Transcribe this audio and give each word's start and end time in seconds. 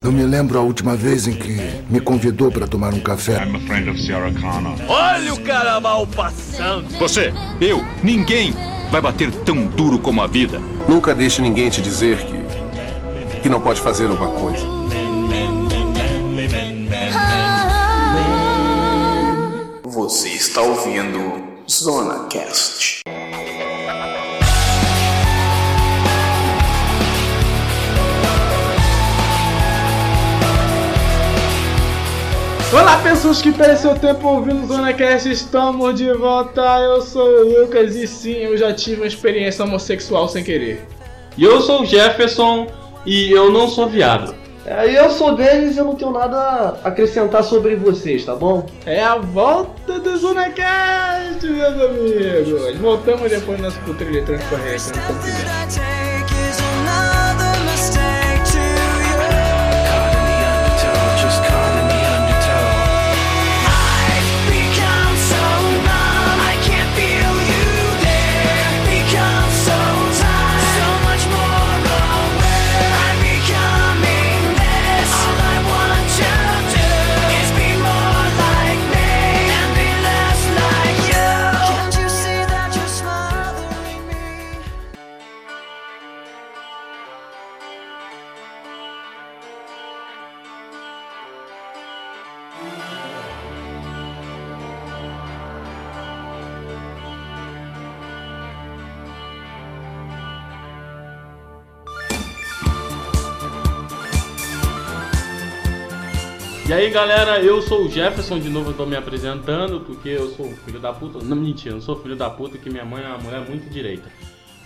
Eu 0.00 0.12
me 0.12 0.24
lembro 0.24 0.56
a 0.56 0.62
última 0.62 0.94
vez 0.94 1.26
em 1.26 1.32
que 1.32 1.56
me 1.90 2.00
convidou 2.00 2.52
para 2.52 2.68
tomar 2.68 2.94
um 2.94 3.00
café. 3.00 3.44
I'm 3.44 3.56
a 3.56 3.60
friend 3.66 3.90
of 3.90 4.00
Sarah 4.00 4.32
Connor. 4.32 4.78
Olha 4.88 5.34
o 5.34 5.40
cara 5.42 5.80
mal 5.80 6.06
passando. 6.06 6.88
Você, 7.00 7.32
eu, 7.60 7.84
ninguém 8.02 8.54
vai 8.92 9.00
bater 9.00 9.30
tão 9.44 9.66
duro 9.66 9.98
como 9.98 10.22
a 10.22 10.28
vida. 10.28 10.60
Nunca 10.88 11.14
deixe 11.16 11.42
ninguém 11.42 11.68
te 11.68 11.82
dizer 11.82 12.16
que 12.24 12.38
que 13.42 13.48
não 13.48 13.60
pode 13.60 13.80
fazer 13.80 14.06
uma 14.06 14.28
coisa. 14.28 14.64
Você 19.84 20.28
está 20.28 20.62
ouvindo 20.62 21.42
Zona 21.68 22.28
Cast. 22.28 22.97
Olá 32.70 32.98
pessoas 32.98 33.40
que 33.40 33.50
perdem 33.50 33.76
seu 33.78 33.98
tempo 33.98 34.28
ouvindo 34.28 34.66
Zona 34.66 34.92
Cast, 34.92 35.30
estamos 35.30 35.94
de 35.94 36.12
volta, 36.12 36.60
eu 36.80 37.00
sou 37.00 37.26
o 37.26 37.62
Lucas 37.62 37.96
e 37.96 38.06
sim, 38.06 38.34
eu 38.34 38.58
já 38.58 38.74
tive 38.74 38.96
uma 38.96 39.06
experiência 39.06 39.64
homossexual 39.64 40.28
sem 40.28 40.44
querer. 40.44 40.86
E 41.38 41.44
eu 41.44 41.62
sou 41.62 41.80
o 41.80 41.86
Jefferson 41.86 42.66
e 43.06 43.32
eu 43.32 43.50
não 43.50 43.68
sou 43.68 43.88
viado. 43.88 44.34
É, 44.66 44.86
e 44.86 44.96
eu 44.96 45.08
sou 45.08 45.34
deles 45.34 45.76
e 45.76 45.78
eu 45.78 45.86
não 45.86 45.94
tenho 45.94 46.10
nada 46.10 46.78
a 46.84 46.88
acrescentar 46.88 47.42
sobre 47.42 47.74
vocês, 47.74 48.26
tá 48.26 48.34
bom? 48.36 48.66
É 48.84 49.02
a 49.02 49.16
volta 49.16 49.98
do 49.98 50.14
Zona 50.18 50.50
Cast, 50.50 51.46
meus 51.46 51.72
amigos! 51.72 52.76
Voltamos 52.76 53.30
depois 53.30 53.56
do 53.56 53.64
nosso 53.64 53.80
cultura 53.80 54.10
eletrônica 54.10 54.44
correto, 54.50 54.92
E 106.68 106.72
aí 106.74 106.90
galera, 106.90 107.40
eu 107.40 107.62
sou 107.62 107.86
o 107.86 107.88
Jefferson, 107.88 108.38
de 108.38 108.50
novo 108.50 108.72
eu 108.72 108.74
tô 108.74 108.84
me 108.84 108.94
apresentando, 108.94 109.80
porque 109.80 110.10
eu 110.10 110.28
sou 110.28 110.50
filho 110.66 110.78
da 110.78 110.92
puta. 110.92 111.18
Não, 111.24 111.34
mentira, 111.34 111.70
eu 111.70 111.76
não 111.76 111.82
sou 111.82 111.96
filho 111.96 112.14
da 112.14 112.28
puta, 112.28 112.58
que 112.58 112.68
minha 112.68 112.84
mãe 112.84 113.02
é 113.02 113.08
uma 113.08 113.16
mulher 113.16 113.40
muito 113.48 113.70
direita. 113.70 114.06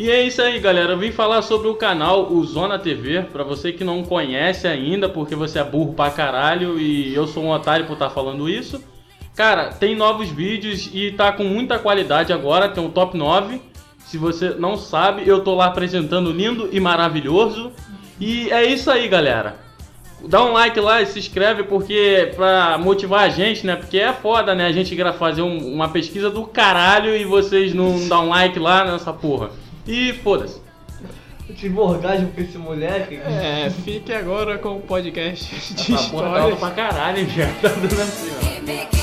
E 0.00 0.11
é 0.11 0.20
isso 0.20 0.42
aí 0.42 0.59
galera, 0.59 0.94
eu 0.94 0.98
vim 0.98 1.12
falar 1.12 1.42
sobre 1.42 1.69
o 1.69 1.77
canal 1.77 2.33
o 2.33 2.44
Zona 2.44 2.77
TV, 2.77 3.22
pra 3.33 3.44
você 3.44 3.70
que 3.70 3.84
não 3.84 4.03
conhece 4.03 4.67
ainda, 4.67 5.09
porque 5.09 5.36
você 5.36 5.61
é 5.61 5.64
burro 5.64 5.94
pra 5.94 6.11
caralho 6.11 6.77
e 6.77 7.14
eu 7.14 7.28
sou 7.28 7.44
um 7.44 7.53
otário 7.53 7.86
por 7.86 7.92
estar 7.92 8.11
falando 8.11 8.48
isso. 8.48 8.83
Cara, 9.37 9.69
tem 9.69 9.94
novos 9.94 10.28
vídeos 10.28 10.91
e 10.92 11.12
tá 11.12 11.31
com 11.31 11.44
muita 11.44 11.78
qualidade 11.78 12.33
agora, 12.33 12.69
tem 12.69 12.83
um 12.83 12.91
top 12.91 13.16
9. 13.16 13.62
Se 13.99 14.19
você 14.19 14.49
não 14.50 14.76
sabe, 14.76 15.22
eu 15.25 15.44
tô 15.44 15.55
lá 15.55 15.66
apresentando 15.66 16.32
lindo 16.32 16.69
e 16.72 16.81
maravilhoso. 16.81 17.71
E 18.19 18.50
é 18.50 18.65
isso 18.66 18.91
aí 18.91 19.06
galera. 19.06 19.62
Dá 20.28 20.44
um 20.44 20.53
like 20.53 20.78
lá 20.81 21.03
e 21.03 21.06
se 21.06 21.19
inscreve 21.19 21.65
porque 21.65 22.33
pra 22.37 22.78
motivar 22.78 23.25
a 23.25 23.28
gente, 23.28 23.66
né? 23.66 23.77
Porque 23.77 23.99
é 23.99 24.12
foda, 24.12 24.55
né? 24.55 24.66
A 24.66 24.72
gente 24.72 24.94
fazer 25.12 25.43
um- 25.43 25.72
uma 25.75 25.88
pesquisa 25.88 26.31
do 26.31 26.44
caralho 26.44 27.16
e 27.16 27.25
vocês 27.25 27.75
não 27.75 27.99
dão 28.09 28.27
um 28.27 28.28
like 28.28 28.59
lá 28.59 28.84
nessa 28.84 29.12
porra. 29.12 29.50
E 29.87 30.12
foda-se. 30.22 30.61
Eu 31.49 31.55
tive 31.56 31.78
orgasmo 31.78 32.28
com 32.32 32.41
esse 32.41 32.56
moleque. 32.56 33.16
É, 33.16 33.71
fique 33.84 34.12
agora 34.12 34.56
com 34.59 34.77
o 34.77 34.81
podcast 34.81 35.44
de 35.75 35.94
Essa 35.94 36.09
porra 36.11 36.22
tava 36.25 36.37
histórias. 36.53 36.59
pra 36.61 36.71
caralho, 36.71 37.28
já 37.31 37.47
tá 37.61 37.69
dando 37.69 38.00
assim, 38.00 38.31
ó. 38.99 39.01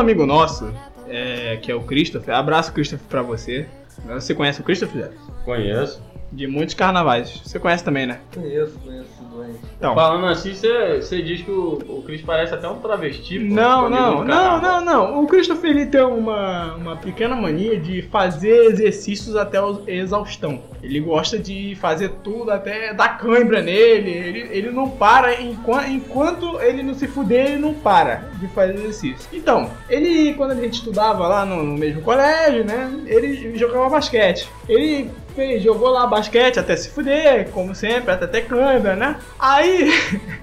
Amigo 0.00 0.26
nosso, 0.26 0.72
é, 1.08 1.58
que 1.60 1.70
é 1.70 1.74
o 1.74 1.82
Christopher. 1.82 2.34
Abraço, 2.34 2.72
Christopher, 2.72 3.06
pra 3.08 3.22
você. 3.22 3.66
Você 4.06 4.34
conhece 4.34 4.60
o 4.60 4.64
Christopher? 4.64 5.12
Conheço. 5.44 6.02
De 6.32 6.46
muitos 6.46 6.74
carnavais. 6.74 7.40
Você 7.44 7.58
conhece 7.58 7.84
também, 7.84 8.06
né? 8.06 8.20
Conheço, 8.34 8.78
conheço, 8.78 9.08
doente. 9.30 9.58
Então. 9.76 9.94
Falando 9.94 10.26
assim, 10.26 10.54
você 10.54 11.22
diz 11.22 11.42
que 11.42 11.50
o, 11.50 11.78
o 11.88 12.02
Chris 12.02 12.22
parece 12.22 12.54
até 12.54 12.68
um 12.68 12.78
travesti. 12.78 13.38
pô, 13.38 13.54
Não, 13.54 13.90
não, 13.90 14.24
não, 14.24 14.60
não, 14.60 14.84
não. 14.84 15.22
O 15.22 15.26
Christopher 15.26 15.70
ele 15.70 15.86
tem 15.86 16.02
uma, 16.02 16.74
uma 16.74 16.96
pequena 16.96 17.34
mania 17.34 17.78
de 17.78 18.02
fazer 18.02 18.66
exercícios 18.66 19.36
até 19.36 19.58
a 19.58 19.74
exaustão. 19.86 20.62
Ele 20.82 21.00
gosta 21.00 21.38
de 21.38 21.74
fazer 21.76 22.10
tudo 22.22 22.50
até 22.50 22.94
dar 22.94 23.18
cãibra 23.18 23.62
nele. 23.62 24.10
Ele, 24.10 24.48
ele 24.50 24.70
não 24.70 24.88
para 24.88 25.40
enquanto, 25.40 25.88
enquanto 25.88 26.60
ele 26.60 26.82
não 26.82 26.94
se 26.94 27.06
fuder, 27.06 27.52
ele 27.52 27.58
não 27.58 27.74
para 27.74 28.28
de 28.38 28.48
fazer 28.48 28.74
exercício. 28.74 29.28
Então, 29.32 29.70
ele, 29.88 30.34
quando 30.34 30.52
a 30.52 30.54
gente 30.54 30.74
estudava 30.74 31.26
lá 31.26 31.44
no, 31.44 31.62
no 31.62 31.76
mesmo 31.76 32.02
colégio, 32.02 32.64
né? 32.64 32.90
Ele 33.06 33.56
jogava 33.56 33.88
basquete. 33.90 34.48
Ele 34.68 35.10
fez, 35.40 35.62
jogou 35.62 35.88
lá 35.88 36.06
basquete 36.06 36.60
até 36.60 36.76
se 36.76 36.90
fuder, 36.90 37.48
como 37.50 37.74
sempre, 37.74 38.10
até 38.10 38.26
ter 38.26 38.42
cãibra, 38.42 38.94
né? 38.94 39.16
Aí. 39.38 39.90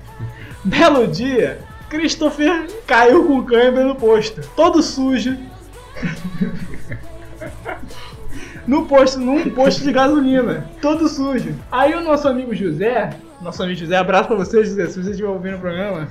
Belo 0.65 1.07
dia, 1.07 1.59
Christopher 1.87 2.65
caiu 2.85 3.25
com 3.25 3.45
câimbra 3.45 3.85
no 3.85 3.95
posto, 3.95 4.41
todo 4.55 4.81
sujo. 4.81 5.37
no 8.65 8.87
posto, 8.87 9.19
num 9.19 9.49
posto 9.51 9.83
de 9.83 9.93
gasolina, 9.93 10.67
todo 10.81 11.07
sujo. 11.07 11.53
Aí 11.71 11.93
o 11.93 12.01
nosso 12.01 12.27
amigo 12.27 12.55
José, 12.55 13.11
nosso 13.39 13.61
amigo 13.61 13.79
José, 13.79 13.95
abraço 13.95 14.27
pra 14.27 14.35
você, 14.35 14.65
José, 14.65 14.87
se 14.87 15.01
você 15.01 15.11
estiver 15.11 15.29
ouvindo 15.29 15.57
o 15.57 15.61
programa. 15.61 16.09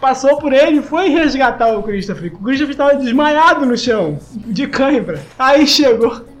Passou 0.00 0.38
por 0.38 0.54
ele 0.54 0.78
e 0.78 0.82
foi 0.82 1.10
resgatar 1.10 1.76
o 1.76 1.82
Christopher. 1.82 2.32
O 2.34 2.38
Christopher 2.38 2.72
estava 2.72 2.94
desmaiado 2.94 3.66
no 3.66 3.76
chão, 3.76 4.18
de 4.32 4.66
cãibra. 4.66 5.20
Aí 5.38 5.66
chegou. 5.66 6.31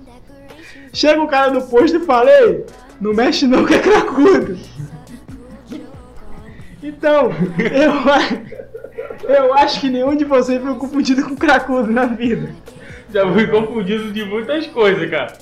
Chega 0.92 1.22
o 1.22 1.28
cara 1.28 1.50
do 1.50 1.62
posto 1.62 1.96
e 1.96 2.00
falei, 2.00 2.64
não 3.00 3.14
mexe 3.14 3.46
não 3.46 3.64
que 3.66 3.74
é 3.74 3.78
cracudo. 3.78 4.58
Então, 6.82 7.30
eu, 7.58 9.34
eu 9.34 9.54
acho 9.54 9.80
que 9.80 9.88
nenhum 9.88 10.16
de 10.16 10.24
vocês 10.24 10.60
foi 10.60 10.74
confundido 10.74 11.22
com 11.22 11.36
cracudo 11.36 11.90
na 11.90 12.06
vida. 12.06 12.50
Já 13.12 13.30
fui 13.30 13.46
confundido 13.46 14.12
de 14.12 14.24
muitas 14.24 14.66
coisas, 14.66 15.08
cara. 15.10 15.32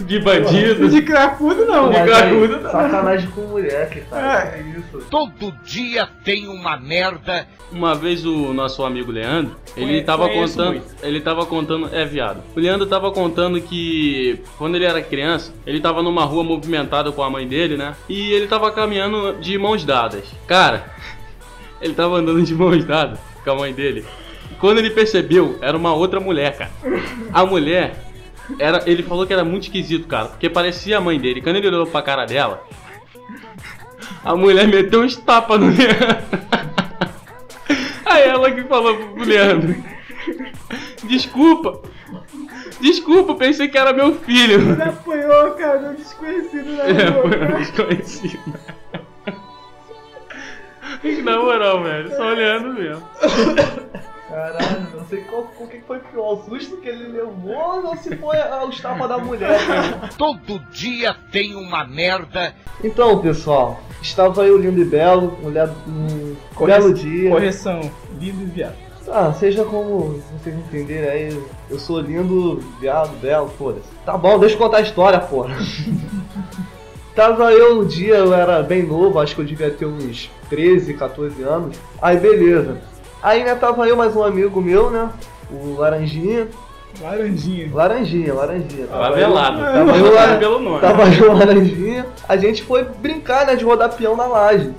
De 0.00 0.18
bandido. 0.18 0.88
De 0.88 1.02
cracudo 1.02 1.64
não. 1.66 1.90
De 1.90 2.02
cracudo, 2.02 2.60
não. 2.60 2.70
Sacanagem 2.70 3.30
com 3.30 3.42
mulher, 3.42 3.88
que 3.90 4.00
tá. 4.02 4.50
É. 4.54 4.58
É 4.58 4.78
isso. 4.78 5.06
Todo 5.10 5.52
dia 5.64 6.08
tem 6.24 6.48
uma 6.48 6.76
merda. 6.76 7.46
Uma 7.70 7.94
vez 7.94 8.24
o 8.24 8.52
nosso 8.54 8.82
amigo 8.84 9.12
Leandro, 9.12 9.54
ele 9.76 9.86
Conhe- 9.86 10.02
tava 10.02 10.28
conheço 10.28 10.56
contando, 10.56 10.70
muito. 10.72 10.86
ele 11.02 11.20
tava 11.20 11.46
contando, 11.46 11.90
é 11.94 12.04
viado. 12.04 12.42
O 12.56 12.60
Leandro 12.60 12.86
tava 12.86 13.10
contando 13.12 13.60
que 13.60 14.40
quando 14.56 14.74
ele 14.76 14.86
era 14.86 15.02
criança, 15.02 15.52
ele 15.66 15.78
tava 15.78 16.02
numa 16.02 16.24
rua 16.24 16.42
movimentada 16.42 17.12
com 17.12 17.22
a 17.22 17.28
mãe 17.28 17.46
dele, 17.46 17.76
né? 17.76 17.94
E 18.08 18.32
ele 18.32 18.46
tava 18.46 18.70
caminhando 18.72 19.34
de 19.40 19.58
mãos 19.58 19.84
dadas. 19.84 20.24
Cara, 20.46 20.86
ele 21.80 21.92
tava 21.94 22.16
andando 22.16 22.42
de 22.42 22.54
mãos 22.54 22.82
dadas 22.84 23.18
com 23.44 23.50
a 23.50 23.54
mãe 23.54 23.72
dele. 23.72 24.04
Quando 24.58 24.78
ele 24.78 24.90
percebeu, 24.90 25.58
era 25.60 25.76
uma 25.76 25.92
outra 25.94 26.18
mulher, 26.18 26.56
cara. 26.56 26.70
A 27.32 27.44
mulher 27.46 28.07
era, 28.58 28.82
ele 28.86 29.02
falou 29.02 29.26
que 29.26 29.32
era 29.32 29.44
muito 29.44 29.64
esquisito, 29.64 30.06
cara, 30.06 30.26
porque 30.28 30.48
parecia 30.48 30.98
a 30.98 31.00
mãe 31.00 31.18
dele. 31.18 31.42
Quando 31.42 31.56
ele 31.56 31.68
olhou 31.68 31.86
pra 31.86 32.02
cara 32.02 32.24
dela, 32.24 32.62
a 34.24 34.34
mulher 34.36 34.66
meteu 34.68 35.02
uns 35.02 35.16
tapas 35.16 35.60
no 35.60 35.66
Leandro. 35.66 36.38
Aí 38.06 38.22
ela 38.22 38.50
que 38.50 38.62
falou 38.64 38.96
pro 38.96 39.24
Leandro: 39.24 39.74
Desculpa, 41.04 41.80
desculpa, 42.80 43.34
pensei 43.34 43.68
que 43.68 43.76
era 43.76 43.92
meu 43.92 44.14
filho. 44.20 44.72
Ele 44.72 44.82
apanhou, 44.82 45.50
cara, 45.52 45.90
um 45.90 45.94
desconhecido 45.94 46.72
na 46.76 46.84
É, 46.88 47.08
rua. 47.10 47.28
foi 47.30 47.44
um 47.44 47.56
desconhecido. 47.58 48.54
Na 51.22 51.36
moral, 51.38 51.82
velho, 51.84 52.10
só 52.16 52.28
olhando 52.28 52.72
mesmo. 52.72 53.06
Caralho, 54.28 54.86
não 54.94 55.06
sei 55.06 55.22
qual, 55.22 55.50
o 55.58 55.66
que 55.66 55.80
foi 55.80 55.98
pior, 56.00 56.34
o 56.34 56.44
susto 56.44 56.76
que 56.78 56.88
ele 56.88 57.08
levou 57.08 57.86
ou 57.86 57.96
se 57.96 58.14
foi 58.16 58.36
a- 58.36 58.64
os 58.64 58.78
tapas 58.78 59.08
da 59.08 59.16
mulher. 59.18 59.58
Todo 60.18 60.58
dia 60.70 61.16
tem 61.32 61.54
uma 61.54 61.86
merda. 61.86 62.54
Então, 62.84 63.18
pessoal, 63.20 63.80
estava 64.02 64.44
eu 64.44 64.58
lindo 64.58 64.80
e 64.80 64.84
belo, 64.84 65.38
um, 65.42 65.48
le- 65.48 66.36
um 66.60 66.66
belo 66.66 66.92
dia. 66.92 67.30
Correção, 67.30 67.80
lindo 68.20 68.42
e 68.42 68.46
viado. 68.46 68.74
Ah, 69.10 69.32
seja 69.32 69.64
como 69.64 70.20
vocês 70.38 70.54
entenderem 70.54 71.08
aí, 71.08 71.42
eu 71.70 71.78
sou 71.78 71.98
lindo, 71.98 72.56
viado, 72.78 73.18
belo, 73.22 73.48
foda-se. 73.56 73.88
Tá 74.04 74.18
bom, 74.18 74.38
deixa 74.38 74.54
eu 74.54 74.58
contar 74.58 74.76
a 74.78 74.82
história, 74.82 75.18
porra. 75.18 75.56
Tava 77.16 77.50
eu 77.52 77.80
um 77.80 77.86
dia, 77.86 78.16
eu 78.16 78.32
era 78.34 78.62
bem 78.62 78.82
novo, 78.84 79.18
acho 79.18 79.34
que 79.34 79.40
eu 79.40 79.44
devia 79.46 79.70
ter 79.70 79.86
uns 79.86 80.30
13, 80.50 80.92
14 80.94 81.42
anos. 81.42 81.76
Aí 82.00 82.16
beleza. 82.18 82.78
Aí 83.22 83.44
né, 83.44 83.54
tava 83.54 83.86
eu 83.88 83.96
mais 83.96 84.14
um 84.14 84.22
amigo 84.22 84.60
meu, 84.60 84.90
né? 84.90 85.08
O 85.50 85.76
Laranjinha. 85.78 86.48
Laranjinha. 87.02 87.70
Laranjinha, 87.72 88.34
Laranjinha. 88.34 88.86
Tava 88.86 89.04
eu- 89.06 89.10
Favelado. 89.12 89.58
Tava 89.60 89.96
eu, 89.96 90.14
lá- 90.14 90.36
pelo 90.36 90.58
nome. 90.60 90.80
tava 90.80 91.02
eu, 91.14 91.32
Laranjinha. 91.36 92.06
A 92.28 92.36
gente 92.36 92.62
foi 92.62 92.84
brincar, 92.84 93.46
né, 93.46 93.56
de 93.56 93.64
rodar 93.64 93.92
peão 93.92 94.16
na 94.16 94.26
laje. 94.26 94.70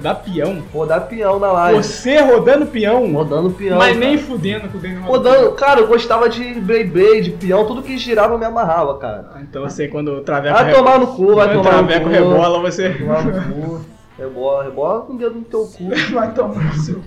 Da 0.00 0.14
peão. 0.14 0.62
Rodar 0.72 1.08
peão 1.08 1.40
na 1.40 1.50
laje. 1.50 1.76
Você 1.82 2.20
rodando 2.20 2.66
peão? 2.66 3.12
Rodando 3.12 3.50
peão. 3.50 3.78
Mas 3.78 3.94
cara. 3.96 3.98
nem 4.06 4.16
fudendo 4.18 4.68
com 4.68 4.78
o 4.78 4.80
Daniel 4.80 5.02
Rodando, 5.02 5.52
cara, 5.52 5.80
eu 5.80 5.88
gostava 5.88 6.28
de 6.28 6.54
Beyblade, 6.54 7.30
peão, 7.32 7.66
tudo 7.66 7.82
que 7.82 7.98
girava 7.98 8.34
eu 8.34 8.38
me 8.38 8.44
amarrava, 8.44 8.96
cara. 8.98 9.24
Então 9.42 9.62
você, 9.62 9.88
quando 9.88 10.12
o 10.12 10.20
Traveco 10.20 10.54
Vai 10.56 10.72
tomar 10.72 11.00
no 11.00 11.08
cu, 11.08 11.34
vai 11.34 11.48
quando 11.48 11.60
o 11.60 11.62
tomar 11.62 11.82
no 11.82 11.88
Traveco 11.88 12.04
cu. 12.04 12.10
rebola, 12.12 12.60
você. 12.60 12.90
Vai 12.90 12.98
tomar 12.98 13.24
no 13.24 13.52
cu. 13.54 13.80
Rebola, 14.16 14.64
rebola 14.64 15.00
com 15.00 15.12
o 15.14 15.16
dedo 15.18 15.34
no 15.36 15.42
teu 15.42 15.60
cu. 15.66 15.88
Vai 16.14 16.32
tomar 16.32 16.64
no 16.64 16.72
seu. 16.74 17.00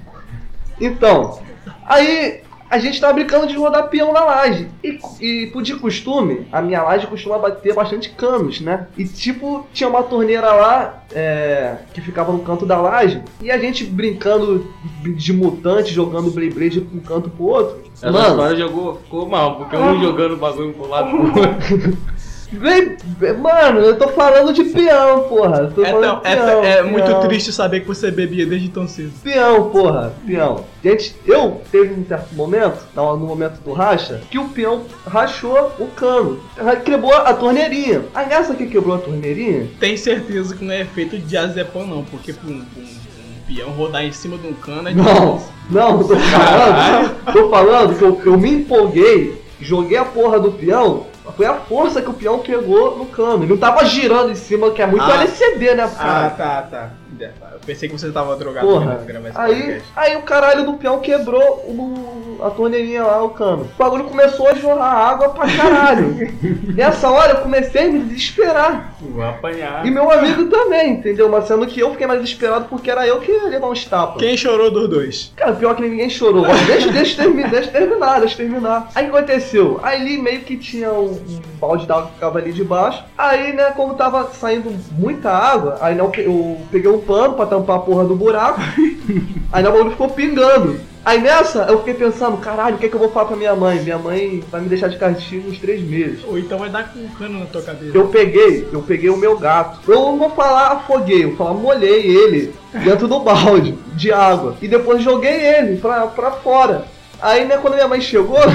Então, 0.81 1.39
aí 1.86 2.42
a 2.72 2.80
gente 2.80 3.01
tava 3.01 3.12
brincando 3.12 3.48
de 3.48 3.56
rodar 3.57 3.89
peão 3.89 4.13
na 4.13 4.24
laje. 4.24 4.69
E, 4.81 4.98
e 5.19 5.48
por 5.48 5.62
de 5.62 5.75
costume, 5.75 6.48
a 6.51 6.62
minha 6.62 6.81
laje 6.81 7.06
costuma 7.06 7.38
bater 7.38 7.75
bastante 7.75 8.10
canos, 8.12 8.62
né? 8.62 8.88
E 8.98 9.04
tipo, 9.04 9.68
tinha 9.74 9.89
uma 9.89 10.01
torneira 10.04 10.54
lá 10.54 11.04
é, 11.12 11.75
que 11.94 12.00
ficava 12.00 12.31
no 12.31 12.39
canto 12.39 12.66
da 12.66 12.80
laje. 12.80 13.22
E 13.42 13.51
a 13.51 13.57
gente 13.57 13.83
brincando 13.83 14.74
de 15.04 15.33
mutante, 15.33 15.94
jogando 15.94 16.31
Beyblade 16.31 16.80
de 16.80 16.98
um 16.98 17.01
canto 17.01 17.30
pro 17.30 17.44
outro. 17.44 17.81
Essa 17.94 18.10
Mano, 18.10 18.30
história 18.30 18.56
jogou, 18.56 18.95
ficou 19.04 19.27
mal, 19.27 19.57
porque 19.57 19.75
um 19.75 20.01
jogando 20.01 20.36
o 20.36 20.38
bagulho 20.38 20.74
pro 20.74 20.88
lado 20.88 21.10
pro 21.10 21.25
outro. 21.25 21.98
Mano, 22.51 23.80
eu 23.80 23.98
tô 23.98 24.09
falando 24.09 24.51
de 24.53 24.65
peão, 24.65 25.24
porra. 25.24 25.71
Tô 25.74 25.83
É, 25.83 25.89
é- 25.89 25.94
peão, 26.36 26.63
é 26.63 26.81
muito 26.83 27.06
peão. 27.06 27.21
triste 27.21 27.53
saber 27.53 27.80
que 27.81 27.88
você 27.88 28.12
bebia 28.12 28.45
desde 28.45 28.68
tão 28.69 28.88
cedo. 28.88 29.12
Peão, 29.24 29.69
porra, 29.69 30.13
peão. 30.25 30.65
Gente, 30.83 31.15
eu 31.25 31.62
teve 31.71 31.94
um 31.94 32.06
certo 32.06 32.36
momento, 32.36 32.77
no 32.95 33.18
momento 33.18 33.62
do 33.62 33.71
racha, 33.71 34.21
que 34.30 34.38
o 34.38 34.50
peão 34.50 34.81
rachou 35.07 35.71
o 35.80 35.88
cano. 35.88 36.39
Quebrou 36.83 37.13
a 37.13 37.33
torneirinha. 37.33 38.03
Aí 38.13 38.27
nessa 38.27 38.53
que 38.53 38.65
quebrou 38.68 38.95
a 38.95 39.00
torneirinha, 39.00 39.68
Tem 39.80 39.95
certeza 39.95 40.56
que 40.56 40.63
não 40.65 40.74
é 40.74 40.83
feito 40.86 41.18
de 41.18 41.38
azepão, 41.38 41.86
não, 41.88 42.03
porque 42.03 42.33
pra 42.33 42.50
um, 42.50 42.59
pra 42.62 42.81
um- 42.81 42.86
um 42.86 43.56
peão 43.56 43.69
rodar 43.71 44.03
em 44.03 44.12
cima 44.12 44.38
de 44.38 44.48
um 44.48 44.53
cano 44.53 44.89
é 44.89 44.94
não, 44.94 45.42
não, 45.69 45.98
tô 46.03 46.15
falando, 46.18 47.33
tô 47.33 47.50
falando 47.50 47.98
que 47.98 48.03
eu, 48.03 48.21
eu 48.25 48.38
me 48.38 48.51
empolguei, 48.51 49.42
joguei 49.59 49.98
a 49.98 50.06
porra 50.06 50.39
do 50.39 50.51
peão, 50.51 51.06
foi 51.35 51.45
a 51.45 51.53
força 51.56 52.01
que 52.01 52.09
o 52.09 52.13
peão 52.13 52.39
pegou 52.39 52.97
no 52.97 53.06
cano. 53.06 53.44
Ele 53.44 53.51
não 53.51 53.57
tava 53.57 53.85
girando 53.85 54.31
em 54.31 54.35
cima, 54.35 54.71
que 54.71 54.81
é 54.81 54.88
muito 54.88 55.03
Ah. 55.03 55.21
LCD, 55.21 55.75
né, 55.75 55.83
Ah, 55.83 56.03
cara? 56.03 56.29
tá, 56.31 56.62
tá. 56.63 56.89
Eu 57.19 57.60
pensei 57.66 57.90
que 57.90 57.98
você 57.98 58.12
tava 58.12 58.36
drogado 58.36 58.68
Porra, 58.68 59.00
aí, 59.36 59.81
aí 59.96 60.16
o 60.18 60.22
caralho 60.22 60.66
do 60.66 60.74
peão 60.74 61.00
quebrou 61.00 61.42
o- 61.42 62.40
a 62.44 62.50
torneirinha 62.50 63.04
lá, 63.04 63.22
o 63.24 63.30
cano. 63.30 63.63
O 63.75 63.78
bagulho 63.78 64.06
começou 64.06 64.48
a 64.48 64.54
jorrar 64.56 64.94
água 65.10 65.30
pra 65.30 65.46
caralho. 65.46 66.16
Nessa 66.74 67.10
hora 67.10 67.34
eu 67.34 67.42
comecei 67.42 67.88
a 67.88 67.92
me 67.92 68.00
desesperar. 68.00 68.96
Vou 69.00 69.24
apanhar. 69.24 69.86
E 69.86 69.92
meu 69.92 70.10
amigo 70.12 70.46
também, 70.48 70.94
entendeu? 70.94 71.30
Mas 71.30 71.46
sendo 71.48 71.68
que 71.68 71.80
eu 71.80 71.92
fiquei 71.92 72.08
mais 72.08 72.22
desesperado 72.22 72.66
porque 72.69 72.90
era 72.90 73.06
eu 73.06 73.19
que 73.19 73.31
ia 73.31 73.44
levar 73.44 73.68
uns 73.69 73.86
tapas. 73.86 74.18
Quem 74.22 74.36
chorou 74.36 74.72
dos 74.72 74.90
dois? 74.90 75.31
Cara, 75.36 75.54
pior 75.54 75.75
que 75.75 75.81
ninguém 75.84 76.10
chorou. 76.10 76.46
Deixa, 76.66 76.92
deixa, 76.92 77.22
eu 77.22 77.25
termi- 77.28 77.48
deixa 77.50 77.69
terminar, 77.72 78.19
deixa 78.19 78.34
eu 78.42 78.48
terminar. 78.48 78.90
Aí 78.96 79.08
o 79.08 79.12
que 79.12 79.18
aconteceu? 79.18 79.80
Aí 79.84 80.02
ali 80.02 80.18
meio 80.18 80.42
que 80.42 80.58
tinha 80.58 80.92
um, 80.92 81.12
um 81.12 81.42
balde 81.60 81.86
d'água 81.86 82.08
que 82.08 82.13
ficava 82.13 82.40
ali 82.40 82.52
debaixo. 82.54 83.04
Aí, 83.18 83.54
né, 83.54 83.66
como 83.75 83.94
tava 83.94 84.31
saindo 84.34 84.72
muita 84.94 85.30
água, 85.30 85.78
aí 85.81 85.94
né, 85.94 86.02
eu 86.02 86.58
peguei 86.72 86.90
um 86.90 87.00
pano 87.01 87.33
pra 87.33 87.45
tampar 87.45 87.77
a 87.77 87.80
porra 87.80 88.06
do 88.06 88.15
buraco. 88.15 88.62
aí 89.51 89.63
o 89.63 89.71
bagulho 89.71 89.92
ficou 89.92 90.09
pingando. 90.09 90.80
Aí 91.03 91.19
nessa, 91.19 91.63
eu 91.63 91.80
fiquei 91.80 91.95
pensando, 91.95 92.38
caralho, 92.38 92.75
o 92.75 92.77
que, 92.77 92.86
é 92.86 92.89
que 92.89 92.94
eu 92.94 93.00
vou 93.00 93.09
falar 93.09 93.25
pra 93.25 93.36
minha 93.36 93.56
mãe? 93.56 93.81
Minha 93.81 93.98
mãe 93.98 94.44
vai 94.51 94.62
me 94.62 94.69
deixar 94.69 94.88
de 94.88 94.98
castigo 94.98 95.50
uns 95.50 95.57
três 95.57 95.81
meses. 95.81 96.19
Ou 96.27 96.38
então 96.38 96.59
vai 96.59 96.69
dar 96.69 96.94
com 96.94 97.00
um 97.00 97.07
cano 97.09 97.39
na 97.39 97.48
tua 97.48 97.63
cabeça. 97.63 97.98
Eu 97.98 98.07
peguei, 98.09 98.68
eu 98.71 98.83
peguei 98.83 99.09
o 99.09 99.18
meu 99.18 99.36
gato. 99.39 99.80
Eu 99.88 100.00
não 100.00 100.19
vou 100.19 100.30
falar 100.30 100.74
afoguei, 100.74 101.24
eu 101.24 101.30
vou 101.30 101.38
falar 101.38 101.56
molhei 101.56 102.06
ele 102.06 102.53
dentro 102.83 103.07
do 103.07 103.19
balde 103.19 103.75
de 103.95 104.13
água. 104.13 104.56
E 104.62 104.68
depois 104.68 105.01
joguei 105.01 105.44
ele 105.44 105.77
pra, 105.77 106.06
pra 106.06 106.33
fora. 106.33 106.86
Aí, 107.19 107.45
né, 107.45 107.57
quando 107.57 107.74
minha 107.74 107.88
mãe 107.88 108.00
chegou. 108.00 108.38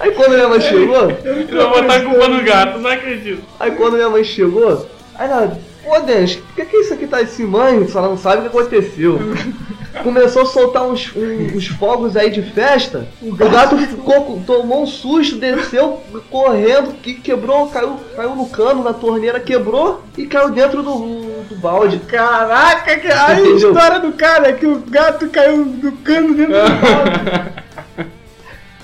aí 0.00 0.10
quando 0.10 0.32
minha 0.32 0.48
mãe 0.48 0.60
chegou. 0.60 1.08
Eu 1.08 1.46
vou 1.70 1.82
botar 1.82 1.94
a 1.94 2.02
culpa 2.02 2.28
no 2.28 2.42
gato, 2.42 2.80
não 2.80 2.90
acredito. 2.90 3.44
Aí 3.60 3.70
quando 3.70 3.94
minha 3.94 4.10
mãe 4.10 4.24
chegou. 4.24 4.88
Aí 5.14 5.30
ela, 5.30 5.56
pô 5.84 6.00
Denis, 6.00 6.36
por 6.36 6.54
que, 6.54 6.64
que 6.64 6.76
isso 6.78 6.94
aqui 6.94 7.06
tá 7.06 7.18
assim, 7.18 7.44
mãe? 7.44 7.86
Ela 7.94 8.08
não 8.08 8.16
sabe 8.18 8.38
o 8.38 8.50
que 8.50 8.56
aconteceu. 8.58 9.18
Começou 10.02 10.42
a 10.42 10.46
soltar 10.46 10.82
uns, 10.84 11.12
um- 11.14 11.56
uns 11.56 11.68
fogos 11.68 12.16
aí 12.16 12.28
de 12.30 12.42
festa. 12.42 13.06
O 13.22 13.34
gato 13.36 13.76
ficou, 13.78 14.42
tomou 14.44 14.82
um 14.82 14.86
susto, 14.86 15.36
desceu 15.36 16.00
correndo, 16.30 16.92
que 17.00 17.14
quebrou, 17.14 17.68
caiu, 17.68 17.96
caiu 18.16 18.34
no 18.34 18.48
cano, 18.48 18.82
na 18.82 18.92
torneira, 18.92 19.38
quebrou 19.38 20.02
e 20.18 20.26
caiu 20.26 20.50
dentro 20.50 20.82
do, 20.82 20.98
do 21.48 21.54
balde. 21.56 21.98
Caraca, 22.00 22.96
que... 22.98 23.06
a 23.06 23.40
história 23.54 24.00
do 24.00 24.12
cara 24.12 24.48
é 24.48 24.52
que 24.52 24.66
o 24.66 24.80
gato 24.80 25.28
caiu 25.28 25.64
do 25.64 25.92
cano 25.92 26.34
dentro 26.34 26.54
do 26.54 26.58
balde. 26.58 27.63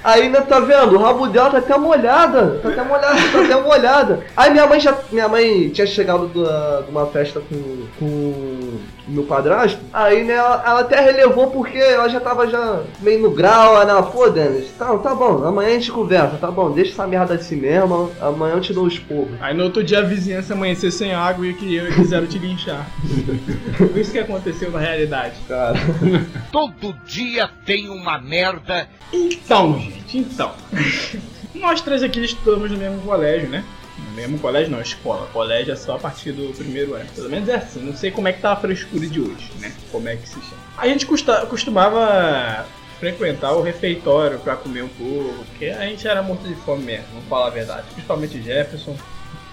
Aí, 0.02 0.28
né, 0.28 0.40
tá 0.40 0.58
vendo? 0.60 0.96
O 0.96 0.98
rabo 0.98 1.26
dela 1.26 1.50
tá 1.50 1.58
até 1.58 1.76
molhada. 1.76 2.58
Tá 2.62 2.68
até 2.70 2.82
molhada, 2.82 3.16
tá 3.32 3.40
até 3.44 3.60
molhada. 3.60 4.20
Aí 4.36 4.50
minha 4.50 4.66
mãe 4.66 4.80
já. 4.80 4.96
Minha 5.12 5.28
mãe 5.28 5.68
tinha 5.68 5.86
chegado 5.86 6.26
da- 6.28 6.80
de 6.82 6.90
uma 6.90 7.06
festa 7.06 7.40
com, 7.40 7.86
com 7.98 8.78
meu 9.10 9.24
padrasto. 9.24 9.78
Aí, 9.92 10.24
né, 10.24 10.34
ela, 10.34 10.62
ela 10.66 10.80
até 10.80 11.00
relevou 11.00 11.50
porque 11.50 11.78
ela 11.78 12.08
já 12.08 12.20
tava 12.20 12.46
já 12.46 12.82
meio 13.00 13.20
no 13.20 13.30
grau, 13.30 13.80
ela, 13.80 13.90
ela, 13.90 14.02
pô, 14.02 14.28
Denis, 14.28 14.70
tá, 14.78 14.96
tá 14.98 15.14
bom, 15.14 15.44
amanhã 15.44 15.70
a 15.70 15.72
gente 15.74 15.92
conversa, 15.92 16.36
tá 16.36 16.50
bom, 16.50 16.70
deixa 16.70 16.92
essa 16.92 17.06
merda 17.06 17.34
assim 17.34 17.56
mesmo, 17.56 18.10
amanhã 18.20 18.54
eu 18.54 18.60
te 18.60 18.72
dou 18.72 18.84
os 18.84 18.98
porros. 18.98 19.30
Aí 19.40 19.54
no 19.54 19.64
outro 19.64 19.82
dia 19.82 19.98
a 19.98 20.02
vizinhança 20.02 20.54
amanheceu 20.54 20.90
sem 20.90 21.12
água 21.12 21.46
e 21.46 21.54
que 21.54 21.74
eu 21.74 21.92
quiseram 21.92 22.26
te 22.26 22.38
linchar. 22.38 22.86
Isso 23.94 24.12
que 24.12 24.18
aconteceu 24.18 24.70
na 24.70 24.78
realidade. 24.78 25.34
Cara. 25.48 25.78
Todo 26.52 26.94
dia 27.04 27.48
tem 27.64 27.88
uma 27.88 28.18
merda. 28.18 28.88
Então, 29.12 29.78
gente, 29.78 30.18
então. 30.18 30.52
Nós 31.54 31.80
três 31.80 32.02
aqui 32.02 32.24
estudamos 32.24 32.70
no 32.70 32.78
mesmo 32.78 33.00
colégio, 33.02 33.48
né? 33.48 33.64
Mesmo 34.14 34.38
colégio 34.38 34.70
não, 34.70 34.80
escola. 34.80 35.26
Colégio 35.32 35.72
é 35.72 35.76
só 35.76 35.96
a 35.96 35.98
partir 35.98 36.32
do 36.32 36.52
primeiro 36.56 36.94
ano. 36.94 37.06
Pelo 37.14 37.28
menos 37.30 37.48
é 37.48 37.54
assim. 37.56 37.80
Não 37.80 37.94
sei 37.96 38.10
como 38.10 38.28
é 38.28 38.32
que 38.32 38.40
tá 38.40 38.52
a 38.52 38.56
frescura 38.56 39.06
de 39.06 39.20
hoje, 39.20 39.50
né? 39.58 39.72
Como 39.92 40.08
é 40.08 40.16
que 40.16 40.28
se 40.28 40.34
chama. 40.34 40.60
A 40.76 40.86
gente 40.88 41.06
custa- 41.06 41.46
costumava 41.46 42.66
frequentar 42.98 43.52
o 43.52 43.62
refeitório 43.62 44.38
pra 44.40 44.56
comer 44.56 44.82
um 44.82 44.88
pouco, 44.88 45.44
porque 45.50 45.66
a 45.66 45.86
gente 45.86 46.06
era 46.06 46.22
morto 46.22 46.46
de 46.46 46.54
fome 46.54 46.82
mesmo, 46.84 47.06
vamos 47.12 47.28
falar 47.28 47.46
a 47.46 47.50
verdade. 47.50 47.84
Principalmente 47.92 48.42
Jefferson. 48.42 48.96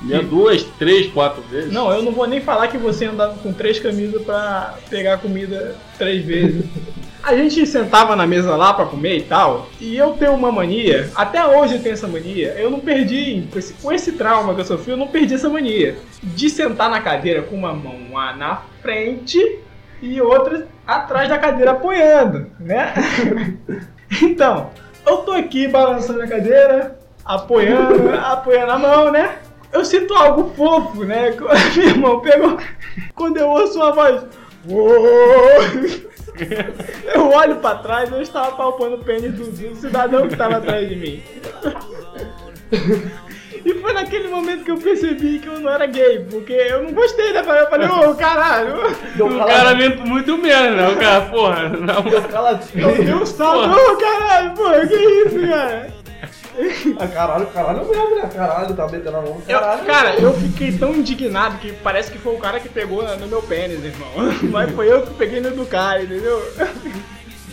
Ia 0.06 0.22
duas, 0.22 0.64
três, 0.78 1.12
quatro 1.12 1.42
vezes. 1.44 1.72
Não, 1.74 1.92
eu 1.92 2.04
não 2.04 2.12
vou 2.12 2.28
nem 2.28 2.40
falar 2.40 2.68
que 2.68 2.78
você 2.78 3.06
andava 3.06 3.36
com 3.40 3.52
três 3.52 3.80
camisas 3.80 4.22
pra 4.22 4.78
pegar 4.90 5.18
comida 5.18 5.76
três 5.98 6.24
vezes. 6.24 6.66
A 7.24 7.36
gente 7.36 7.66
sentava 7.66 8.16
na 8.16 8.26
mesa 8.26 8.56
lá 8.56 8.74
pra 8.74 8.86
comer 8.86 9.18
e 9.18 9.24
tal, 9.24 9.68
e 9.82 9.98
eu 9.98 10.12
tenho 10.14 10.34
uma 10.34 10.52
mania, 10.52 11.10
até 11.16 11.46
hoje 11.46 11.76
eu 11.76 11.82
tenho 11.84 11.94
essa 11.94 12.08
mania, 12.08 12.56
eu 12.58 12.70
não 12.70 12.80
perdi, 12.80 13.48
com 13.52 13.60
esse, 13.60 13.74
com 13.74 13.92
esse 13.92 14.14
trauma 14.14 14.54
que 14.54 14.62
eu 14.62 14.66
sofri, 14.66 14.92
eu 14.92 14.98
não 14.98 15.08
perdi 15.08 15.34
essa 15.34 15.50
mania. 15.50 15.98
De 16.24 16.50
sentar 16.50 16.90
na 16.90 17.02
cadeira 17.02 17.42
com 17.42 17.56
uma 17.56 17.74
mão 17.74 18.14
lá 18.14 18.34
na 18.36 18.62
frente 18.82 19.60
e 20.02 20.22
outra 20.22 20.68
atrás 20.86 21.28
da 21.28 21.38
cadeira 21.38 21.72
apoiando, 21.72 22.48
né? 22.60 22.94
Então, 24.22 24.70
eu 25.06 25.18
tô 25.18 25.34
aqui 25.34 25.68
balançando 25.68 26.22
a 26.22 26.28
cadeira, 26.28 26.98
apoiando, 27.26 28.10
apoiando 28.16 28.72
a 28.72 28.80
mão, 28.80 29.12
né? 29.12 29.36
Eu 29.74 29.84
sinto 29.84 30.14
algo 30.14 30.54
fofo, 30.56 31.04
né? 31.04 31.36
Minha 31.76 31.96
mão 31.96 32.22
pegou. 32.22 32.58
Quando 33.14 33.36
eu 33.36 33.50
ouço 33.50 33.78
uma 33.78 33.92
voz. 33.92 34.24
"Uou!" 34.66 36.07
Eu 37.13 37.29
olho 37.29 37.56
pra 37.58 37.75
trás 37.75 38.10
e 38.10 38.13
eu 38.13 38.22
estava 38.22 38.51
palpando 38.51 38.96
o 38.96 39.03
pênis 39.03 39.34
do, 39.34 39.46
do 39.46 39.75
cidadão 39.75 40.27
que 40.27 40.34
estava 40.34 40.58
atrás 40.58 40.88
de 40.88 40.96
mim. 40.96 41.24
E 43.65 43.74
foi 43.74 43.91
naquele 43.91 44.29
momento 44.29 44.63
que 44.63 44.72
eu 44.72 44.77
percebi 44.77 45.39
que 45.39 45.48
eu 45.48 45.60
não 45.60 45.70
era 45.70 45.86
gay, 45.86 46.25
porque 46.29 46.53
eu 46.53 46.84
não 46.84 46.94
gostei 46.94 47.34
da 47.34 47.44
parada. 47.44 47.65
Eu 47.65 47.70
falei, 47.70 48.08
ô 48.08 48.15
caralho, 48.15 48.75
Deu 49.15 49.27
O 49.27 49.46
cara 49.46 49.75
muito, 49.75 50.08
muito 50.08 50.38
menos, 50.38 50.77
né? 50.77 50.89
O 50.89 50.98
cara, 50.98 51.22
porra, 51.25 51.70
não. 51.70 52.03
calafrio. 52.29 52.88
eu 52.89 53.25
salto, 53.25 53.70
ô 53.70 53.98
caralho, 53.98 54.53
pô, 54.53 54.70
que 54.88 54.96
isso, 54.96 55.48
cara? 55.50 55.97
Ah, 57.00 57.08
caralho, 57.08 57.46
caralho 57.48 57.88
mesmo, 57.88 58.16
né? 58.16 58.30
Caralho, 58.34 58.76
tá 58.76 58.88
metendo 58.88 59.18
a 59.18 59.22
mão. 59.22 59.42
Eu- 59.48 59.60
Caralho. 59.60 59.86
cara, 59.86 60.16
eu 60.20 60.34
fiquei 60.34 60.72
tão 60.78 60.96
indignado 60.96 61.58
que 61.60 61.72
parece 61.74 62.12
que 62.12 62.18
foi 62.18 62.34
o 62.36 62.40
cara 62.40 62.60
que 62.60 62.68
pegou 62.70 63.04
na- 63.04 63.16
no 63.16 63.28
meu 63.28 63.42
pênis, 63.44 63.84
irmão. 63.84 64.10
Mas 64.52 64.72
foi 64.74 64.92
eu 64.92 65.04
que 65.04 65.14
peguei 65.14 65.40
no 65.40 65.52
do 65.52 65.66
cara, 65.66 66.02
entendeu? 66.04 66.42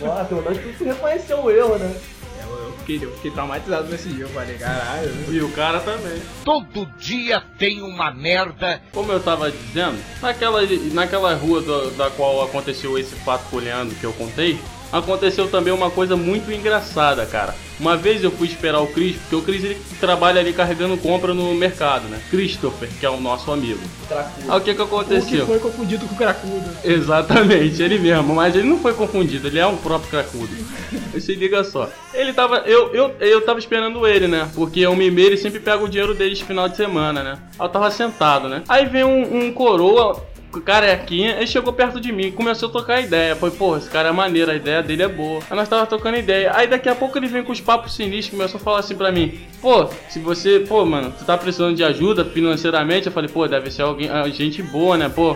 Ah, 0.03 0.25
pelo 0.27 0.41
menos 0.41 0.59
tu 0.77 0.83
reconheceu 0.83 1.39
o 1.43 1.49
erro, 1.51 1.77
né? 1.77 1.95
Eu, 2.41 2.57
eu 2.65 2.73
fiquei, 2.79 2.99
eu 3.01 3.11
fiquei 3.15 3.31
traumatizado 3.31 3.87
nesse 3.87 4.09
dia, 4.09 4.25
eu 4.25 4.29
falei, 4.29 4.55
caralho. 4.57 5.11
E 5.29 5.41
o 5.41 5.49
cara 5.51 5.79
também. 5.79 6.21
Todo 6.43 6.85
dia 6.97 7.41
tem 7.57 7.81
uma 7.81 8.11
merda. 8.11 8.81
Como 8.91 9.11
eu 9.11 9.19
tava 9.21 9.49
dizendo, 9.51 9.97
naquela, 10.21 10.61
naquela 10.91 11.33
rua 11.35 11.61
do- 11.61 11.91
da 11.91 12.09
qual 12.09 12.43
aconteceu 12.43 12.97
esse 12.97 13.15
fato 13.15 13.43
com 13.49 13.57
o 13.57 13.59
Leandro 13.59 13.95
que 13.95 14.03
eu 14.03 14.13
contei, 14.13 14.59
aconteceu 14.91 15.47
também 15.47 15.73
uma 15.73 15.89
coisa 15.89 16.15
muito 16.15 16.51
engraçada, 16.51 17.25
cara. 17.25 17.55
Uma 17.79 17.97
vez 17.97 18.23
eu 18.23 18.31
fui 18.31 18.47
esperar 18.47 18.79
o 18.79 18.87
Cris, 18.87 19.17
porque 19.17 19.35
o 19.35 19.41
Cris 19.41 19.63
ele 19.63 19.77
trabalha 19.99 20.39
ali 20.39 20.53
carregando 20.53 20.95
compra 20.97 21.33
no 21.33 21.53
mercado, 21.53 22.07
né? 22.07 22.21
Christopher, 22.29 22.87
que 22.99 23.05
é 23.05 23.09
o 23.09 23.19
nosso 23.19 23.51
amigo. 23.51 23.79
Cracudo. 24.07 24.51
Aí 24.51 24.57
o 24.57 24.61
que 24.61 24.73
que 24.73 24.81
O 24.81 24.87
que 24.87 24.95
aconteceu? 24.95 25.45
foi 25.45 25.59
confundido 25.59 26.07
com 26.07 26.15
o 26.15 26.17
cracudo. 26.17 26.69
Exatamente, 26.83 27.81
ele 27.83 27.99
mesmo, 27.99 28.33
mas 28.33 28.55
ele 28.55 28.67
não 28.67 28.79
foi 28.79 28.93
confundido, 28.93 29.47
ele 29.47 29.59
é 29.59 29.67
um 29.67 29.75
próprio 29.77 30.09
cracudo. 30.09 30.55
Se 31.19 31.35
liga 31.35 31.63
só. 31.63 31.89
Ele 32.13 32.31
tava. 32.31 32.59
Eu, 32.59 32.93
eu, 32.93 33.15
eu 33.19 33.41
tava 33.41 33.59
esperando 33.59 34.07
ele, 34.07 34.27
né? 34.27 34.49
Porque 34.55 34.85
o 34.87 34.93
ele 35.01 35.37
sempre 35.37 35.59
pega 35.59 35.83
o 35.83 35.89
dinheiro 35.89 36.13
deles 36.13 36.39
no 36.39 36.45
final 36.45 36.69
de 36.69 36.77
semana, 36.77 37.21
né? 37.23 37.37
Aí 37.59 37.65
eu 37.65 37.69
tava 37.69 37.91
sentado, 37.91 38.47
né? 38.47 38.63
Aí 38.67 38.85
vem 38.85 39.03
um, 39.03 39.45
um 39.45 39.51
coroa. 39.51 40.23
Carequinha, 40.61 41.37
ele 41.37 41.47
chegou 41.47 41.73
perto 41.73 41.99
de 41.99 42.11
mim, 42.11 42.31
começou 42.31 42.69
a 42.69 42.71
tocar 42.71 43.01
ideia. 43.01 43.35
Foi, 43.35 43.51
pô, 43.51 43.77
esse 43.77 43.89
cara 43.89 44.09
é 44.09 44.11
maneiro, 44.11 44.51
a 44.51 44.55
ideia 44.55 44.81
dele 44.81 45.03
é 45.03 45.07
boa. 45.07 45.41
Aí 45.49 45.55
nós 45.55 45.69
tava 45.69 45.85
tocando 45.85 46.17
ideia. 46.17 46.51
Aí 46.53 46.67
daqui 46.67 46.89
a 46.89 46.95
pouco 46.95 47.17
ele 47.17 47.27
vem 47.27 47.43
com 47.43 47.51
os 47.51 47.61
papos 47.61 47.95
sinistros, 47.95 48.37
começou 48.37 48.59
a 48.59 48.63
falar 48.63 48.79
assim 48.79 48.95
pra 48.95 49.11
mim: 49.11 49.39
Pô, 49.61 49.87
se 50.09 50.19
você, 50.19 50.59
pô, 50.59 50.85
mano, 50.85 51.13
tu 51.17 51.25
tá 51.25 51.37
precisando 51.37 51.75
de 51.75 51.83
ajuda 51.83 52.25
financeiramente, 52.25 53.07
eu 53.07 53.11
falei, 53.11 53.29
pô, 53.29 53.47
deve 53.47 53.71
ser 53.71 53.81
alguém, 53.81 54.09
ah, 54.09 54.27
gente 54.29 54.61
boa, 54.61 54.97
né, 54.97 55.09
pô, 55.09 55.35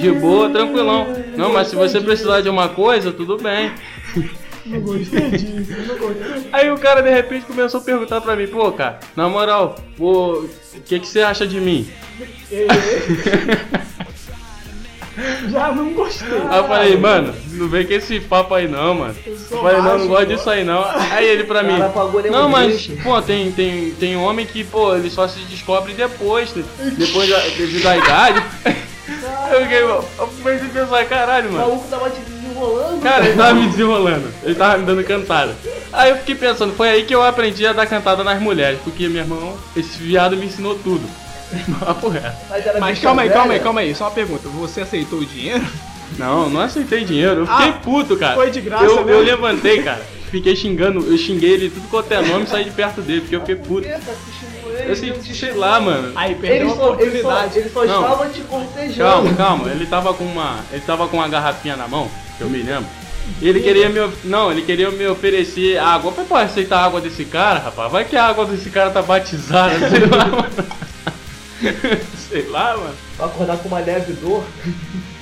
de 0.00 0.10
boa, 0.12 0.48
tranquilão. 0.50 1.06
Não, 1.36 1.52
mas 1.52 1.68
se 1.68 1.76
você 1.76 2.00
precisar 2.00 2.40
de 2.40 2.48
uma 2.48 2.68
coisa, 2.68 3.12
tudo 3.12 3.36
bem. 3.36 3.72
Não 4.66 4.80
gostei 4.80 5.30
disso, 5.30 5.72
não 5.86 5.96
gostei. 5.96 6.48
Aí 6.52 6.68
o 6.72 6.76
cara 6.76 7.00
de 7.00 7.08
repente 7.08 7.46
começou 7.46 7.80
a 7.80 7.84
perguntar 7.84 8.20
pra 8.20 8.34
mim, 8.34 8.48
pô, 8.48 8.72
cara, 8.72 8.98
na 9.14 9.28
moral, 9.28 9.76
o 9.96 10.48
que, 10.84 10.98
que 10.98 11.06
você 11.06 11.20
acha 11.20 11.46
de 11.46 11.60
mim? 11.60 11.88
Já 15.50 15.72
não 15.72 15.92
gostei. 15.94 16.28
Aí 16.50 16.58
eu 16.58 16.64
falei, 16.68 16.96
mano, 16.96 17.34
não 17.52 17.68
vem 17.68 17.86
com 17.86 17.92
esse 17.94 18.20
papo 18.20 18.54
aí 18.54 18.68
não, 18.68 18.94
mano. 18.94 19.14
Eu 19.26 19.58
falei, 19.60 19.80
não, 19.80 19.98
não 19.98 20.08
gosto 20.08 20.26
disso 20.26 20.50
aí 20.50 20.62
não. 20.64 20.84
Aí 21.12 21.26
ele 21.26 21.44
pra 21.44 21.62
mim, 21.62 21.78
Cara, 21.78 21.92
não, 22.30 22.48
mas, 22.48 22.86
pô, 23.02 23.20
tem, 23.22 23.50
tem, 23.52 23.90
tem 23.92 24.16
homem 24.16 24.44
que, 24.44 24.62
pô, 24.64 24.94
ele 24.94 25.08
só 25.10 25.26
se 25.26 25.38
descobre 25.40 25.94
depois, 25.94 26.54
né? 26.54 26.64
depois 26.98 27.28
da, 27.30 27.38
devido 27.38 27.86
à 27.86 27.96
idade. 27.96 28.42
Eu 29.50 29.62
fiquei, 29.62 29.82
eu 29.82 30.04
comecei 30.42 30.66
a 30.66 30.70
pensar, 30.70 31.04
caralho, 31.06 31.48
O 31.48 31.52
mano. 31.52 31.66
maluco 31.68 31.88
tava 31.88 32.10
te 32.10 32.20
desenrolando. 32.20 33.00
Cara, 33.00 33.24
ele 33.26 33.36
tava 33.36 33.54
me 33.54 33.66
desenrolando, 33.68 34.28
ele 34.42 34.54
tava 34.54 34.78
me 34.78 34.84
dando 34.84 35.04
cantada. 35.04 35.54
Aí 35.92 36.10
eu 36.10 36.16
fiquei 36.16 36.34
pensando, 36.34 36.74
foi 36.74 36.88
aí 36.88 37.04
que 37.04 37.14
eu 37.14 37.22
aprendi 37.22 37.66
a 37.66 37.72
dar 37.72 37.86
cantada 37.86 38.22
nas 38.24 38.40
mulheres, 38.42 38.78
porque 38.82 39.08
meu 39.08 39.22
irmão, 39.22 39.56
esse 39.76 39.96
viado 39.98 40.36
me 40.36 40.46
ensinou 40.46 40.74
tudo. 40.74 41.08
Papo 41.80 42.08
reto. 42.08 42.36
Mas, 42.50 42.66
era 42.66 42.80
Mas 42.80 42.98
calma 42.98 43.22
aí, 43.22 43.30
calma 43.30 43.52
aí, 43.54 43.60
calma 43.60 43.80
aí. 43.80 43.94
Só 43.94 44.04
uma 44.04 44.10
pergunta. 44.10 44.48
Você 44.48 44.80
aceitou 44.80 45.20
o 45.20 45.26
dinheiro? 45.26 45.64
Não, 46.18 46.48
não 46.48 46.60
aceitei 46.60 47.04
dinheiro, 47.04 47.40
eu 47.40 47.46
fiquei 47.46 47.68
Ah, 47.68 47.80
puto, 47.82 48.16
cara. 48.16 48.36
foi 48.36 48.48
de 48.48 48.60
graça 48.60 48.84
eu, 48.84 48.94
mesmo? 48.98 49.10
eu 49.10 49.20
levantei, 49.22 49.82
cara, 49.82 50.00
fiquei 50.30 50.54
xingando, 50.54 51.00
eu 51.04 51.18
xinguei 51.18 51.50
ele 51.50 51.68
tudo 51.68 51.88
quanto 51.88 52.12
é 52.12 52.22
nome 52.22 52.44
e 52.44 52.46
saí 52.48 52.62
de 52.64 52.70
perto 52.70 53.02
dele, 53.02 53.22
porque 53.22 53.34
eu 53.34 53.40
fiquei 53.40 53.56
puto. 53.56 53.86
Eu 54.86 54.94
senti, 54.94 55.34
sei 55.34 55.52
lá, 55.52 55.80
mano. 55.80 56.12
Aí 56.14 56.36
perdeu 56.36 56.60
Ele 56.60 56.70
a 56.70 56.74
só, 56.76 56.94
ele 57.00 57.20
só, 57.20 57.28
oportunidade. 57.28 57.58
ele 57.58 57.68
só 57.70 57.84
Não. 57.84 58.02
estava 58.02 58.28
te 58.28 58.40
cortejando. 58.42 58.96
Calma, 58.96 59.34
calma, 59.34 59.70
ele 59.70 59.84
tava 59.86 60.14
com 60.14 60.24
uma. 60.24 60.60
Ele 60.70 60.82
tava 60.86 61.08
com 61.08 61.16
uma 61.16 61.28
garrafinha 61.28 61.76
na 61.76 61.88
mão, 61.88 62.08
que 62.38 62.42
eu 62.44 62.48
me 62.48 62.62
lembro. 62.62 62.86
E 63.42 63.48
ele 63.48 63.60
queria 63.60 63.88
me. 63.88 64.08
Não, 64.24 64.52
ele 64.52 64.62
queria 64.62 64.90
me 64.92 65.06
oferecer 65.08 65.76
água. 65.76 66.12
Pô, 66.12 66.36
aceitar 66.36 66.78
a 66.78 66.84
água 66.84 67.00
desse 67.00 67.24
cara, 67.24 67.58
rapaz? 67.58 67.90
Vai 67.90 68.04
que 68.04 68.16
a 68.16 68.26
água 68.26 68.46
desse 68.46 68.70
cara 68.70 68.90
tá 68.90 69.02
batizada, 69.02 69.76
sei 69.90 70.06
lá, 70.06 70.24
mano. 70.26 70.85
sei 72.28 72.48
lá, 72.48 72.76
mano. 72.76 72.94
Pra 73.16 73.26
acordar 73.26 73.58
com 73.58 73.68
uma 73.68 73.80
leve 73.80 74.12
dor. 74.14 74.44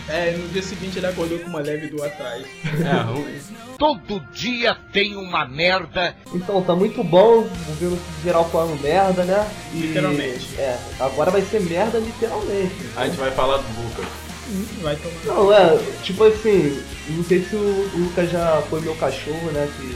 É, 0.08 0.32
no 0.32 0.46
dia 0.48 0.62
seguinte 0.62 0.98
ele 0.98 1.06
acordou 1.06 1.38
com 1.38 1.48
uma 1.48 1.60
leve 1.60 1.86
dor 1.88 2.06
atrás. 2.06 2.44
É 2.64 3.02
ruim. 3.02 3.38
Todo 3.78 4.20
dia 4.32 4.76
tem 4.92 5.16
uma 5.16 5.46
merda. 5.46 6.14
Então, 6.34 6.62
tá 6.62 6.74
muito 6.76 7.02
bom. 7.02 7.40
O 7.80 7.98
geral 8.22 8.48
falando 8.50 8.80
merda, 8.82 9.24
né? 9.24 9.50
E- 9.72 9.78
Literalmente. 9.78 10.54
É, 10.58 10.78
agora 11.00 11.30
vai 11.30 11.40
ser 11.42 11.60
merda 11.62 11.98
literalmente. 11.98 12.74
A 12.96 13.06
gente 13.06 13.16
vai 13.16 13.30
falar 13.30 13.56
do 13.58 13.82
Lucas. 13.82 14.04
Vai 14.82 14.94
tomar. 14.96 15.34
Não, 15.34 15.52
é, 15.52 15.78
tipo 16.02 16.22
assim, 16.24 16.82
não 17.08 17.24
sei 17.24 17.42
se 17.42 17.56
o 17.56 17.90
Lucas 17.96 18.30
já 18.30 18.62
foi 18.68 18.82
meu 18.82 18.94
cachorro, 18.96 19.50
né? 19.52 19.66
Que, 19.78 19.86
que 19.86 19.94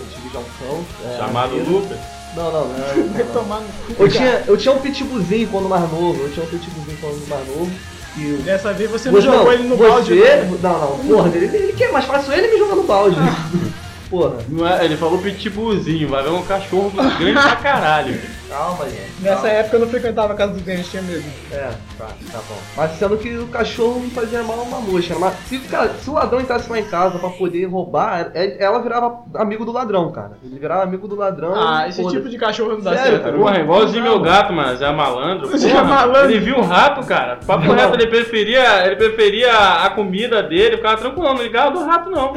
eu 0.00 0.06
tive 0.14 0.32
já 0.32 0.38
um 0.38 0.44
cão. 0.44 0.84
é, 1.12 1.18
Chamado. 1.18 1.54
Lucas. 1.56 1.98
Não, 2.36 2.50
não, 2.50 2.68
não. 2.68 2.74
Vai 2.78 2.96
não, 2.96 3.06
não. 3.26 3.26
tomar 3.42 3.60
no 3.60 3.66
cu. 3.94 4.02
Eu 4.02 4.08
tinha, 4.08 4.42
eu 4.46 4.56
tinha 4.56 4.74
um 4.74 4.78
pitbullzinho 4.78 5.48
quando 5.48 5.68
mais 5.68 5.82
novo, 5.90 6.22
eu 6.22 6.30
tinha 6.32 6.44
um 6.46 6.48
pitbullzinho 6.48 6.98
quando 7.00 7.28
mais 7.28 7.46
novo. 7.48 7.70
E 8.16 8.32
o- 8.32 8.42
Dessa 8.42 8.72
vez 8.72 8.90
você 8.90 9.10
não 9.10 9.20
Você, 9.20 9.26
jogou 9.26 9.52
ele 9.52 9.62
no 9.64 9.76
você, 9.76 9.88
balde. 9.88 10.14
né? 10.14 10.50
Não, 10.62 10.78
não, 10.80 10.98
porra, 10.98 11.28
ele, 11.34 11.56
ele 11.56 11.72
quer 11.72 11.90
mais 11.92 12.04
fácil 12.04 12.32
ele 12.32 12.48
me 12.48 12.58
jogar 12.58 12.74
no 12.76 12.82
balde. 12.84 13.16
Porra, 14.10 14.36
Não 14.46 14.68
é, 14.68 14.84
ele 14.84 14.94
falou 14.98 15.16
pitbullzinho, 15.18 16.06
vai 16.10 16.22
ver 16.22 16.28
um 16.28 16.42
cachorro 16.42 16.90
grande 16.90 17.32
pra 17.32 17.56
caralho. 17.56 18.20
Calma, 18.52 18.84
gente. 18.88 19.12
Nessa 19.20 19.34
calma. 19.36 19.48
época 19.50 19.76
eu 19.76 19.80
não 19.80 19.88
frequentava 19.88 20.32
a 20.32 20.36
casa 20.36 20.52
do 20.52 20.60
Denis, 20.60 20.88
tinha 20.90 21.02
medo. 21.02 21.24
É, 21.52 21.70
tá, 21.98 22.06
tá 22.06 22.38
bom. 22.48 22.58
Mas 22.76 22.90
sendo 22.92 23.16
que 23.16 23.36
o 23.38 23.46
cachorro 23.48 24.00
não 24.00 24.10
fazia 24.10 24.42
mal 24.42 24.58
a 24.58 24.62
uma. 24.62 24.80
Mas 25.20 25.34
se, 25.48 25.58
cara, 25.60 25.90
se 26.00 26.08
o 26.10 26.12
ladrão 26.14 26.40
entrasse 26.40 26.70
lá 26.70 26.78
em 26.78 26.84
casa 26.84 27.18
pra 27.18 27.30
poder 27.30 27.64
roubar, 27.66 28.30
é- 28.34 28.62
ela 28.62 28.80
virava 28.80 29.20
amigo 29.36 29.64
do 29.64 29.72
ladrão, 29.72 30.10
cara. 30.12 30.32
Ele 30.44 30.58
virava 30.58 30.82
amigo 30.82 31.08
do 31.08 31.16
ladrão. 31.16 31.52
Ah, 31.54 31.88
esse 31.88 31.98
foda-se. 32.02 32.16
tipo 32.16 32.28
de 32.28 32.38
cachorro 32.38 32.70
não 32.72 32.80
dá 32.80 32.90
Sério, 32.94 33.10
certo. 33.12 33.22
cara? 33.24 33.36
Porra, 33.36 33.56
é 33.56 33.60
igualzinho 33.60 34.02
meu 34.02 34.20
gato, 34.20 34.52
mano. 34.52 34.76
Zé 34.76 34.90
Malandro. 34.92 35.48
Porra, 35.48 35.84
Malandro. 35.84 36.30
Ele 36.30 36.40
viu 36.40 36.58
um 36.58 36.62
rato, 36.62 37.06
cara. 37.06 37.38
Papo 37.46 37.64
Não. 37.66 37.74
reto, 37.74 37.94
ele 37.94 38.06
preferia, 38.06 38.86
ele 38.86 38.96
preferia 38.96 39.52
a 39.84 39.90
comida 39.90 40.42
dele, 40.42 40.76
ficava 40.76 40.96
tranquilo, 40.98 41.34
não 41.34 41.42
ligava 41.42 41.70
do 41.70 41.84
rato, 41.84 42.10
não. 42.10 42.32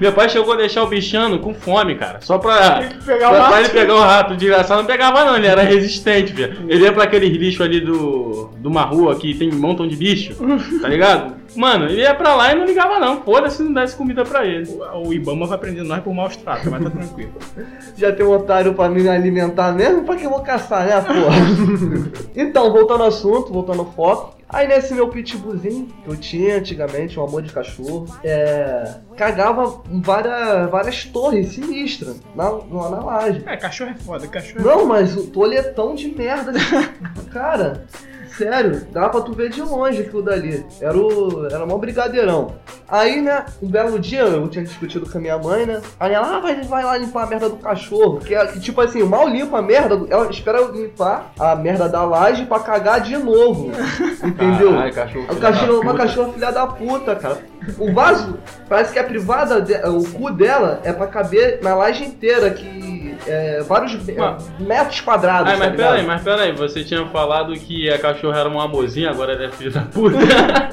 meu 0.00 0.12
pai 0.12 0.28
chegou 0.28 0.54
a 0.54 0.56
deixar 0.56 0.82
o 0.82 0.86
bichano 0.86 1.38
com 1.38 1.54
fome, 1.54 1.94
cara. 1.96 2.18
Só 2.20 2.38
pra, 2.38 2.78
Tem 2.80 2.88
que 2.88 3.04
pegar 3.04 3.30
o 3.30 3.48
pra, 3.48 3.60
ele 3.60 3.68
pegar 3.68 3.94
o 3.94 4.00
rato. 4.00 4.36
Desgraçado 4.36 4.80
não 4.80 4.86
pegava, 4.86 5.24
não. 5.24 5.36
Ele 5.36 5.46
era 5.52 5.62
resistente, 5.62 6.32
velho. 6.32 6.64
Ele 6.68 6.84
ia 6.84 6.92
pra 6.92 7.04
aquele 7.04 7.28
lixo 7.28 7.62
ali 7.62 7.80
do, 7.80 8.50
de 8.58 8.66
uma 8.66 8.82
rua 8.82 9.14
que 9.14 9.34
tem 9.34 9.52
um 9.52 9.58
montão 9.58 9.86
de 9.86 9.96
bicho, 9.96 10.34
tá 10.80 10.88
ligado? 10.88 11.42
Mano, 11.54 11.84
ele 11.84 12.00
ia 12.00 12.14
pra 12.14 12.34
lá 12.34 12.52
e 12.52 12.54
não 12.54 12.64
ligava, 12.64 12.98
não. 12.98 13.20
Foda-se, 13.22 13.62
não 13.62 13.74
desse 13.74 13.94
comida 13.94 14.24
pra 14.24 14.46
ele. 14.46 14.66
O 14.94 15.12
o 15.12 15.14
Ibama 15.14 15.46
vai 15.46 15.58
prender 15.58 15.84
nós 15.84 16.02
por 16.02 16.14
maus 16.14 16.36
tratos, 16.36 16.66
mas 16.70 16.82
tá 16.82 16.90
tranquilo. 16.90 17.32
Já 17.96 18.12
tem 18.12 18.24
um 18.24 18.32
otário 18.32 18.72
pra 18.72 18.88
me 18.88 19.06
alimentar 19.08 19.72
mesmo? 19.72 20.04
Pra 20.04 20.16
que 20.16 20.24
eu 20.24 20.30
vou 20.30 20.40
caçar, 20.40 20.86
né, 20.86 21.00
porra? 21.00 21.36
então, 22.34 22.72
voltando 22.72 23.02
ao 23.02 23.08
assunto, 23.08 23.52
voltando 23.52 23.80
ao 23.80 23.92
foco. 23.92 24.41
Aí 24.52 24.68
nesse 24.68 24.92
meu 24.92 25.08
pitbullzinho 25.08 25.86
que 26.04 26.10
eu 26.10 26.16
tinha 26.16 26.58
antigamente, 26.58 27.18
um 27.18 27.24
amor 27.24 27.40
de 27.40 27.50
cachorro, 27.50 28.06
é, 28.22 28.96
cagava 29.16 29.82
várias, 29.90 30.70
várias 30.70 31.04
torres 31.06 31.54
sinistras 31.54 32.20
na, 32.36 32.50
na, 32.50 32.90
na 32.90 33.02
laje. 33.02 33.42
É, 33.46 33.56
cachorro 33.56 33.90
é 33.90 33.94
foda, 33.94 34.28
cachorro 34.28 34.60
é 34.60 34.62
Não, 34.62 34.86
mas 34.86 35.16
o 35.16 35.28
toletão 35.28 35.94
de 35.94 36.08
merda. 36.08 36.52
Cara, 37.32 37.86
sério, 38.36 38.86
dá 38.92 39.08
pra 39.08 39.20
tu 39.20 39.32
ver 39.32 39.50
de 39.50 39.60
longe 39.62 40.02
aquilo 40.02 40.22
dali. 40.22 40.64
Era 40.80 40.96
o. 40.96 41.46
Era 41.46 41.66
mó 41.66 41.76
brigadeirão. 41.78 42.54
Aí, 42.88 43.20
né, 43.22 43.44
um 43.62 43.68
belo 43.68 43.98
dia 43.98 44.20
eu 44.22 44.46
tinha 44.48 44.64
discutido 44.64 45.08
com 45.10 45.16
a 45.18 45.20
minha 45.20 45.38
mãe, 45.38 45.64
né? 45.66 45.80
Aí 45.98 46.12
ela, 46.12 46.36
ah, 46.36 46.40
vai, 46.40 46.60
vai 46.62 46.84
lá 46.84 46.96
limpar 46.98 47.24
a 47.24 47.26
merda 47.26 47.48
do 47.48 47.56
cachorro. 47.56 48.18
Que, 48.18 48.34
é, 48.34 48.46
que 48.46 48.60
tipo 48.60 48.80
assim, 48.80 49.02
mal 49.02 49.26
limpa 49.28 49.58
a 49.58 49.62
merda, 49.62 49.96
do- 49.96 50.12
ela 50.12 50.28
espera 50.30 50.58
eu 50.58 50.72
limpar 50.72 51.32
a 51.38 51.54
merda 51.56 51.88
da 51.88 52.04
laje 52.04 52.44
pra 52.46 52.60
cagar 52.60 53.00
de 53.00 53.16
novo. 53.16 53.70
Entendeu? 54.22 54.72
Caralho, 54.72 54.94
cachorro 54.94 55.26
o 55.32 55.36
cachorro, 55.36 55.80
uma 55.80 55.94
cachorra 55.94 56.32
filha 56.32 56.50
da 56.52 56.66
puta, 56.66 57.16
cara. 57.16 57.38
O 57.78 57.92
vaso, 57.92 58.38
parece 58.68 58.92
que 58.92 58.98
a 58.98 59.04
privada, 59.04 59.60
de- 59.60 59.74
o 59.88 60.02
cu 60.12 60.30
dela 60.32 60.80
é 60.84 60.92
pra 60.92 61.06
caber 61.06 61.60
na 61.62 61.74
laje 61.74 62.04
inteira, 62.04 62.50
que 62.50 63.01
é, 63.26 63.62
vários 63.62 64.08
é, 64.08 64.14
metros 64.58 65.00
quadrados. 65.00 65.48
Ah, 65.48 65.52
tá 65.52 65.58
mas 65.58 65.70
ligado? 65.72 65.88
peraí, 65.90 66.06
mas 66.06 66.22
peraí, 66.22 66.52
você 66.52 66.84
tinha 66.84 67.04
falado 67.06 67.52
que 67.54 67.90
a 67.90 67.98
cachorra 67.98 68.40
era 68.40 68.48
um 68.48 68.60
amorzinho, 68.60 69.08
agora 69.10 69.32
ela 69.32 69.44
é 69.44 69.50
filha 69.50 69.70
da 69.70 69.82
puta. 69.82 70.16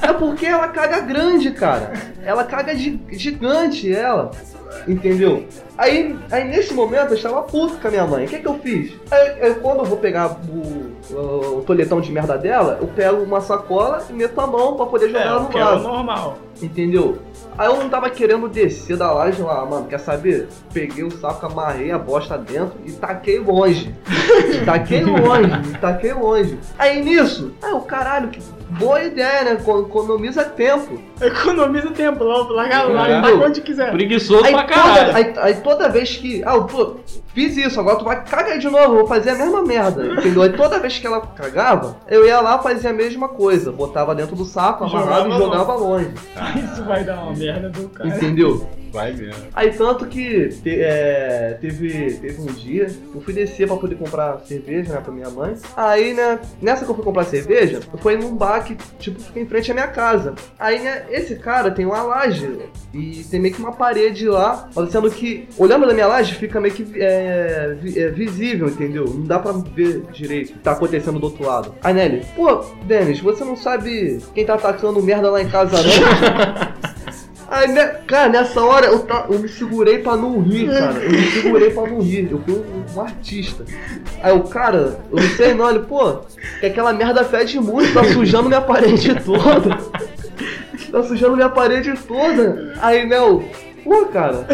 É 0.02 0.14
porque 0.14 0.46
ela 0.46 0.68
caga 0.70 1.02
grande, 1.02 1.52
cara. 1.52 1.92
Ela 2.24 2.44
caga 2.44 2.76
gi- 2.76 3.00
gigante, 3.12 3.94
ela. 3.94 4.32
Entendeu? 4.88 5.46
Aí, 5.78 6.16
aí 6.32 6.44
nesse 6.46 6.74
momento 6.74 7.10
eu 7.12 7.16
estava 7.16 7.42
puto 7.44 7.78
com 7.78 7.88
a 7.88 7.92
minha 7.92 8.06
mãe. 8.06 8.26
O 8.26 8.28
que, 8.28 8.40
que 8.40 8.48
eu 8.48 8.60
fiz? 8.60 8.92
Aí, 9.10 9.42
aí 9.44 9.56
quando 9.56 9.80
eu 9.80 9.86
vou 9.86 9.98
pegar 9.98 10.38
o, 10.50 11.14
o, 11.14 11.58
o 11.60 11.64
toletão 11.66 12.02
de 12.02 12.12
merda 12.12 12.38
dela, 12.38 12.78
eu 12.82 12.88
pego 12.88 13.22
uma 13.24 13.40
sacola 13.42 14.04
e 14.10 14.14
meto 14.14 14.40
a 14.42 14.48
mão 14.48 14.76
pra 14.76 14.86
poder 14.86 15.08
jogar 15.08 15.22
É, 15.22 15.28
ela 15.28 15.40
no 15.42 15.48
que 15.50 15.58
é 15.58 15.64
vaso. 15.64 15.84
normal. 15.84 16.38
Entendeu? 16.62 17.20
Aí 17.58 17.68
eu 17.68 17.78
não 17.78 17.90
tava 17.90 18.10
querendo 18.10 18.48
descer 18.50 18.98
da 18.98 19.12
laje 19.12 19.42
lá, 19.42 19.66
mano. 19.66 19.88
Quer 19.88 20.00
saber? 20.00 20.50
Peguei 20.74 21.04
o 21.06 21.12
saco, 21.12 21.46
amarrei 21.46 21.92
a 21.92 21.98
bosta 21.98 22.38
dentro 22.38 22.74
e 22.86 22.92
taquei 22.92 23.40
longe. 23.40 23.96
taquei 24.66 25.04
longe, 25.04 25.78
taquei 25.80 26.14
longe. 26.14 26.60
Aí 26.78 27.02
nisso, 27.02 27.54
aí 27.62 27.72
o 27.72 27.82
caralho, 27.82 28.28
que 28.30 28.42
boa 28.72 29.02
ideia, 29.04 29.44
né? 29.46 29.52
Eco- 29.54 29.80
Economiza 29.82 30.44
tempo. 30.44 31.00
Economiza 31.22 31.92
tempo, 31.92 32.24
logo, 32.24 32.52
larga 32.54 32.84
lá, 32.84 33.08
É. 33.10 33.22
vai 33.22 33.34
onde 33.36 33.62
quiser. 33.62 33.92
Preguiçoso 33.92 34.44
Aí 34.46 34.54
pra 34.64 34.76
toda, 34.76 34.96
caralho. 34.96 35.16
aí, 35.16 35.34
aí 35.38 35.62
toda 35.62 35.90
vez 35.90 36.18
que. 36.18 36.44
Ah, 36.44 36.56
fiz 37.40 37.56
isso, 37.58 37.80
agora 37.80 37.96
tu 37.98 38.04
vai 38.06 38.22
cagar 38.24 38.58
de 38.60 38.68
novo, 38.70 38.84
eu 38.94 38.98
vou 39.00 39.08
fazer 39.08 39.30
a 39.32 39.36
mesma 39.36 39.64
merda, 39.64 40.06
entendeu? 40.06 40.42
Aí 40.42 40.50
toda 40.54 40.80
vez 40.80 40.98
que 40.98 41.08
ela 41.08 41.22
cagava, 41.22 41.96
eu 42.10 42.26
ia 42.26 42.42
lá 42.42 42.60
fazia 42.60 42.90
a 42.90 42.94
mesma 42.94 43.30
coisa. 43.30 43.72
Botava 43.72 44.14
dentro 44.14 44.36
do 44.36 44.44
saco, 44.46 44.84
amarrava 44.84 45.28
e 45.30 45.32
Jogava 45.32 45.44
jogava 45.46 45.76
longe. 45.76 46.12
Isso 46.72 46.84
vai 46.84 47.04
dar 47.04 47.24
uma 47.24 47.34
merda 47.36 47.70
do 47.70 47.88
cara. 47.90 48.10
Entendeu? 48.10 48.68
Vai 48.92 49.14
mesmo. 49.14 49.44
Aí 49.54 49.72
tanto 49.72 50.08
que 50.08 50.50
te- 50.50 50.82
é, 50.82 51.56
teve, 51.62 52.14
teve 52.16 52.42
um 52.42 52.48
dia, 52.48 52.88
eu 53.14 53.22
fui 53.22 53.32
descer 53.36 53.68
pra 53.68 53.78
poder 53.78 53.94
comprar 53.96 54.40
cerveja, 54.46 54.94
né, 54.94 55.00
pra 55.00 55.14
minha 55.14 55.30
mãe. 55.30 55.54
Aí, 55.78 56.14
né, 56.16 56.40
nessa 56.60 56.86
que 56.86 56.90
eu 56.92 56.96
fui 56.96 57.04
comprar 57.04 57.24
cerveja, 57.26 57.82
eu 57.94 58.00
fui 58.00 58.16
num 58.18 58.36
bar 58.36 58.64
que, 58.64 58.76
tipo, 58.98 59.20
fica 59.22 59.40
em 59.40 59.46
frente 59.46 59.70
à 59.70 59.76
minha 59.76 59.88
casa. 59.88 60.34
Aí, 60.58 60.80
né, 60.80 61.04
esse 61.12 61.36
cara 61.36 61.70
tem 61.70 61.86
uma 61.86 62.02
laje 62.02 62.50
e 62.92 63.24
tem 63.30 63.40
meio 63.40 63.54
que 63.54 63.62
uma 63.62 63.74
parede 63.74 64.28
lá, 64.28 64.68
sendo 64.92 65.12
que, 65.12 65.48
olhando 65.56 65.86
da 65.86 65.94
minha 65.94 66.08
laje, 66.08 66.34
fica 66.34 66.60
meio 66.60 66.74
que 66.74 67.00
é, 67.00 67.29
vi- 67.82 68.00
é, 68.00 68.10
visível, 68.10 68.68
entendeu? 68.68 69.06
Não 69.06 69.24
dá 69.26 69.40
pra 69.40 69.52
ver 69.52 70.04
direito 70.12 70.50
o 70.52 70.54
que 70.54 70.60
tá 70.60 70.72
acontecendo 70.72 71.20
do 71.20 71.26
outro 71.28 71.46
lado. 71.46 71.74
Aí, 71.84 71.94
Nelly, 71.94 72.22
pô, 72.36 72.64
Denis, 72.86 73.20
você 73.20 73.44
não 73.44 73.56
sabe 73.56 74.20
quem 74.34 74.46
tá 74.46 74.56
atacando 74.56 75.02
merda 75.02 75.30
lá 75.30 75.42
em 75.42 75.50
casa, 75.50 75.78
não? 75.82 76.80
Aí, 77.52 77.68
né, 77.72 77.84
cara, 78.06 78.30
nessa 78.30 78.62
hora 78.64 78.86
eu, 78.86 79.00
ta- 79.00 79.26
eu 79.28 79.40
me 79.40 79.50
segurei 79.50 79.98
pra 79.98 80.16
não 80.16 80.40
rir, 80.40 80.68
cara. 80.70 81.00
Eu 81.00 81.10
me 81.10 81.32
segurei 81.32 81.72
pra 81.72 81.88
não 81.88 82.00
rir. 82.00 82.28
Eu 82.30 82.40
fui 82.46 82.54
um, 82.54 82.84
um 82.96 83.02
artista. 83.02 83.66
Aí 84.22 84.32
o 84.34 84.42
cara, 84.44 85.00
eu 85.12 85.18
não 85.20 85.30
sei 85.30 85.56
não, 85.56 85.68
ele, 85.68 85.80
pô, 85.80 86.18
que 86.60 86.68
aquela 86.68 86.94
merda 86.94 87.24
fede 87.24 87.60
muito, 87.60 87.92
tá 87.92 88.04
sujando 88.04 88.50
minha 88.50 88.62
parede 88.62 89.16
toda. 89.26 89.80
Tá 90.92 91.04
sujando 91.04 91.36
minha 91.36 91.50
parede 91.50 91.92
toda. 92.08 92.74
Aí, 92.82 93.08
né, 93.08 93.18
eu, 93.18 93.44
pô, 93.90 94.06
cara, 94.06 94.46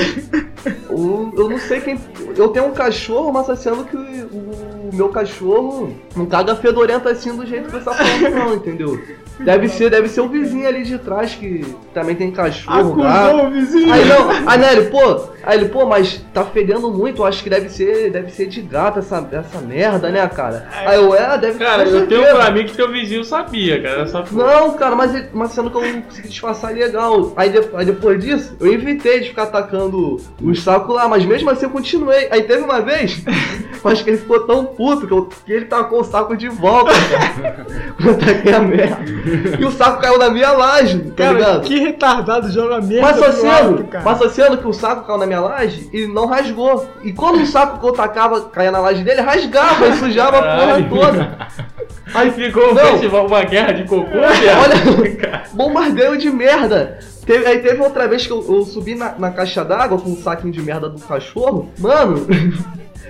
eu, 0.89 1.34
eu 1.36 1.50
não 1.50 1.60
sei 1.60 1.82
quem. 1.82 2.00
Eu 2.38 2.48
tenho 2.48 2.68
um 2.68 2.74
cachorro, 2.74 3.34
mas 3.34 3.48
tá 3.48 3.56
sendo 3.56 3.84
que 3.84 3.98
o, 3.98 4.89
o 4.89 4.89
meu 4.94 5.10
cachorro 5.10 5.94
não 6.15 6.25
caga 6.25 6.56
fedorento 6.56 7.10
assim 7.10 7.36
do 7.36 7.46
jeito 7.46 7.65
que 7.65 7.72
você 7.72 7.84
tá 7.84 7.94
falando, 7.94 8.30
não, 8.34 8.56
entendeu? 8.56 8.98
Deve 9.39 9.68
ser, 9.68 9.89
deve 9.89 10.08
ser 10.08 10.22
o 10.22 10.30
vizinho 10.30 10.68
ali 10.68 10.84
de 10.84 10.98
trás 10.98 11.36
que 11.36 11.65
também 11.94 12.15
tem 12.15 12.32
cachorro, 12.32 12.96
gato. 12.96 13.30
Acusou 13.30 13.48
o 13.48 13.51
vizinho. 13.51 13.94
Aí 13.94 14.06
não, 14.06 14.30
aí 14.50 14.58
né, 14.60 14.72
ele, 14.74 14.86
pô, 14.89 15.22
aí 15.44 15.58
ele, 15.60 15.70
pô, 15.70 15.86
mas 15.86 16.24
tá 16.34 16.44
fedendo 16.46 16.89
muito, 16.92 17.22
eu 17.22 17.25
acho 17.25 17.44
que 17.44 17.50
deve 17.50 17.68
ser, 17.70 18.12
deve 18.12 18.32
ser 18.32 18.46
de 18.48 18.62
gato 18.62 19.00
essa, 19.00 19.27
essa 19.32 19.60
merda, 19.60 20.10
né, 20.10 20.25
cara? 20.27 20.68
Aí 20.74 20.96
eu, 20.96 21.13
é, 21.13 21.38
deve 21.38 21.60
Cara, 21.60 21.84
eu 21.84 22.08
tenho 22.08 22.22
pra 22.36 22.50
mim 22.51 22.65
que 22.65 22.75
teu 22.75 22.89
vizinho 22.92 23.24
sabia, 23.25 23.81
cara. 23.81 24.01
Essa 24.03 24.24
Não, 24.31 24.72
cara, 24.74 24.96
mas, 24.96 25.14
ele- 25.14 25.27
mas 25.33 25.51
sendo 25.51 25.70
que 25.70 25.77
eu 25.77 25.81
não 25.94 26.01
consegui 26.03 26.27
disfarçar 26.29 26.74
legal. 26.74 27.33
Aí, 27.36 27.50
de- 27.50 27.70
aí 27.75 27.86
depois 27.86 28.24
disso, 28.24 28.55
eu 28.59 28.72
evitei 28.72 29.20
de 29.20 29.29
ficar 29.29 29.44
atacando 29.44 30.18
o 30.42 30.55
saco 30.55 30.94
lá, 30.94 31.07
mas 31.07 31.25
mesmo 31.25 31.50
assim 31.50 31.66
eu 31.66 31.70
continuei. 31.72 32.27
Aí 32.31 32.44
teve 32.44 32.64
uma 32.64 32.81
vez, 32.81 33.22
eu 33.83 33.92
acho 33.92 34.03
que 34.03 34.09
ele 34.12 34.18
ficou 34.18 34.40
tão 34.48 34.66
puto 34.66 35.05
que, 35.07 35.14
eu- 35.14 35.29
que 35.46 35.51
ele 35.51 35.66
tacou 35.66 36.00
o 36.00 36.03
saco 36.05 36.36
de 36.38 36.48
volta, 36.48 36.92
cara. 36.92 37.66
eu 38.03 38.12
ataquei 38.12 38.53
a 38.53 38.59
merda. 38.59 39.25
E 39.59 39.66
o 39.66 39.72
saco 39.72 40.01
caiu 40.01 40.18
na 40.18 40.29
minha 40.29 40.51
laje, 40.51 41.00
tá 41.00 41.24
Cara, 41.25 41.33
ligado? 41.33 41.61
que 41.61 41.79
retardado 41.79 42.51
joga 42.51 42.81
merda 42.81 43.01
Mas 43.01 43.22
associando, 43.22 43.88
mas 43.92 44.07
associando 44.07 44.57
que 44.57 44.68
o 44.68 44.74
saco 44.74 45.05
caiu 45.05 45.18
na 45.20 45.25
minha 45.25 45.42
laje 45.42 45.90
e 45.92 46.07
não 46.07 46.25
rasgou. 46.25 46.85
E 47.03 47.11
quando 47.11 47.42
o 47.42 47.46
saco 47.46 47.79
que 47.79 47.85
eu 47.85 47.92
tacava 47.94 48.42
caía 48.42 48.72
na 48.72 48.79
laje 48.79 49.03
dele, 49.03 49.22
rasgava 49.22 49.88
e 49.88 49.94
sujava 49.94 50.38
a 50.40 50.42
porra 50.57 50.83
toda. 50.90 51.38
Aí 52.14 52.31
ficou 52.31 52.72
um 52.72 52.75
festival, 52.75 53.27
uma 53.27 53.44
guerra 53.44 53.74
de 53.74 53.83
cocô. 53.83 54.05
Olha, 54.16 55.44
bombardeio 55.53 56.18
de 56.18 56.29
merda. 56.29 57.00
Teve- 57.25 57.46
aí 57.48 57.59
teve 57.59 57.81
outra 57.81 58.07
vez 58.07 58.25
que 58.27 58.31
eu, 58.31 58.46
eu 58.48 58.64
subi 58.64 58.94
na, 58.94 59.16
na 59.18 59.31
caixa 59.31 59.66
d'água 59.66 59.98
com 60.00 60.11
um 60.11 60.16
saquinho 60.16 60.53
de 60.53 60.61
merda 60.61 60.88
do 60.88 61.01
cachorro. 61.01 61.72
Mano, 61.79 62.25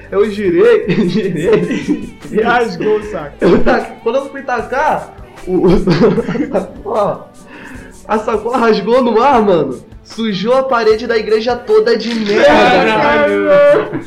eu 0.10 0.30
girei, 0.32 0.86
girei. 1.10 2.18
E 2.32 2.42
rasgou 2.42 2.98
o 3.00 3.04
saco. 3.04 3.36
Eu 3.42 3.62
quando 4.02 4.16
eu 4.16 4.30
fui 4.30 4.42
tacar, 4.42 5.14
a, 6.52 6.60
sacola, 6.60 7.32
a 8.08 8.20
sacola 8.20 8.58
rasgou 8.58 9.02
no 9.04 9.22
ar, 9.22 9.42
mano. 9.42 9.84
Sujou 10.04 10.54
a 10.54 10.64
parede 10.64 11.08
da 11.08 11.18
igreja 11.18 11.56
toda 11.56 11.98
de 11.98 12.14
merda, 12.14 12.46
cara. 12.46 13.28
Caralho. 13.28 14.06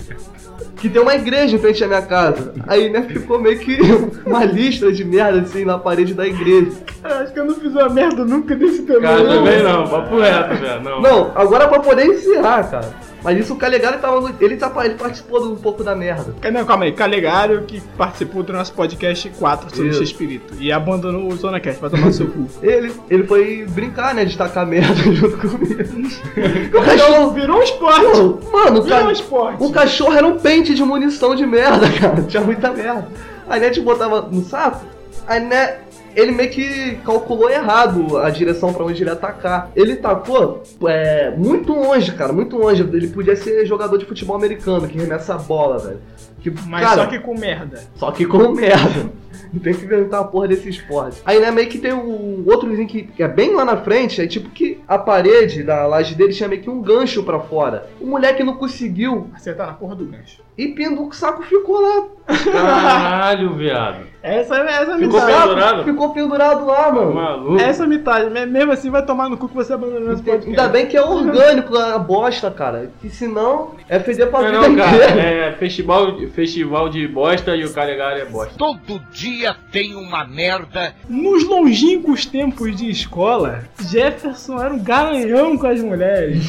Que 0.76 0.88
tem 0.88 1.02
uma 1.02 1.14
igreja 1.16 1.56
em 1.56 1.58
frente 1.58 1.82
à 1.82 1.88
minha 1.88 2.02
casa. 2.02 2.54
Aí, 2.68 2.88
né, 2.88 3.02
ficou 3.02 3.40
meio 3.40 3.58
que 3.58 3.78
uma 4.24 4.44
lista 4.44 4.92
de 4.92 5.04
merda 5.04 5.40
assim 5.40 5.64
na 5.64 5.76
parede 5.76 6.14
da 6.14 6.24
igreja. 6.24 6.70
Eu 7.02 7.16
acho 7.16 7.32
que 7.32 7.40
eu 7.40 7.44
não 7.46 7.54
fiz 7.56 7.72
uma 7.72 7.88
merda 7.88 8.24
nunca 8.24 8.54
desse 8.54 8.82
tamanho. 8.82 9.02
Cara, 9.02 9.24
também 9.24 9.62
não, 9.64 9.88
papo 9.88 10.18
reto, 10.18 10.54
velho. 10.54 10.80
Não. 10.84 11.02
Não, 11.02 11.32
agora 11.34 11.66
pra 11.66 11.80
poder 11.80 12.06
encerrar, 12.06 12.70
cara. 12.70 12.94
Mas 13.22 13.38
isso 13.38 13.52
o 13.54 13.56
Calegari 13.56 13.98
tava. 13.98 14.20
no- 14.20 14.34
Ele, 14.40 14.56
tá, 14.56 14.72
ele 14.84 14.94
participou 14.94 15.40
de 15.42 15.48
um 15.48 15.56
pouco 15.56 15.82
da 15.82 15.94
merda. 15.94 16.34
Não, 16.52 16.64
calma 16.64 16.84
aí. 16.84 16.92
Calegário 16.92 17.62
que 17.62 17.80
participou 17.96 18.42
do 18.42 18.52
nosso 18.52 18.72
podcast 18.72 19.28
4 19.38 19.70
sobre 19.74 19.90
Isso. 19.90 20.00
o 20.00 20.02
espírito 20.04 20.54
e 20.60 20.70
abandonou 20.72 21.26
o 21.26 21.36
Zona 21.36 21.58
Cast 21.60 21.80
pra 21.80 21.90
tomar 21.90 22.12
seu 22.12 22.28
cu. 22.28 22.46
Ele, 22.62 22.92
ele 23.10 23.24
foi 23.24 23.66
brincar, 23.68 24.14
né? 24.14 24.24
De 24.24 24.36
tacar 24.36 24.66
merda 24.66 24.94
junto 25.12 25.36
comigo. 25.36 25.82
o 26.78 26.82
cachorro. 26.82 27.30
virou 27.32 27.58
um 27.58 27.62
esporte. 27.62 28.46
Mano, 28.52 28.82
Virou 28.82 29.00
um 29.00 29.06
ca... 29.06 29.12
esporte. 29.12 29.62
o 29.64 29.70
cachorro 29.72 30.14
era 30.14 30.26
um 30.26 30.38
pente 30.38 30.74
de 30.74 30.82
munição 30.84 31.34
de 31.34 31.44
merda, 31.46 31.90
cara. 32.00 32.22
Tinha 32.22 32.42
muita 32.42 32.70
merda. 32.72 33.08
Aí, 33.48 33.58
né, 33.60 33.66
a 33.68 33.72
gente 33.72 33.84
botava 33.84 34.22
no 34.30 34.44
saco, 34.44 34.84
aí, 35.26 35.40
né, 35.40 35.78
ele 36.14 36.32
meio 36.32 36.50
que 36.50 36.96
calculou 37.04 37.50
errado 37.50 38.18
a 38.18 38.30
direção 38.30 38.72
pra 38.72 38.84
onde 38.84 39.02
ele 39.02 39.10
ia 39.10 39.14
atacar. 39.14 39.70
Ele 39.74 39.96
tacou 39.96 40.62
é, 40.86 41.30
muito 41.36 41.72
longe, 41.72 42.12
cara, 42.12 42.32
muito 42.32 42.56
longe. 42.56 42.82
Ele 42.82 43.08
podia 43.08 43.36
ser 43.36 43.64
jogador 43.66 43.96
de 43.98 44.04
futebol 44.04 44.36
americano, 44.36 44.86
que 44.88 44.98
remessa 44.98 45.34
a 45.34 45.38
bola, 45.38 45.78
velho. 45.78 46.00
Que, 46.40 46.50
Mas 46.68 46.84
cara, 46.84 47.02
só 47.02 47.06
que 47.08 47.18
com 47.18 47.34
merda. 47.36 47.80
só 47.96 48.10
que 48.12 48.24
com 48.24 48.48
merda. 48.54 49.10
Não 49.52 49.60
tem 49.60 49.72
que 49.72 49.84
inventar 49.84 50.20
a 50.20 50.24
porra 50.24 50.46
desse 50.48 50.68
esporte. 50.68 51.22
Aí, 51.24 51.40
né, 51.40 51.50
meio 51.50 51.68
que 51.68 51.78
tem 51.78 51.92
um 51.92 52.44
outro 52.46 52.68
vizinho 52.68 52.86
que 52.86 53.10
é 53.18 53.26
bem 53.26 53.54
lá 53.54 53.64
na 53.64 53.78
frente, 53.78 54.20
é 54.20 54.26
tipo 54.26 54.50
que 54.50 54.78
a 54.86 54.98
parede 54.98 55.62
da 55.62 55.86
laje 55.86 56.14
dele 56.14 56.34
tinha 56.34 56.48
meio 56.48 56.60
que 56.60 56.68
um 56.68 56.82
gancho 56.82 57.22
pra 57.24 57.40
fora. 57.40 57.88
O 58.00 58.06
moleque 58.06 58.44
não 58.44 58.54
conseguiu 58.56 59.30
Acertar 59.34 59.66
na 59.68 59.72
porra 59.72 59.94
do 59.96 60.04
gancho. 60.04 60.42
e 60.56 60.68
pindu, 60.68 61.08
o 61.08 61.12
saco 61.12 61.42
ficou 61.42 61.80
lá. 61.80 62.06
Caralho, 62.44 63.54
viado. 63.54 64.06
Essa, 64.22 64.56
essa 64.56 64.90
é 64.90 64.94
a 64.94 64.98
Ficou 64.98 65.20
metade. 65.20 65.32
Saco 65.32 65.48
pendurado? 65.48 65.84
Ficou 65.84 66.12
pendurado 66.12 66.66
lá, 66.66 66.92
mano. 66.92 67.14
Maluco. 67.14 67.60
Essa 67.60 67.84
é 67.84 67.86
a 67.86 67.88
metade. 67.88 68.30
Me- 68.30 68.46
Mesmo 68.46 68.72
assim 68.72 68.90
vai 68.90 69.04
tomar 69.04 69.28
no 69.28 69.36
cu 69.36 69.48
que 69.48 69.54
você 69.54 69.72
abandonou 69.72 70.12
esse 70.12 70.22
podcast. 70.22 70.48
Ainda 70.50 70.68
bem 70.68 70.86
que 70.86 70.96
é 70.96 71.02
orgânico 71.02 71.76
a 71.76 71.98
bosta, 71.98 72.50
cara. 72.50 72.90
Que 73.00 73.08
senão 73.10 73.74
é 73.88 73.98
feder 74.00 74.28
pra 74.28 74.42
Não, 74.50 74.62
vida 74.62 74.68
não, 74.68 74.76
cara, 74.76 75.20
é 75.20 75.52
festival, 75.52 76.18
festival 76.34 76.88
de 76.88 77.06
bosta 77.06 77.54
e 77.54 77.64
o 77.64 77.72
Calegari 77.72 78.20
é 78.22 78.24
bosta. 78.24 78.54
Todo 78.58 79.00
dia 79.12 79.54
tem 79.70 79.94
uma 79.94 80.24
merda. 80.26 80.94
Nos 81.08 81.44
longínquos 81.46 82.26
tempos 82.26 82.74
de 82.76 82.90
escola, 82.90 83.64
Jefferson 83.80 84.60
era 84.60 84.74
um 84.74 84.78
garanhão 84.82 85.56
com 85.56 85.66
as 85.68 85.80
mulheres. 85.80 86.44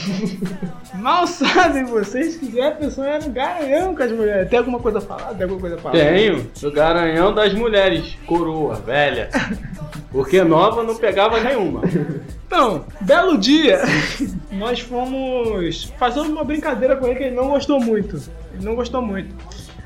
Mal 0.95 1.27
sabem 1.27 1.85
vocês 1.85 2.35
que 2.35 2.51
Jefferson 2.51 3.03
era 3.03 3.23
um 3.23 3.31
garanhão 3.31 3.95
com 3.95 4.01
as 4.03 4.11
mulheres. 4.11 4.49
Tem 4.49 4.57
alguma 4.59 4.79
coisa 4.79 4.97
a 4.97 5.01
falar? 5.01 5.33
Tem 5.35 5.43
alguma 5.43 5.61
coisa 5.61 5.75
a 5.75 5.79
falar? 5.79 5.93
Tenho, 5.93 6.47
do 6.59 6.71
garanhão 6.71 7.33
das 7.33 7.53
mulheres, 7.59 8.17
coroa, 8.25 8.75
velha. 8.75 9.29
Porque 10.11 10.43
nova 10.43 10.83
não 10.83 10.95
pegava 10.95 11.39
nenhuma. 11.39 11.81
Então, 12.47 12.85
belo 13.01 13.37
dia, 13.37 13.79
nós 14.51 14.79
fomos 14.79 15.93
fazer 15.99 16.21
uma 16.21 16.43
brincadeira 16.43 16.95
com 16.95 17.05
ele 17.05 17.15
que 17.15 17.23
ele 17.25 17.35
não 17.35 17.49
gostou 17.49 17.79
muito. 17.79 18.15
Ele 18.53 18.65
não 18.65 18.73
gostou 18.75 19.01
muito. 19.01 19.35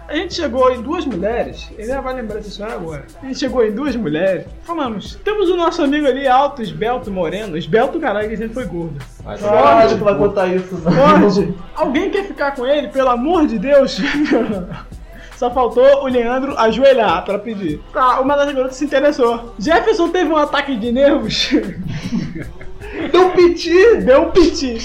A 0.08 0.16
gente 0.16 0.36
chegou 0.36 0.72
em 0.72 0.82
duas 0.82 1.06
mulheres, 1.06 1.70
ele 1.78 1.88
já 1.88 2.02
vai 2.02 2.14
lembrar 2.14 2.36
dessa 2.36 2.50
história 2.50 2.76
agora. 2.76 3.06
A 3.22 3.26
gente 3.26 3.40
chegou 3.40 3.66
em 3.66 3.72
duas 3.72 3.96
mulheres, 3.96 4.46
falamos, 4.64 5.16
temos 5.24 5.50
o 5.50 5.56
nosso 5.56 5.82
amigo 5.82 6.06
ali 6.06 6.28
alto, 6.28 6.62
esbelto, 6.62 7.10
moreno, 7.10 7.58
esbelto 7.58 8.00
caralho, 8.00 8.30
que 8.30 8.38
sempre 8.38 8.54
foi 8.54 8.66
gordo. 8.66 8.96
Caralho, 9.24 9.98
que 9.98 10.04
vai 10.04 10.18
contar 10.18 10.48
isso, 10.48 10.78
não. 10.78 11.56
Alguém 11.76 12.10
quer 12.10 12.26
ficar 12.26 12.54
com 12.54 12.66
ele, 12.66 12.90
pelo 12.90 13.10
amor 13.10 13.48
de 13.48 13.58
Deus? 13.58 14.00
Só 15.44 15.52
faltou 15.52 16.06
o 16.06 16.08
Leandro 16.08 16.58
ajoelhar 16.58 17.26
pra 17.26 17.38
pedir. 17.38 17.82
Tá, 17.92 18.22
uma 18.22 18.34
das 18.38 18.54
garotas 18.54 18.78
se 18.78 18.86
interessou. 18.86 19.54
Jefferson 19.60 20.08
teve 20.08 20.32
um 20.32 20.38
ataque 20.38 20.74
de 20.78 20.90
nervos. 20.90 21.50
Deu 23.12 23.26
um 23.26 23.32
piti! 23.32 23.98
Deu 23.98 24.22
um 24.22 24.32
piti. 24.32 24.78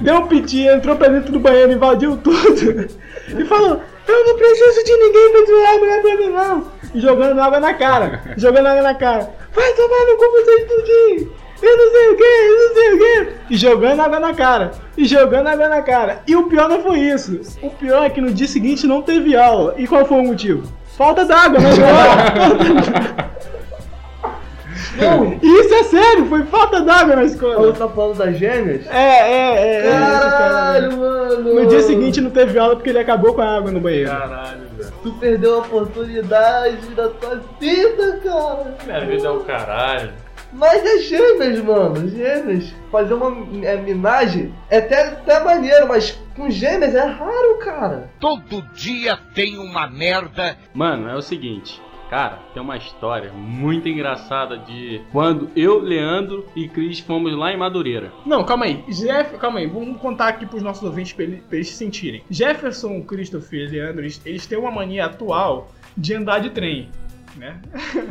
Deu 0.00 0.18
um 0.18 0.26
piti, 0.28 0.60
entrou 0.60 0.94
pra 0.94 1.08
dentro 1.08 1.32
do 1.32 1.40
banheiro, 1.40 1.72
invadiu 1.72 2.16
tudo. 2.18 2.88
E 3.36 3.44
falou: 3.46 3.82
Eu 4.06 4.24
não 4.24 4.36
preciso 4.36 4.84
de 4.84 4.96
ninguém 4.98 5.32
pra 5.32 5.44
tirar 5.44 5.74
a 5.74 5.78
mulher 5.78 6.02
pra 6.02 6.16
mim, 6.16 6.28
não. 6.28 6.64
E 6.94 7.00
jogando 7.00 7.40
água 7.40 7.58
na 7.58 7.74
cara. 7.74 8.22
Jogando 8.36 8.66
água 8.68 8.82
na 8.82 8.94
cara. 8.94 9.34
Vai 9.52 9.72
tomar 9.72 10.06
no 10.06 10.16
cu 10.16 10.30
vocês 10.30 10.68
tudinho. 10.68 11.32
Eu 11.60 11.76
não 11.76 11.90
sei 11.92 12.08
o 12.10 12.16
que, 12.16 12.22
eu 12.22 12.68
não 12.68 12.74
sei 12.74 12.92
o 12.92 12.98
que. 12.98 13.32
E 13.50 13.56
jogando 13.56 14.00
água 14.00 14.20
na 14.20 14.32
cara. 14.34 14.70
E 14.96 15.04
jogando 15.06 15.48
água 15.48 15.68
na 15.68 15.82
cara. 15.82 16.22
E 16.26 16.36
o 16.36 16.44
pior 16.44 16.68
não 16.68 16.82
foi 16.82 17.00
isso. 17.00 17.40
O 17.62 17.70
pior 17.70 18.04
é 18.04 18.10
que 18.10 18.20
no 18.20 18.32
dia 18.32 18.46
seguinte 18.46 18.86
não 18.86 19.02
teve 19.02 19.36
aula. 19.36 19.74
E 19.76 19.86
qual 19.86 20.04
foi 20.06 20.18
o 20.18 20.24
motivo? 20.24 20.72
Falta 20.96 21.24
d'água 21.24 21.60
na 21.60 21.70
escola. 21.70 23.28
Não, 24.96 25.38
Isso 25.42 25.74
é 25.74 25.82
sério, 25.84 26.26
foi 26.26 26.42
falta 26.44 26.80
d'água 26.80 27.14
na 27.16 27.22
a 27.22 27.24
escola. 27.24 27.58
outra 27.58 27.88
falando 27.88 28.18
das 28.18 28.36
gêmeas? 28.36 28.86
É, 28.88 28.98
é, 28.98 29.54
é. 29.56 29.86
é, 29.86 29.90
Caralho, 29.92 30.96
mano! 30.96 31.54
No 31.54 31.66
dia 31.66 31.82
seguinte 31.82 32.20
não 32.20 32.30
teve 32.30 32.58
aula 32.58 32.74
porque 32.76 32.90
ele 32.90 32.98
acabou 32.98 33.34
com 33.34 33.40
a 33.42 33.56
água 33.56 33.70
no 33.70 33.80
banheiro. 33.80 34.10
Caralho, 34.10 34.60
velho. 34.76 34.92
Tu 35.02 35.12
perdeu 35.14 35.54
a 35.54 35.58
oportunidade 35.58 36.86
da 36.96 37.08
tua 37.08 37.40
vida, 37.60 38.20
cara! 38.24 38.76
Minha 38.86 39.00
vida 39.00 39.26
é 39.28 39.30
o 39.30 39.40
caralho. 39.40 40.10
Mas 40.52 40.84
é 40.84 40.98
gêmeas, 41.02 41.60
mano, 41.62 42.08
gêmeas. 42.08 42.72
Fazer 42.90 43.14
uma 43.14 43.46
é, 43.66 43.76
minagem 43.76 44.54
é 44.70 44.78
até, 44.78 45.08
até 45.08 45.44
maneiro, 45.44 45.86
mas 45.88 46.18
com 46.34 46.48
gêmeas 46.50 46.94
é 46.94 47.04
raro, 47.04 47.58
cara. 47.58 48.10
Todo 48.18 48.62
dia 48.74 49.18
tem 49.34 49.58
uma 49.58 49.86
merda. 49.88 50.56
Mano, 50.72 51.08
é 51.08 51.14
o 51.14 51.20
seguinte. 51.22 51.80
Cara, 52.08 52.38
tem 52.54 52.62
uma 52.62 52.78
história 52.78 53.30
muito 53.34 53.86
engraçada 53.86 54.56
de 54.56 55.02
quando 55.12 55.50
eu, 55.54 55.78
Leandro 55.78 56.46
e 56.56 56.66
Cris 56.66 57.00
fomos 57.00 57.36
lá 57.36 57.52
em 57.52 57.56
Madureira. 57.58 58.10
Não, 58.24 58.42
calma 58.44 58.64
aí. 58.64 58.82
Jeff, 58.88 59.36
calma 59.36 59.58
aí, 59.58 59.66
vamos 59.66 60.00
contar 60.00 60.28
aqui 60.28 60.46
pros 60.46 60.62
nossos 60.62 60.82
ouvintes 60.84 61.12
pra, 61.12 61.24
ele- 61.24 61.42
pra 61.46 61.56
eles 61.56 61.68
se 61.68 61.74
sentirem. 61.74 62.22
Jefferson, 62.30 63.02
Christopher 63.02 63.60
e 63.60 63.66
Leandro, 63.72 64.00
eles, 64.00 64.22
eles 64.24 64.46
têm 64.46 64.56
uma 64.58 64.70
mania 64.70 65.04
atual 65.04 65.68
de 65.94 66.14
andar 66.14 66.38
de 66.38 66.48
trem. 66.48 66.88
Né? 67.38 67.60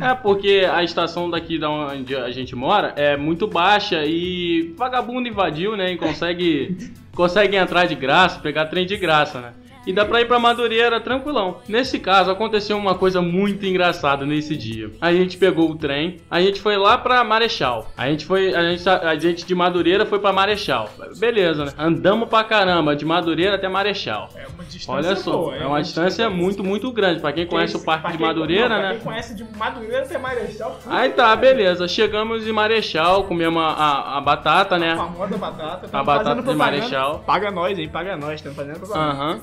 É 0.00 0.14
porque 0.14 0.66
a 0.72 0.82
estação 0.82 1.28
daqui 1.28 1.58
da 1.58 1.70
onde 1.70 2.16
a 2.16 2.30
gente 2.30 2.56
mora 2.56 2.94
é 2.96 3.16
muito 3.16 3.46
baixa 3.46 4.04
e 4.04 4.74
vagabundo 4.76 5.28
invadiu, 5.28 5.76
né? 5.76 5.92
E 5.92 5.96
consegue, 5.96 6.76
consegue 7.14 7.56
entrar 7.56 7.86
de 7.86 7.94
graça, 7.94 8.40
pegar 8.40 8.66
trem 8.66 8.86
de 8.86 8.96
graça, 8.96 9.40
né? 9.40 9.52
E 9.88 9.92
dá 9.92 10.04
pra 10.04 10.20
ir 10.20 10.26
pra 10.26 10.38
Madureira 10.38 11.00
tranquilão. 11.00 11.60
Nesse 11.66 11.98
caso, 11.98 12.30
aconteceu 12.30 12.76
uma 12.76 12.94
coisa 12.94 13.22
muito 13.22 13.64
engraçada 13.64 14.26
nesse 14.26 14.54
dia. 14.54 14.90
A 15.00 15.10
gente 15.14 15.38
pegou 15.38 15.70
o 15.70 15.74
trem, 15.74 16.18
a 16.30 16.42
gente 16.42 16.60
foi 16.60 16.76
lá 16.76 16.98
pra 16.98 17.24
Marechal. 17.24 17.90
A 17.96 18.06
gente 18.10 18.26
foi, 18.26 18.54
a 18.54 18.62
gente, 18.70 18.86
a 18.86 19.14
gente 19.16 19.46
de 19.46 19.54
Madureira 19.54 20.04
foi 20.04 20.18
pra 20.18 20.30
Marechal. 20.30 20.90
Beleza, 21.18 21.64
né? 21.64 21.72
Andamos 21.78 22.28
pra 22.28 22.44
caramba, 22.44 22.94
de 22.94 23.06
Madureira 23.06 23.54
até 23.54 23.66
Marechal. 23.66 24.28
É 24.36 24.46
uma 24.46 24.62
distância 24.64 24.92
Olha 24.92 25.16
só, 25.16 25.32
boa, 25.32 25.56
é 25.56 25.66
uma 25.66 25.80
distância 25.80 26.28
muito, 26.28 26.62
muito 26.62 26.92
grande. 26.92 27.22
Pra 27.22 27.32
quem 27.32 27.46
conhece 27.46 27.74
o 27.74 27.82
Parque 27.82 28.02
Pra 28.02 28.12
de 28.12 28.18
Madureira, 28.22 28.68
não, 28.68 28.76
pra 28.76 28.88
né? 28.88 28.94
Quem 28.96 29.00
conhece 29.04 29.34
de 29.34 29.44
Madureira 29.56 30.02
até 30.02 30.18
Marechal. 30.18 30.78
Aí 30.86 31.08
tá, 31.12 31.34
beleza. 31.34 31.88
Chegamos 31.88 32.46
em 32.46 32.52
Marechal, 32.52 33.24
comemos 33.24 33.62
a, 33.62 33.68
a, 33.68 34.18
a 34.18 34.20
batata, 34.20 34.74
A 34.74 34.78
né? 34.78 34.96
famosa 34.96 35.38
batata. 35.38 35.88
A 35.90 36.04
batata 36.04 36.34
de 36.36 36.42
propaganda. 36.42 36.56
Marechal. 36.56 37.20
Paga 37.20 37.50
nós, 37.50 37.78
hein? 37.78 37.88
Paga 37.88 38.18
nós, 38.18 38.34
estamos 38.34 38.54
fazendo 38.54 38.80
propaganda. 38.80 39.12
Aham. 39.12 39.40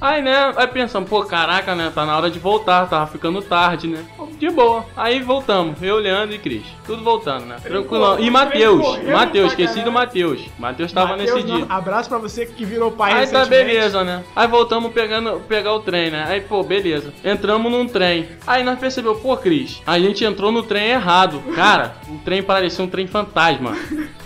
Aí, 0.00 0.20
né, 0.22 0.52
aí 0.56 0.66
pensamos, 0.66 1.08
pô, 1.08 1.22
caraca, 1.24 1.74
né? 1.74 1.90
Tá 1.94 2.04
na 2.04 2.16
hora 2.16 2.30
de 2.30 2.38
voltar, 2.38 2.86
tava 2.88 3.06
ficando 3.06 3.40
tarde, 3.40 3.86
né? 3.88 4.04
De 4.38 4.50
boa. 4.50 4.84
Aí 4.96 5.20
voltamos, 5.20 5.80
eu, 5.82 5.96
Leandro 5.96 6.34
e 6.34 6.38
Cris. 6.38 6.64
Tudo 6.84 7.02
voltando, 7.02 7.46
né? 7.46 7.56
Tranquilão. 7.62 8.18
E 8.18 8.30
Matheus, 8.30 9.02
Matheus, 9.04 9.52
esqueci 9.52 9.80
do. 9.80 9.90
Matheus. 9.92 10.42
Matheus 10.58 10.92
tava 10.92 11.16
Mateus, 11.16 11.34
nesse 11.34 11.46
dia. 11.46 11.64
não- 11.66 11.74
Abraço 11.76 12.08
pra 12.08 12.18
você 12.18 12.44
que 12.44 12.64
virou 12.64 12.90
pai 12.90 13.12
Aí 13.12 13.26
tá 13.28 13.44
beleza, 13.46 14.04
né? 14.04 14.22
Aí 14.34 14.46
voltamos 14.46 14.92
pegando, 14.92 15.40
pegar 15.48 15.72
o 15.72 15.80
trem, 15.80 16.10
né? 16.10 16.24
Aí, 16.28 16.40
pô, 16.40 16.62
beleza. 16.62 17.12
Entramos 17.24 17.70
num 17.70 17.86
trem. 17.86 18.28
Aí 18.46 18.62
nós 18.62 18.78
percebemos, 18.78 19.20
pô, 19.20 19.36
Cris, 19.36 19.80
a 19.86 19.98
gente 19.98 20.24
entrou 20.24 20.50
no 20.52 20.62
trem 20.62 20.90
errado. 20.90 21.40
Cara, 21.54 21.96
o 22.08 22.18
trem 22.18 22.42
parecia 22.42 22.84
um 22.84 22.88
trem 22.88 23.06
fantasma. 23.06 23.76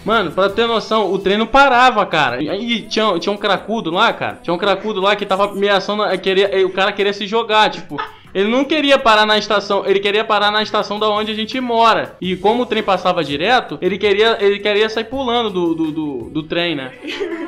Mano, 0.04 0.30
pra 0.30 0.48
ter 0.48 0.66
noção, 0.66 1.12
o 1.12 1.18
trem 1.18 1.36
não 1.36 1.46
parava, 1.46 2.04
cara. 2.06 2.42
E 2.42 2.48
aí 2.48 2.82
tinha, 2.82 3.18
tinha 3.18 3.32
um 3.32 3.36
cracudo 3.36 3.90
lá, 3.90 4.12
cara. 4.12 4.38
Tinha 4.42 4.54
um 4.54 4.58
cracudo 4.58 5.00
lá 5.00 5.14
que 5.14 5.26
tava 5.26 5.50
ameaçando. 5.50 6.02
Queria, 6.18 6.66
o 6.66 6.70
cara 6.70 6.92
queria 6.92 7.12
se 7.12 7.26
jogar, 7.26 7.70
tipo. 7.70 7.96
Ele 8.34 8.48
não 8.48 8.64
queria 8.64 8.98
parar 8.98 9.26
na 9.26 9.38
estação, 9.38 9.84
ele 9.86 10.00
queria 10.00 10.24
parar 10.24 10.50
na 10.50 10.62
estação 10.62 10.98
da 10.98 11.08
onde 11.08 11.32
a 11.32 11.34
gente 11.34 11.60
mora. 11.60 12.16
E 12.20 12.36
como 12.36 12.62
o 12.62 12.66
trem 12.66 12.82
passava 12.82 13.24
direto, 13.24 13.78
ele 13.80 13.98
queria, 13.98 14.36
ele 14.40 14.58
queria 14.58 14.88
sair 14.88 15.04
pulando 15.04 15.50
do, 15.50 15.74
do, 15.74 15.90
do, 15.90 16.30
do 16.30 16.42
trem, 16.42 16.74
né? 16.74 16.92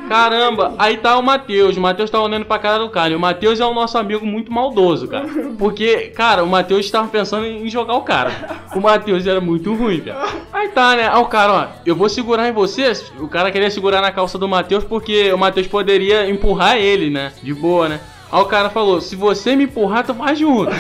Caramba, 0.09 0.75
aí 0.77 0.97
tá 0.97 1.16
o 1.16 1.23
Matheus. 1.23 1.77
O 1.77 1.81
Matheus 1.81 2.11
tá 2.11 2.21
olhando 2.21 2.45
pra 2.45 2.59
cara 2.59 2.79
do 2.79 2.90
cara. 2.90 3.12
E 3.12 3.16
o 3.16 3.21
Matheus 3.21 3.61
é 3.61 3.64
o 3.64 3.73
nosso 3.73 3.97
amigo 3.97 4.27
muito 4.27 4.53
maldoso, 4.53 5.07
cara. 5.07 5.29
Porque, 5.57 6.09
cara, 6.09 6.43
o 6.43 6.49
Matheus 6.49 6.90
tava 6.90 7.07
pensando 7.07 7.47
em 7.47 7.69
jogar 7.69 7.95
o 7.95 8.03
cara. 8.03 8.33
O 8.75 8.81
Matheus 8.81 9.27
era 9.27 9.40
muito 9.40 9.73
ruim, 9.73 10.01
cara. 10.01 10.29
Aí 10.53 10.69
tá, 10.69 10.97
né? 10.97 11.09
Aí 11.09 11.21
o 11.21 11.27
cara, 11.27 11.53
ó, 11.53 11.66
eu 11.87 11.95
vou 11.95 12.09
segurar 12.09 12.49
em 12.49 12.53
você. 12.53 12.90
O 13.21 13.29
cara 13.29 13.53
queria 13.53 13.71
segurar 13.71 14.01
na 14.01 14.11
calça 14.11 14.37
do 14.37 14.49
Matheus 14.49 14.83
porque 14.83 15.33
o 15.33 15.38
Matheus 15.38 15.69
poderia 15.69 16.29
empurrar 16.29 16.77
ele, 16.77 17.09
né? 17.09 17.33
De 17.40 17.55
boa, 17.55 17.88
né? 17.88 18.01
Aí 18.33 18.40
o 18.40 18.45
cara 18.45 18.71
falou, 18.71 19.01
se 19.01 19.16
você 19.16 19.57
me 19.57 19.64
empurrar, 19.64 20.05
tu 20.07 20.14
vai 20.14 20.37
junto. 20.37 20.71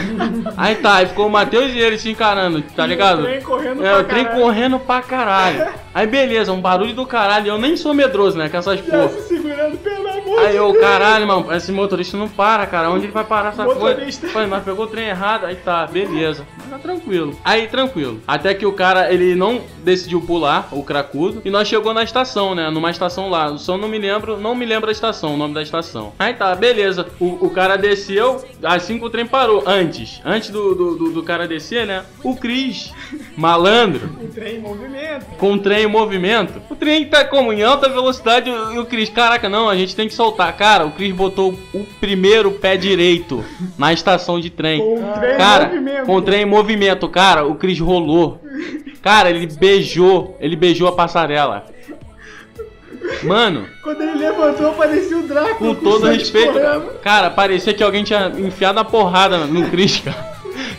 Aí 0.56 0.76
tá, 0.76 0.94
aí 0.96 1.06
ficou 1.06 1.26
o 1.26 1.30
Matheus 1.30 1.72
e 1.72 1.78
ele 1.78 1.98
se 1.98 2.08
encarando, 2.10 2.62
tá 2.76 2.86
ligado? 2.86 3.20
O 3.20 3.24
trem 3.24 3.40
correndo 3.42 3.84
É, 3.84 3.90
pra 3.92 4.00
o 4.00 4.04
trem 4.04 4.24
caralho. 4.24 4.42
correndo 4.42 4.78
pra 4.78 5.02
caralho. 5.02 5.68
Aí 5.94 6.06
beleza, 6.06 6.52
um 6.52 6.60
barulho 6.60 6.94
do 6.94 7.04
caralho. 7.06 7.48
Eu 7.48 7.58
nem 7.58 7.76
sou 7.76 7.92
medroso, 7.94 8.38
né? 8.38 8.48
Com 8.48 8.56
essas 8.56 8.78
Já 8.78 8.84
porra. 8.84 9.08
se 9.08 9.28
segurando, 9.28 9.76
pelo 9.78 10.08
amor 10.08 10.38
Aí 10.40 10.56
eu, 10.56 10.72
caralho, 10.74 11.26
mano, 11.26 11.52
esse 11.52 11.72
motorista 11.72 12.16
não 12.16 12.28
para, 12.28 12.64
cara. 12.66 12.88
Onde 12.90 13.06
ele 13.06 13.12
vai 13.12 13.24
parar 13.24 13.48
essa 13.50 13.64
Motorista. 13.64 14.20
coisa? 14.20 14.32
Falei, 14.32 14.48
mas 14.48 14.62
pegou 14.62 14.84
o 14.84 14.88
trem 14.88 15.08
errado. 15.08 15.46
Aí 15.46 15.56
tá, 15.56 15.86
beleza. 15.86 16.46
Mas 16.58 16.70
tá 16.70 16.78
tranquilo. 16.78 17.36
Aí, 17.44 17.66
tranquilo. 17.66 18.20
Até 18.26 18.54
que 18.54 18.64
o 18.64 18.72
cara, 18.72 19.12
ele 19.12 19.34
não 19.34 19.60
decidiu 19.84 20.20
pular, 20.20 20.68
o 20.72 20.82
cracudo. 20.84 21.42
E 21.44 21.50
nós 21.50 21.66
chegou 21.66 21.92
na 21.92 22.04
estação, 22.04 22.54
né? 22.54 22.70
Numa 22.70 22.90
estação 22.90 23.28
lá. 23.28 23.56
Só 23.58 23.76
não 23.76 23.88
me 23.88 23.98
lembro, 23.98 24.36
não 24.38 24.54
me 24.54 24.64
lembro 24.64 24.88
a 24.88 24.92
estação, 24.92 25.34
o 25.34 25.36
nome 25.36 25.52
da 25.54 25.62
estação. 25.62 26.12
Aí 26.18 26.34
tá, 26.34 26.54
beleza. 26.54 27.06
O, 27.18 27.46
o 27.46 27.50
cara 27.50 27.76
desceu, 27.76 28.42
assim 28.62 28.98
que 28.98 29.04
o 29.04 29.10
trem 29.10 29.26
parou. 29.26 29.64
Antes, 29.66 30.20
antes 30.24 30.50
do, 30.50 30.74
do, 30.74 30.96
do- 30.96 31.10
do 31.12 31.22
cara 31.24 31.48
descer, 31.48 31.86
né? 31.86 32.04
O 32.22 32.36
Cris, 32.36 32.92
malandro, 33.36 34.10
O 34.22 34.28
trem 34.28 34.56
em 34.56 34.60
movimento. 34.60 35.26
com 35.38 35.54
o 35.54 35.58
trem 35.58 35.79
em 35.82 35.86
movimento. 35.86 36.60
O 36.70 36.74
trem 36.76 37.04
tá 37.06 37.24
como 37.24 37.52
em 37.52 37.62
alta 37.62 37.88
velocidade 37.88 38.50
e 38.50 38.78
o 38.78 38.86
Cris, 38.86 39.08
caraca, 39.08 39.48
não, 39.48 39.68
a 39.68 39.76
gente 39.76 39.94
tem 39.96 40.08
que 40.08 40.14
soltar. 40.14 40.52
Cara, 40.56 40.84
o 40.86 40.90
Cris 40.92 41.12
botou 41.14 41.58
o 41.74 41.84
primeiro 42.00 42.50
pé 42.52 42.76
direito 42.76 43.44
na 43.78 43.92
estação 43.92 44.40
de 44.40 44.50
trem. 44.50 44.80
Com 44.80 44.94
o 44.94 45.12
trem 45.18 45.36
Cara, 45.36 45.64
em 45.64 45.68
movimento. 45.68 46.06
com 46.06 46.16
o 46.16 46.22
trem 46.22 46.42
em 46.42 46.46
movimento, 46.46 47.08
cara, 47.08 47.44
o 47.46 47.54
Cris 47.54 47.78
rolou. 47.80 48.40
Cara, 49.02 49.30
ele 49.30 49.46
beijou, 49.46 50.36
ele 50.40 50.56
beijou 50.56 50.88
a 50.88 50.92
passarela. 50.92 51.64
Mano, 53.22 53.66
Quando 53.82 54.02
ele 54.02 54.18
levantou, 54.18 54.72
parecia 54.74 55.18
o 55.18 55.22
Drácula. 55.22 55.54
com 55.56 55.74
todo 55.74 56.02
sangue 56.06 56.18
respeito, 56.18 56.56
escorrendo. 56.58 56.90
cara, 57.02 57.30
parecia 57.30 57.72
que 57.74 57.82
alguém 57.82 58.04
tinha 58.04 58.32
enfiado 58.38 58.78
a 58.78 58.84
porrada 58.84 59.38
no 59.46 59.68
Cris, 59.70 60.00
cara. 60.00 60.30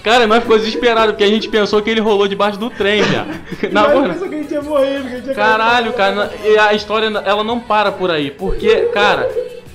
Cara, 0.03 0.25
nós 0.27 0.41
ficamos 0.41 0.63
desesperados 0.63 1.11
porque 1.11 1.23
a 1.23 1.27
gente 1.27 1.47
pensou 1.49 1.81
que 1.81 1.89
ele 1.89 1.99
rolou 1.99 2.27
debaixo 2.27 2.57
do 2.59 2.69
trem, 2.69 3.03
já. 3.03 3.25
Na 3.71 3.87
Mas 3.87 3.93
gente 4.59 4.77
a 4.77 5.19
gente 5.19 5.33
Caralho, 5.33 5.93
cara, 5.93 6.31
e 6.43 6.57
a 6.57 6.73
história 6.73 7.07
ela 7.25 7.43
não 7.43 7.59
para 7.59 7.91
por 7.91 8.11
aí, 8.11 8.31
porque, 8.31 8.89
cara, 8.93 9.29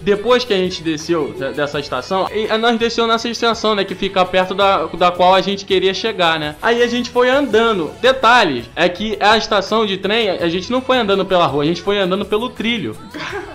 depois 0.06 0.44
que 0.44 0.54
a 0.54 0.56
gente 0.56 0.84
desceu 0.84 1.34
de- 1.36 1.52
dessa 1.52 1.80
estação, 1.80 2.28
e 2.32 2.48
a- 2.48 2.56
nós 2.56 2.78
desceu 2.78 3.08
nessa 3.08 3.28
estação, 3.28 3.74
né, 3.74 3.82
que 3.84 3.92
fica 3.96 4.24
perto 4.24 4.54
da, 4.54 4.84
da 4.86 5.10
qual 5.10 5.34
a 5.34 5.40
gente 5.40 5.64
queria 5.64 5.92
chegar, 5.92 6.38
né? 6.38 6.54
Aí 6.62 6.80
a 6.80 6.86
gente 6.86 7.10
foi 7.10 7.28
andando. 7.28 7.90
Detalhes, 8.00 8.66
é 8.76 8.88
que 8.88 9.16
a 9.18 9.36
estação 9.36 9.84
de 9.84 9.96
trem, 9.98 10.30
a 10.30 10.48
gente 10.48 10.70
não 10.70 10.80
foi 10.80 10.96
andando 10.98 11.24
pela 11.24 11.44
rua, 11.46 11.64
a 11.64 11.66
gente 11.66 11.82
foi 11.82 11.98
andando 11.98 12.24
pelo 12.24 12.48
trilho. 12.48 12.96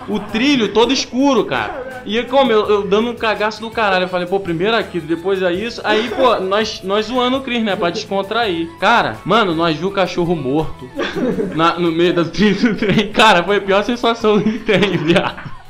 O 0.06 0.18
trilho 0.20 0.68
todo 0.74 0.92
escuro, 0.92 1.46
cara. 1.46 2.02
E 2.04 2.22
como 2.24 2.52
eu, 2.52 2.68
eu 2.68 2.82
dando 2.82 3.08
um 3.10 3.14
cagaço 3.14 3.60
do 3.62 3.70
caralho, 3.70 4.04
eu 4.04 4.08
falei, 4.08 4.26
pô, 4.26 4.38
primeiro 4.38 4.76
aquilo, 4.76 5.06
depois 5.06 5.40
é 5.40 5.50
isso. 5.54 5.80
Aí, 5.84 6.10
pô, 6.10 6.36
nós, 6.40 6.82
nós 6.84 7.06
zoando 7.06 7.38
o 7.38 7.40
Cris, 7.40 7.62
né, 7.62 7.76
pra 7.76 7.88
descontrair. 7.88 8.68
Cara, 8.78 9.16
mano, 9.24 9.54
nós 9.54 9.74
viu 9.76 9.88
o 9.88 9.92
cachorro 9.92 10.36
morto 10.36 10.86
na- 11.54 11.78
no 11.78 11.90
meio 11.90 12.12
do 12.12 12.24
trilho 12.26 12.74
do 12.74 12.76
trem. 12.76 13.08
Cara, 13.10 13.42
foi 13.42 13.56
a 13.56 13.60
pior 13.62 13.82
sensação 13.84 14.38
que 14.38 14.58
tem, 14.58 14.98
viado. 14.98 15.61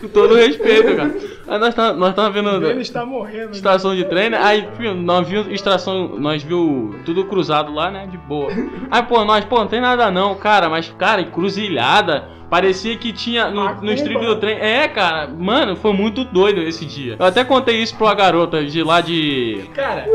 Com 0.00 0.08
todo 0.08 0.34
respeito, 0.34 0.94
cara. 0.96 1.14
Aí 1.46 1.58
nós 1.58 1.74
tá, 1.74 1.92
nós 1.92 2.14
tava 2.14 2.30
vendo 2.30 2.50
Ele 2.66 2.80
está 2.80 3.04
morrendo. 3.04 3.52
estação 3.52 3.94
de 3.94 4.04
trem, 4.04 4.30
né? 4.30 4.38
Aí, 4.42 4.66
filho, 4.76 4.94
nós 4.94 5.28
vimos 5.28 5.48
estação, 5.48 6.08
nós 6.18 6.42
viu 6.42 6.94
tudo 7.04 7.24
cruzado 7.24 7.72
lá, 7.72 7.90
né? 7.90 8.06
De 8.06 8.16
boa. 8.16 8.50
Aí, 8.90 9.02
pô, 9.02 9.24
nós, 9.24 9.44
pô, 9.44 9.58
não 9.58 9.66
tem 9.66 9.80
nada 9.80 10.10
não, 10.10 10.34
cara, 10.34 10.68
mas, 10.68 10.92
cara, 10.98 11.20
encruzilhada. 11.20 12.32
Parecia 12.48 12.96
que 12.96 13.12
tinha 13.12 13.50
no, 13.50 13.82
no 13.82 13.92
strip 13.94 14.24
do 14.24 14.36
trem. 14.36 14.56
É, 14.60 14.86
cara, 14.86 15.26
mano, 15.26 15.74
foi 15.74 15.92
muito 15.92 16.24
doido 16.24 16.60
esse 16.60 16.84
dia. 16.84 17.16
Eu 17.18 17.26
até 17.26 17.42
contei 17.42 17.82
isso 17.82 17.96
pra 17.96 18.06
uma 18.06 18.14
garota 18.14 18.64
de 18.64 18.80
lá 18.82 19.00
de. 19.00 19.64
Cara, 19.74 20.06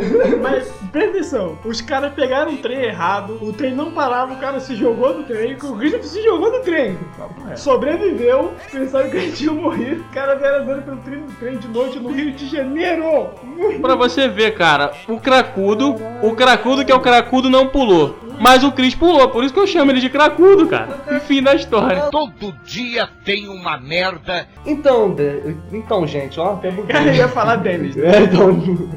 mas 0.41 0.71
presta 0.89 1.09
atenção, 1.09 1.57
os 1.65 1.81
caras 1.81 2.13
pegaram 2.13 2.53
o 2.53 2.57
trem 2.57 2.83
errado, 2.83 3.37
o 3.41 3.51
trem 3.51 3.75
não 3.75 3.91
parava, 3.91 4.35
o 4.35 4.37
cara 4.37 4.59
se 4.61 4.75
jogou 4.75 5.15
do 5.15 5.23
trem, 5.23 5.55
o 5.55 5.75
Christopher 5.75 6.03
se 6.03 6.23
jogou 6.23 6.49
do 6.51 6.59
trem. 6.61 6.97
Sobreviveu, 7.57 8.53
pensaram 8.71 9.09
que 9.09 9.17
ele 9.17 9.31
tinha 9.33 9.51
morrido. 9.51 10.01
O 10.01 10.13
cara 10.13 10.35
veio 10.35 10.61
andando 10.61 10.83
pelo 10.83 10.97
trem 10.97 11.18
do 11.19 11.33
trem 11.33 11.57
de 11.57 11.67
noite 11.67 11.99
no 11.99 12.11
Rio 12.11 12.31
de 12.31 12.47
Janeiro. 12.47 13.29
Pra 13.81 13.95
você 13.95 14.27
ver, 14.27 14.55
cara, 14.55 14.91
o 15.07 15.17
cracudo, 15.19 15.95
o 16.21 16.35
cracudo 16.35 16.83
que 16.85 16.91
é 16.91 16.95
o 16.95 16.99
cracudo 16.99 17.49
não 17.49 17.67
pulou. 17.67 18.17
Mas 18.39 18.63
o 18.63 18.71
Cris 18.71 18.95
pulou, 18.95 19.27
por 19.29 19.43
isso 19.43 19.53
que 19.53 19.59
eu 19.59 19.67
chamo 19.67 19.91
ele 19.91 19.99
de 19.99 20.09
cracudo, 20.09 20.65
cara. 20.67 20.97
E 21.11 21.19
fim 21.19 21.43
da 21.43 21.53
história. 21.53 22.03
Todo 22.09 22.53
dia 22.63 23.09
tem 23.25 23.49
uma 23.49 23.77
merda. 23.77 24.47
Então, 24.65 25.11
de- 25.13 25.57
então, 25.73 26.07
gente, 26.07 26.39
ó, 26.39 26.53
até 26.53 26.71
buguei. 26.71 26.87
Cara, 26.95 27.07
eu 27.07 27.15
ia 27.15 27.27
falar 27.27 27.57
Dennis. 27.57 27.97
É, 27.97 28.21
então. 28.21 28.89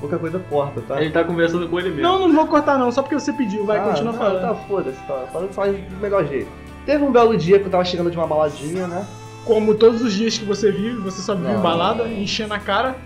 Qualquer 0.00 0.18
coisa 0.18 0.38
corta, 0.50 0.82
tá? 0.82 1.00
Ele 1.00 1.10
tá 1.10 1.24
conversando 1.24 1.68
com 1.68 1.78
ele 1.78 1.88
mesmo. 1.90 2.02
Não, 2.02 2.18
não 2.28 2.34
vou 2.34 2.46
cortar 2.46 2.76
não, 2.76 2.90
só 2.92 3.02
porque 3.02 3.14
você 3.18 3.32
pediu, 3.32 3.64
vai, 3.64 3.78
Ah, 3.78 3.82
continua 3.84 4.12
não, 4.12 4.18
falando. 4.18 4.40
Tá, 4.42 4.54
foda-se, 4.68 4.98
tá. 5.06 5.24
Falando 5.32 5.52
só 5.52 5.64
do 5.66 5.96
melhor 6.00 6.26
jeito. 6.26 6.48
Teve 6.84 7.02
um 7.04 7.10
belo 7.10 7.36
dia 7.36 7.58
que 7.58 7.66
eu 7.66 7.70
tava 7.70 7.84
chegando 7.84 8.10
de 8.10 8.16
uma 8.16 8.26
baladinha, 8.26 8.86
né? 8.86 9.06
Como 9.46 9.74
todos 9.74 10.02
os 10.02 10.12
dias 10.12 10.36
que 10.36 10.44
você 10.44 10.70
vive, 10.72 10.96
você 10.96 11.22
só 11.22 11.34
vive 11.34 11.48
Não. 11.52 11.60
em 11.60 11.62
balada, 11.62 12.06
enchendo 12.08 12.52
a 12.52 12.58
cara, 12.58 12.96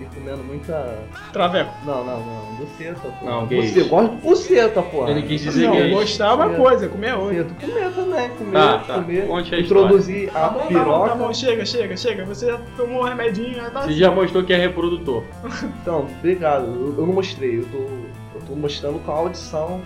E 0.00 0.04
comendo 0.12 0.42
muita. 0.42 0.98
traveco. 1.32 1.70
Não, 1.86 2.04
não, 2.04 2.18
não. 2.18 2.54
Buceta, 2.56 3.00
pô. 3.20 3.24
Não, 3.24 3.40
eu 3.42 3.46
gosto 3.46 3.74
de 4.10 4.20
buceta, 4.20 4.82
pô. 4.82 5.06
Ele 5.08 5.22
quis 5.22 5.40
dizer 5.40 5.66
Não, 5.66 5.72
que 5.72 5.78
é 5.78 5.86
isso. 5.88 5.94
gostar 6.00 6.30
é 6.30 6.32
uma 6.34 6.50
coisa, 6.50 6.88
comer 6.88 7.14
outra. 7.14 7.44
Buceta. 7.44 7.66
Comer 7.66 7.90
também, 7.92 8.28
comer, 8.30 8.52
Tá, 8.52 8.78
tá. 8.78 8.94
comer. 8.94 9.26
Conte 9.28 9.54
a 9.54 9.60
Introduzir 9.60 10.30
Tá 10.32 10.46
a 10.46 10.48
bom, 10.48 10.58
tá 10.58 10.64
bom, 10.64 10.68
piroca. 10.68 11.08
tá 11.10 11.14
bom, 11.14 11.32
chega, 11.32 11.64
chega, 11.64 11.96
chega. 11.96 12.24
Você 12.24 12.46
já 12.46 12.58
tomou 12.76 13.02
um 13.02 13.04
remedinho, 13.04 13.54
já 13.54 13.70
tá 13.70 13.82
Você 13.82 13.92
já 13.92 14.10
mostrou 14.10 14.42
que 14.42 14.52
é 14.52 14.56
reprodutor. 14.56 15.22
Então, 15.80 16.08
obrigado. 16.18 16.64
Eu, 16.64 16.94
eu 16.98 17.06
não 17.06 17.14
mostrei, 17.14 17.58
eu 17.60 17.64
tô, 17.66 17.78
eu 17.78 18.40
tô 18.48 18.54
mostrando 18.56 18.98
com 18.98 19.12
a 19.12 19.14
audição. 19.14 19.80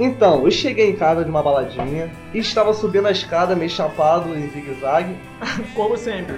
Então, 0.00 0.44
eu 0.44 0.50
cheguei 0.50 0.90
em 0.90 0.96
casa 0.96 1.24
de 1.24 1.30
uma 1.30 1.42
baladinha 1.42 2.10
e 2.32 2.38
estava 2.38 2.72
subindo 2.72 3.06
a 3.06 3.10
escada 3.10 3.56
meio 3.56 3.70
chapado 3.70 4.36
em 4.36 4.48
zigue-zague. 4.48 5.16
como 5.74 5.96
sempre. 5.96 6.36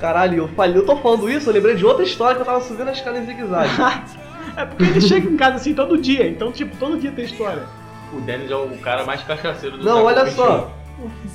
Caralho, 0.00 0.38
eu 0.38 0.48
falei, 0.48 0.78
eu 0.78 0.86
tô 0.86 0.96
falando 0.96 1.30
isso, 1.30 1.50
eu 1.50 1.54
lembrei 1.54 1.74
de 1.74 1.84
outra 1.84 2.02
história 2.04 2.36
que 2.36 2.40
eu 2.40 2.46
tava 2.46 2.62
subindo 2.62 2.88
a 2.88 2.92
escada 2.92 3.18
em 3.18 3.26
zigue-zague. 3.26 3.70
É 4.56 4.64
porque 4.64 4.82
ele 4.82 5.00
chega 5.00 5.28
em 5.28 5.36
casa 5.36 5.56
assim 5.56 5.72
todo 5.72 5.96
dia, 5.96 6.26
então, 6.26 6.50
tipo, 6.50 6.76
todo 6.78 6.98
dia 6.98 7.12
tem 7.12 7.24
história. 7.24 7.62
O 8.12 8.20
Dennis 8.20 8.50
é 8.50 8.56
o 8.56 8.76
cara 8.78 9.04
mais 9.04 9.22
cachaceiro 9.22 9.76
do 9.76 9.84
Não, 9.84 10.02
olha 10.02 10.26
só. 10.32 10.72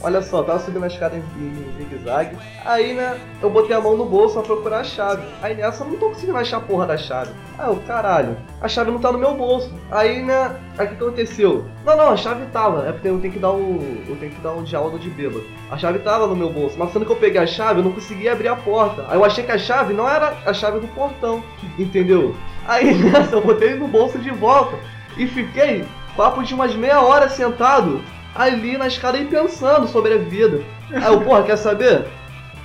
Olha 0.01 0.21
só, 0.21 0.43
tava 0.43 0.59
subindo 0.59 0.83
a 0.83 0.87
escada 0.87 1.15
em, 1.15 1.19
em 1.19 1.77
zigue-zague. 1.77 2.37
Aí, 2.65 2.93
né, 2.93 3.17
eu 3.41 3.49
botei 3.49 3.75
a 3.75 3.79
mão 3.79 3.95
no 3.95 4.05
bolso 4.05 4.33
pra 4.35 4.43
procurar 4.43 4.79
a 4.79 4.83
chave. 4.83 5.23
Aí 5.41 5.55
nessa 5.55 5.83
eu 5.83 5.89
não 5.89 5.97
tô 5.97 6.09
conseguindo 6.09 6.37
achar 6.37 6.57
a 6.57 6.61
porra 6.61 6.85
da 6.85 6.97
chave. 6.97 7.31
Aí 7.57 7.67
eu, 7.67 7.75
caralho, 7.87 8.35
a 8.61 8.67
chave 8.67 8.91
não 8.91 8.99
tá 8.99 9.11
no 9.11 9.17
meu 9.17 9.33
bolso. 9.33 9.71
Aí, 9.89 10.21
né, 10.21 10.55
aí 10.77 10.85
o 10.85 10.89
que 10.89 10.95
aconteceu? 10.95 11.65
Não, 11.85 11.95
não, 11.95 12.09
a 12.09 12.17
chave 12.17 12.45
tava. 12.47 12.87
É 12.87 12.91
porque 12.91 13.07
eu 13.07 13.19
tenho 13.19 13.33
que 13.33 13.39
dar 13.39 13.51
um. 13.51 14.03
Eu 14.07 14.15
tenho 14.17 14.31
que 14.31 14.41
dar 14.41 14.53
um 14.53 14.63
diálogo 14.63 14.99
de 14.99 15.09
bêbado. 15.09 15.45
A 15.71 15.77
chave 15.77 15.99
tava 15.99 16.27
no 16.27 16.35
meu 16.35 16.49
bolso, 16.49 16.77
mas 16.77 16.91
quando 16.91 17.05
que 17.05 17.11
eu 17.11 17.17
peguei 17.17 17.39
a 17.39 17.47
chave, 17.47 17.79
eu 17.79 17.83
não 17.83 17.93
conseguia 17.93 18.33
abrir 18.33 18.49
a 18.49 18.55
porta. 18.55 19.05
Aí 19.07 19.15
eu 19.15 19.23
achei 19.23 19.43
que 19.43 19.51
a 19.51 19.57
chave 19.57 19.93
não 19.93 20.09
era 20.09 20.37
a 20.45 20.53
chave 20.53 20.79
do 20.79 20.87
portão, 20.89 21.43
entendeu? 21.79 22.35
Aí 22.67 22.93
nessa 22.99 23.35
eu 23.35 23.41
botei 23.41 23.75
no 23.75 23.87
bolso 23.87 24.19
de 24.19 24.29
volta 24.31 24.77
e 25.17 25.27
fiquei 25.27 25.85
papo 26.15 26.43
de 26.43 26.53
umas 26.53 26.75
meia 26.75 27.01
hora 27.01 27.29
sentado 27.29 28.01
ali 28.35 28.77
na 28.77 28.87
escada 28.87 29.17
e 29.17 29.25
pensando 29.25 29.87
sobre 29.87 30.13
a 30.13 30.17
vida. 30.17 30.61
Aí 30.91 31.05
eu, 31.05 31.21
porra, 31.21 31.43
quer 31.43 31.57
saber? 31.57 32.05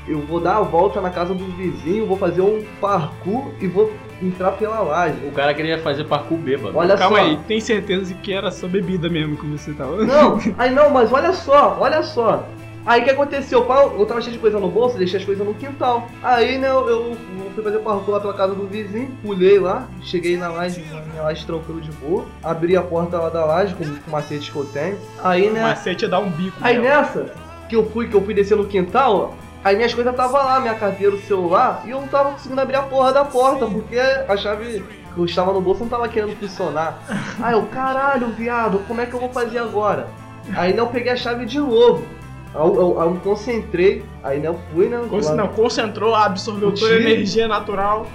Eu 0.06 0.20
vou 0.20 0.40
dar 0.40 0.56
a 0.56 0.62
volta 0.62 1.00
na 1.00 1.10
casa 1.10 1.34
do 1.34 1.44
vizinho, 1.44 2.06
vou 2.06 2.16
fazer 2.16 2.40
um 2.40 2.64
parkour 2.80 3.52
e 3.60 3.66
vou 3.66 3.92
entrar 4.22 4.52
pela 4.52 4.80
laje. 4.80 5.18
O 5.26 5.32
cara 5.32 5.52
queria 5.52 5.78
fazer 5.78 6.04
parkour 6.04 6.38
bêbado. 6.38 6.76
Olha 6.76 6.96
Calma 6.96 7.18
só. 7.18 7.24
aí, 7.24 7.38
tem 7.46 7.60
certeza 7.60 8.14
que 8.14 8.32
era 8.32 8.50
só 8.50 8.66
bebida 8.66 9.08
mesmo 9.08 9.36
que 9.36 9.46
você 9.46 9.72
tava. 9.72 10.04
Não, 10.04 10.38
aí 10.56 10.70
não, 10.70 10.90
mas 10.90 11.12
olha 11.12 11.32
só, 11.32 11.76
olha 11.78 12.02
só. 12.02 12.46
Aí 12.88 13.02
o 13.02 13.04
que 13.04 13.10
aconteceu? 13.10 13.66
Eu 13.98 14.06
tava 14.06 14.22
cheio 14.22 14.32
de 14.32 14.38
coisa 14.38 14.58
no 14.58 14.70
bolso, 14.70 14.96
deixei 14.96 15.20
as 15.20 15.24
coisas 15.26 15.46
no 15.46 15.52
quintal. 15.52 16.08
Aí, 16.22 16.56
né, 16.56 16.70
eu, 16.70 16.88
eu 16.88 17.16
fui 17.54 17.62
fazer 17.62 17.80
parkour 17.80 18.14
lá 18.14 18.20
pela 18.20 18.32
casa 18.32 18.54
do 18.54 18.66
vizinho, 18.66 19.14
pulei 19.22 19.58
lá, 19.58 19.86
cheguei 20.00 20.38
na 20.38 20.48
laje, 20.48 20.82
na 21.14 21.24
laje 21.24 21.44
tranquilo 21.44 21.82
de 21.82 21.92
boa, 21.92 22.24
abri 22.42 22.78
a 22.78 22.82
porta 22.82 23.18
lá 23.18 23.28
da 23.28 23.44
laje 23.44 23.74
com 23.74 23.84
o 23.84 24.10
macete 24.10 24.50
que 24.50 24.56
eu 24.56 24.64
tenho. 24.64 24.96
Aí, 25.22 25.50
O 25.50 25.52
né, 25.52 25.60
macete 25.60 26.06
é 26.06 26.08
dar 26.08 26.20
um 26.20 26.30
bico. 26.30 26.56
Aí 26.62 26.78
nessa 26.78 27.34
que 27.68 27.76
eu 27.76 27.84
fui, 27.90 28.08
que 28.08 28.14
eu 28.14 28.22
fui 28.22 28.32
descer 28.32 28.56
no 28.56 28.64
quintal, 28.64 29.34
aí 29.62 29.76
minhas 29.76 29.92
coisas 29.92 30.16
tava 30.16 30.42
lá, 30.42 30.58
minha 30.58 30.74
carteira, 30.74 31.14
o 31.14 31.20
celular, 31.20 31.82
e 31.84 31.90
eu 31.90 32.00
não 32.00 32.08
tava 32.08 32.30
conseguindo 32.30 32.58
abrir 32.58 32.76
a 32.76 32.82
porra 32.84 33.12
da 33.12 33.22
porta, 33.26 33.66
porque 33.66 33.98
a 33.98 34.34
chave 34.34 34.82
que 35.12 35.20
eu 35.20 35.26
estava 35.26 35.52
no 35.52 35.60
bolso 35.60 35.82
não 35.82 35.90
tava 35.90 36.08
querendo 36.08 36.34
funcionar. 36.36 36.98
Aí 37.42 37.52
eu, 37.52 37.66
caralho, 37.66 38.28
viado, 38.28 38.78
como 38.88 39.02
é 39.02 39.04
que 39.04 39.12
eu 39.12 39.20
vou 39.20 39.28
fazer 39.28 39.58
agora? 39.58 40.08
Aí 40.56 40.72
né, 40.72 40.80
eu 40.80 40.86
peguei 40.86 41.12
a 41.12 41.16
chave 41.16 41.44
de 41.44 41.58
novo. 41.60 42.16
Aí 42.54 42.60
eu, 42.60 42.74
eu- 42.74 43.00
aí 43.00 43.06
eu 43.06 43.10
me 43.12 43.20
concentrei, 43.20 44.04
aí 44.24 44.38
né, 44.38 44.48
eu 44.48 44.58
fui, 44.72 44.88
né? 44.88 45.00
Con- 45.08 45.20
lá- 45.20 45.34
Não, 45.34 45.48
concentrou, 45.48 46.14
absorveu 46.14 46.72
toda 46.72 46.92
a 46.94 46.96
energia 47.00 47.46
natural. 47.46 48.06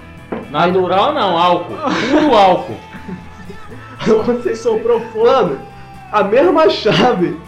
Natural 0.50 1.12
não, 1.14 1.38
álcool. 1.38 1.74
Puro 2.10 2.34
álcool. 2.34 2.76
eu 4.06 4.16
concentrei. 4.24 4.56
Soprou 4.56 5.00
fogo. 5.12 5.26
Mano, 5.26 5.58
a 6.10 6.22
mesma 6.24 6.68
chave 6.68 7.38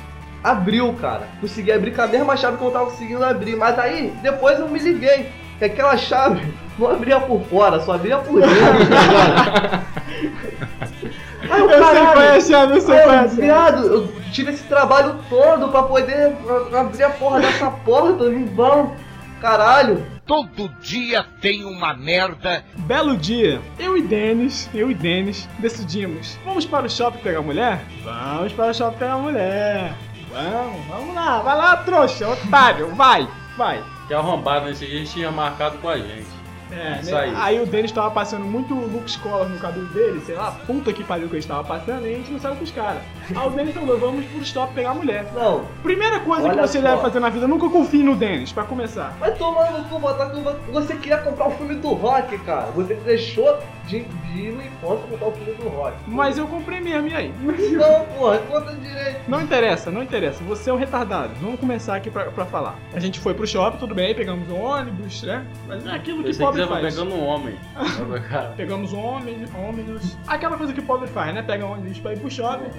abriu, 0.44 0.92
cara. 0.94 1.29
Consegui 1.40 1.72
abrir 1.72 1.92
com 1.94 2.03
a 2.03 2.07
mesma 2.07 2.37
chave 2.37 2.57
que 2.57 2.62
eu 2.62 2.66
não 2.66 2.72
tava 2.72 2.85
conseguindo 2.87 3.25
abrir. 3.25 3.57
Mas 3.57 3.77
aí, 3.79 4.12
depois 4.22 4.59
eu 4.61 4.68
me 4.68 4.79
liguei. 4.79 5.29
Que 5.59 5.64
aquela 5.64 5.96
chave 5.96 6.53
não 6.79 6.90
abria 6.90 7.18
por 7.18 7.40
fora, 7.44 7.81
só 7.81 7.94
abria 7.94 8.18
por 8.18 8.40
dentro, 8.40 8.55
tá? 8.88 9.83
Aí 11.51 11.61
eu, 11.61 11.70
Eu 11.70 11.70
sei 11.70 11.81
qual 11.81 11.94
é 11.94 12.01
a 12.01 12.05
caralho, 12.14 12.42
chave, 12.42 12.77
eu 12.77 12.81
sei 12.81 12.96
aí 12.96 13.03
qual 13.05 13.14
é 13.14 13.18
a 13.18 13.22
chave. 13.29 13.40
viado, 13.40 13.87
eu 13.87 14.09
tive 14.32 14.52
esse 14.52 14.64
trabalho 14.64 15.18
todo 15.28 15.68
pra 15.68 15.82
poder 15.82 16.36
abrir 16.78 17.04
a 17.04 17.10
porra 17.10 17.40
dessa 17.40 17.70
porta, 17.70 18.24
em 18.24 18.44
vão. 18.44 18.94
Caralho. 19.40 20.04
Todo 20.24 20.68
dia 20.80 21.24
tem 21.40 21.64
uma 21.64 21.94
merda. 21.94 22.64
Belo 22.78 23.16
dia, 23.16 23.60
eu 23.78 23.96
e 23.96 24.02
Denis, 24.02 24.68
eu 24.74 24.90
e 24.90 24.94
Denis 24.94 25.48
decidimos. 25.58 26.38
Vamos 26.44 26.64
para 26.64 26.86
o 26.86 26.90
shopping 26.90 27.18
pegar 27.18 27.42
mulher? 27.42 27.84
Vamos 28.02 28.52
para 28.52 28.70
o 28.70 28.74
shopping 28.74 28.98
pegar 28.98 29.18
mulher. 29.18 29.94
Vamos, 30.30 30.86
vamos 30.86 31.14
lá, 31.14 31.40
vai 31.40 31.56
lá, 31.56 31.76
trouxa, 31.78 32.28
otário, 32.28 32.94
vai, 32.94 33.28
vai. 33.56 33.82
Que 34.08 34.14
arrombado 34.14 34.66
nesse 34.66 34.84
dia, 34.86 34.96
eles 34.96 35.12
tinham 35.12 35.32
marcado 35.32 35.78
com 35.78 35.88
a 35.88 35.96
gente. 35.96 36.36
É, 36.70 37.00
Isso 37.00 37.11
né? 37.12 37.20
aí. 37.20 37.35
aí. 37.37 37.61
o 37.61 37.66
Denis 37.66 37.92
tava 37.92 38.11
passando 38.11 38.44
muito 38.44 38.74
Lux 38.74 39.16
Collar 39.16 39.48
no 39.48 39.59
cabelo 39.59 39.87
dele, 39.87 40.20
sei 40.24 40.35
lá, 40.35 40.52
puta 40.66 40.92
que 40.92 41.05
pariu 41.05 41.29
que 41.29 41.35
ele 41.35 41.40
estava 41.40 41.62
passando, 41.64 42.07
e 42.07 42.14
a 42.14 42.16
gente 42.16 42.31
não 42.31 42.38
saiu 42.40 42.57
com 42.57 42.64
os 42.64 42.70
caras. 42.70 43.02
Aí 43.35 43.46
o 43.46 43.50
Denis 43.50 43.74
falou, 43.74 43.98
vamos 43.98 44.24
pro 44.26 44.44
shopping 44.44 44.74
pegar 44.74 44.94
mulher. 44.94 45.26
Não, 45.35 45.64
Primeira 45.83 46.20
coisa 46.20 46.48
que 46.48 46.57
você 46.57 46.81
só. 46.81 46.88
deve 46.88 47.02
fazer 47.02 47.20
na 47.20 47.29
vida, 47.29 47.46
nunca 47.46 47.68
confie 47.68 48.02
no 48.02 48.16
Denis, 48.16 48.52
pra 48.52 48.64
começar. 48.64 49.16
vai 49.20 49.33
tomar 49.35 49.70
no 49.72 49.85
cu, 49.85 49.98
botar 49.98 50.31
que 50.31 50.40
você 50.70 50.94
queria 50.96 51.18
comprar 51.18 51.48
o 51.48 51.50
filme 51.52 51.74
do 51.76 51.88
rock, 51.90 52.37
cara. 52.38 52.66
Você 52.72 52.94
deixou 52.94 53.59
de, 53.87 54.00
de 54.02 54.40
ir 54.40 54.52
no 54.52 54.62
encontro 54.62 55.07
comprar 55.09 55.29
o 55.29 55.33
filme 55.33 55.55
do 55.55 55.68
rock. 55.68 55.96
Mas 56.07 56.37
eu 56.38 56.46
comprei 56.46 56.81
mesmo, 56.81 57.09
e 57.09 57.14
aí? 57.14 57.33
Não, 57.40 58.05
porra, 58.16 58.38
conta 58.38 58.72
direito. 58.74 59.20
Não 59.29 59.40
interessa, 59.40 59.90
não 59.90 60.02
interessa. 60.02 60.42
Você 60.44 60.70
é 60.70 60.72
um 60.72 60.76
retardado. 60.76 61.31
Vamos 61.40 61.59
começar 61.61 61.96
aqui 61.96 62.11
pra, 62.11 62.24
pra 62.26 62.44
falar. 62.44 62.76
A 62.92 63.00
gente 63.00 63.20
foi 63.20 63.35
pro 63.35 63.46
shopping, 63.46 63.79
tudo 63.79 63.94
bem, 63.94 64.14
pegamos 64.14 64.48
um 64.48 64.61
ônibus, 64.61 65.22
né? 65.22 65.44
Mas 65.66 65.87
é 65.87 65.90
aquilo 65.90 66.22
que 66.22 66.37
pobre 66.37 66.65
faz. 66.68 66.94
pegando 66.94 67.14
um 67.14 67.24
homem. 67.24 67.59
Pegamos 68.57 68.92
um 68.92 69.00
ônibus. 69.00 70.16
Aquela 70.26 70.57
coisa 70.57 70.72
que 70.72 70.83
pobre 70.83 71.09
faz, 71.09 71.35
né? 71.35 71.42
Pega 71.42 71.64
um 71.66 71.72
ônibus 71.72 71.98
pra 71.98 72.12
ir 72.12 72.18
pro 72.18 72.31
shopping. 72.31 72.70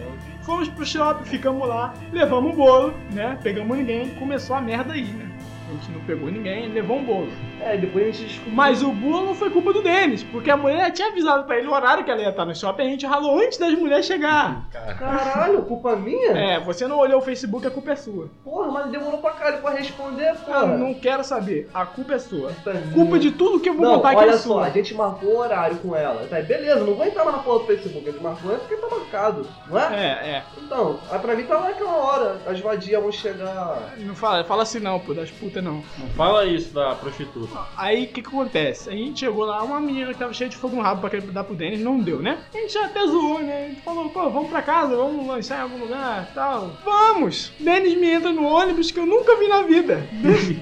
Fomos 0.41 0.69
pro 0.69 0.85
shopping, 0.85 1.25
ficamos 1.25 1.67
lá, 1.67 1.93
levamos 2.11 2.53
um 2.53 2.55
bolo, 2.55 2.93
né? 3.11 3.37
Pegamos 3.43 3.77
ninguém, 3.77 4.09
começou 4.15 4.55
a 4.55 4.61
merda 4.61 4.93
aí, 4.93 5.05
né? 5.05 5.29
A 5.67 5.73
gente 5.73 5.91
não 5.91 5.99
pegou 6.01 6.31
ninguém, 6.31 6.69
levou 6.69 6.99
um 6.99 7.03
bolo. 7.03 7.29
É, 7.61 7.75
depois 7.77 8.07
a 8.07 8.11
gente 8.11 8.25
descobriu. 8.25 8.53
Mas 8.53 8.81
o 8.83 8.91
burro 8.91 9.25
não 9.25 9.35
foi 9.35 9.49
culpa 9.49 9.73
do 9.73 9.81
Denis, 9.81 10.23
porque 10.23 10.49
a 10.51 10.57
mulher 10.57 10.77
já 10.85 10.91
tinha 10.91 11.07
avisado 11.09 11.43
pra 11.45 11.57
ele 11.57 11.67
o 11.67 11.71
horário 11.73 12.03
que 12.03 12.11
ela 12.11 12.21
ia 12.21 12.29
estar 12.29 12.45
no 12.45 12.55
shopping, 12.55 12.83
a 12.83 12.89
gente 12.89 13.05
ralou 13.05 13.39
antes 13.39 13.57
das 13.57 13.73
mulheres 13.73 14.05
chegar. 14.05 14.67
Caralho, 14.97 15.63
culpa 15.63 15.95
minha? 15.95 16.31
É, 16.31 16.59
você 16.59 16.87
não 16.87 16.97
olhou 16.97 17.19
o 17.19 17.21
Facebook, 17.23 17.65
a 17.65 17.71
culpa 17.71 17.91
é 17.91 17.95
sua. 17.95 18.29
Porra, 18.43 18.71
mas 18.71 18.91
demorou 18.91 19.19
pra 19.19 19.31
caralho 19.31 19.61
pra 19.61 19.71
responder, 19.71 20.29
Eu 20.29 20.35
porra. 20.35 20.65
não 20.67 20.93
quero 20.93 21.23
saber, 21.23 21.69
a 21.73 21.85
culpa 21.85 22.13
é 22.15 22.19
sua. 22.19 22.51
Culpa 22.93 23.17
de 23.19 23.31
tudo 23.31 23.59
que 23.59 23.69
eu 23.69 23.73
vou 23.73 23.85
Não, 23.85 23.95
contar 23.95 24.09
aqui 24.11 24.19
olha 24.21 24.29
é 24.31 24.37
só, 24.37 24.53
sua. 24.53 24.65
a 24.65 24.69
gente 24.69 24.93
marcou 24.93 25.29
o 25.29 25.37
horário 25.39 25.77
com 25.77 25.95
ela. 25.95 26.25
Tá, 26.27 26.39
beleza, 26.41 26.83
não 26.83 26.93
vou 26.93 27.05
entrar 27.05 27.23
mais 27.25 27.37
na 27.37 27.43
porra 27.43 27.59
do 27.59 27.65
Facebook. 27.65 28.07
A 28.07 28.11
gente 28.11 28.23
marcou 28.23 28.51
antes 28.51 28.67
porque 28.67 28.75
tá 28.81 28.95
marcado, 28.95 29.47
não 29.69 29.79
é? 29.79 29.95
É, 29.95 30.29
é. 30.29 30.43
Então, 30.63 30.99
aí 31.11 31.19
pra 31.19 31.35
mim 31.35 31.43
tá 31.43 31.57
lá 31.57 31.69
aquela 31.69 31.95
hora. 31.95 32.37
As 32.45 32.59
vadias 32.59 33.01
vão 33.01 33.11
chegar. 33.11 33.93
Não 33.97 34.15
fala, 34.15 34.43
fala 34.43 34.63
assim 34.63 34.79
não, 34.79 34.99
pô, 34.99 35.13
das 35.13 35.31
putas 35.31 35.63
não. 35.63 35.83
Não 35.97 36.07
fala 36.15 36.45
isso 36.45 36.73
da 36.73 36.93
prostituta. 36.95 37.46
Aí 37.75 38.05
o 38.05 38.07
que 38.07 38.21
que 38.21 38.27
acontece? 38.27 38.89
A 38.89 38.93
gente 38.93 39.19
chegou 39.19 39.45
lá, 39.45 39.63
uma 39.63 39.79
menina 39.79 40.13
que 40.13 40.19
tava 40.19 40.33
cheia 40.33 40.49
de 40.49 40.57
fogo 40.57 40.75
no 40.75 40.81
rabo 40.81 41.01
pra 41.01 41.09
querer 41.09 41.31
dar 41.31 41.43
pro 41.43 41.55
Denis, 41.55 41.79
não 41.79 41.99
deu, 41.99 42.21
né? 42.21 42.39
A 42.53 42.57
gente 42.57 42.77
até 42.77 43.05
zoou, 43.05 43.39
né? 43.39 43.65
A 43.65 43.67
gente 43.69 43.81
falou, 43.81 44.09
pô, 44.09 44.29
vamos 44.29 44.49
pra 44.49 44.61
casa, 44.61 44.95
vamos 44.95 45.27
lanchar 45.27 45.59
em 45.59 45.61
algum 45.63 45.77
lugar 45.77 46.31
tal. 46.33 46.71
Vamos! 46.83 47.51
Denis 47.59 47.97
me 47.97 48.09
entra 48.09 48.31
no 48.31 48.45
ônibus 48.45 48.91
que 48.91 48.99
eu 48.99 49.05
nunca 49.05 49.37
vi 49.37 49.47
na 49.47 49.63
vida. 49.63 50.07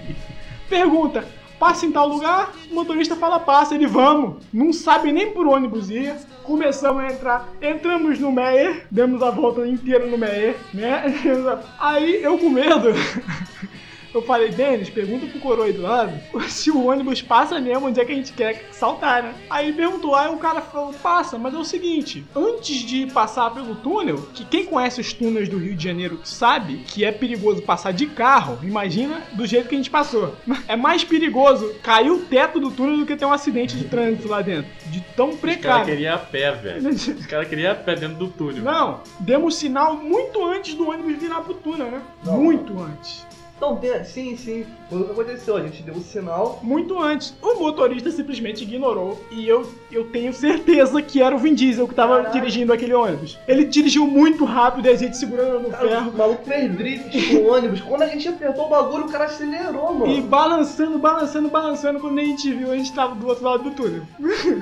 Pergunta. 0.70 1.26
Passa 1.60 1.86
em 1.86 1.92
tal 1.92 2.08
lugar, 2.08 2.54
o 2.70 2.76
motorista 2.76 3.16
fala 3.16 3.40
passa, 3.40 3.76
ele 3.76 3.88
vamos. 3.88 4.44
Não 4.54 4.74
sabe 4.74 5.12
nem 5.14 5.32
por 5.32 5.48
ônibus 5.48 5.90
ir. 5.90 6.14
Começamos 6.44 7.02
a 7.02 7.08
entrar, 7.08 7.50
entramos 7.62 8.20
no 8.20 8.32
Meyer, 8.32 8.86
demos 8.92 9.24
a 9.24 9.32
volta 9.32 9.66
inteira 9.66 10.06
no 10.06 10.18
Meyer, 10.18 10.58
né? 10.74 11.04
Aí 11.80 12.22
eu 12.22 12.38
com 12.38 12.50
medo, 12.50 12.90
eu 14.18 14.22
falei, 14.22 14.50
Denis, 14.50 14.90
pergunta 14.90 15.26
pro 15.28 15.40
coroa 15.40 15.66
aí 15.66 15.74
do 15.74 15.82
lado 15.82 16.14
se 16.48 16.72
o 16.72 16.88
ônibus 16.88 17.22
passa 17.22 17.60
mesmo 17.60 17.88
onde 17.88 18.00
é 18.00 18.06
que 18.06 18.12
a 18.12 18.16
gente 18.16 18.34
quer 18.34 18.70
saltar, 18.72 19.24
né? 19.24 19.34
Aí 19.50 19.74
perguntou, 19.74 20.16
aí 20.16 20.30
o 20.34 20.38
cara 20.38 20.62
falou, 20.62 20.94
passa, 20.94 21.38
mas 21.38 21.54
é 21.54 21.58
o 21.58 21.64
seguinte, 21.64 22.26
antes 22.36 22.78
de 22.78 23.08
passar 23.08 23.52
pelo 23.52 23.76
túnel, 23.76 24.28
que 24.34 24.46
quem 24.46 24.66
conhece 24.66 25.02
os 25.02 25.14
túneis 25.14 25.50
do 25.50 25.58
Rio 25.58 25.76
de 25.76 25.84
Janeiro 25.84 26.20
sabe 26.24 26.78
que 26.88 27.04
é 27.04 27.12
perigoso 27.12 27.62
passar 27.62 27.92
de 27.92 28.06
carro, 28.08 28.60
imagina 28.64 29.22
do 29.34 29.46
jeito 29.46 29.68
que 29.68 29.76
a 29.76 29.78
gente 29.78 29.90
passou. 29.90 30.36
É 30.68 30.76
mais 30.76 31.04
perigoso 31.04 31.76
cair 31.84 32.10
o 32.10 32.20
teto 32.26 32.60
do 32.60 32.72
túnel 32.72 32.98
do 32.98 33.06
que 33.06 33.16
ter 33.16 33.26
um 33.26 33.32
acidente 33.32 33.78
de 33.78 33.86
trânsito 33.86 34.28
lá 34.28 34.42
dentro, 34.42 34.72
de 34.88 35.00
tão 35.16 35.30
Os 35.30 35.36
caras 35.36 35.42
precário. 35.42 35.86
queriam 35.86 36.16
a 36.16 36.18
pé, 36.18 36.52
velho. 36.52 36.90
Os 36.90 37.26
caras 37.28 37.48
queriam 37.48 37.72
a 37.72 37.76
pé 37.76 37.96
dentro 37.96 38.18
do 38.18 38.28
túnel. 38.30 38.64
Não, 38.64 39.02
demos 39.20 39.56
sinal 39.56 39.96
muito 39.96 40.44
antes 40.44 40.74
do 40.74 40.90
ônibus 40.90 41.18
virar 41.18 41.42
pro 41.42 41.54
túnel, 41.54 41.92
né? 41.92 42.02
Não. 42.24 42.42
Muito 42.42 42.80
antes. 42.82 43.26
Então, 43.58 43.80
sim, 44.04 44.36
sim. 44.36 44.66
Foi 44.90 45.00
o 45.02 45.06
que 45.06 45.12
aconteceu. 45.12 45.56
A 45.58 45.62
gente 45.62 45.82
deu 45.82 45.96
um 45.96 46.02
sinal. 46.02 46.60
muito 46.62 47.00
antes. 47.00 47.34
O 47.42 47.56
motorista 47.60 48.12
simplesmente 48.12 48.64
ignorou 48.64 49.20
e 49.32 49.48
eu, 49.48 49.72
eu 49.92 50.06
tenho 50.10 50.34
certeza 50.34 51.02
que 51.02 51.22
era 51.22 51.34
o 51.34 51.40
Vin 51.40 51.54
Diesel 51.56 51.88
que 51.88 51.96
tava 51.96 52.18
Caralho. 52.18 52.34
dirigindo 52.34 52.74
aquele 52.74 52.94
ônibus. 52.94 53.40
Ele 53.48 53.64
dirigiu 53.64 54.06
muito 54.06 54.44
rápido 54.44 54.88
e 54.88 54.92
a 54.92 54.96
gente 54.96 55.16
segurando 55.18 55.60
no 55.62 55.70
Cara, 55.70 55.88
ferro 55.88 56.12
o 56.12 56.18
maluco 56.18 56.44
fez 56.44 56.72
drift 56.76 57.30
com 57.30 57.36
o 57.44 57.54
ônibus. 57.54 57.82
Quando 57.82 58.02
a 58.02 58.08
gente 58.08 58.28
apertou 58.28 58.66
o 58.66 58.70
bagulho, 58.70 59.06
o 59.06 59.12
cara 59.12 59.26
acelerou, 59.26 59.94
mano. 59.94 60.12
e 60.12 60.22
balançando, 60.22 61.00
balançando, 61.00 61.50
balançando. 61.50 62.00
Quando 62.00 62.20
a 62.20 62.24
gente 62.24 62.52
viu, 62.54 62.72
a 62.72 62.76
gente 62.78 62.94
tava 62.94 63.16
do 63.16 63.26
outro 63.28 63.46
lado 63.46 63.64
do 63.64 63.72
túnel. 63.72 64.02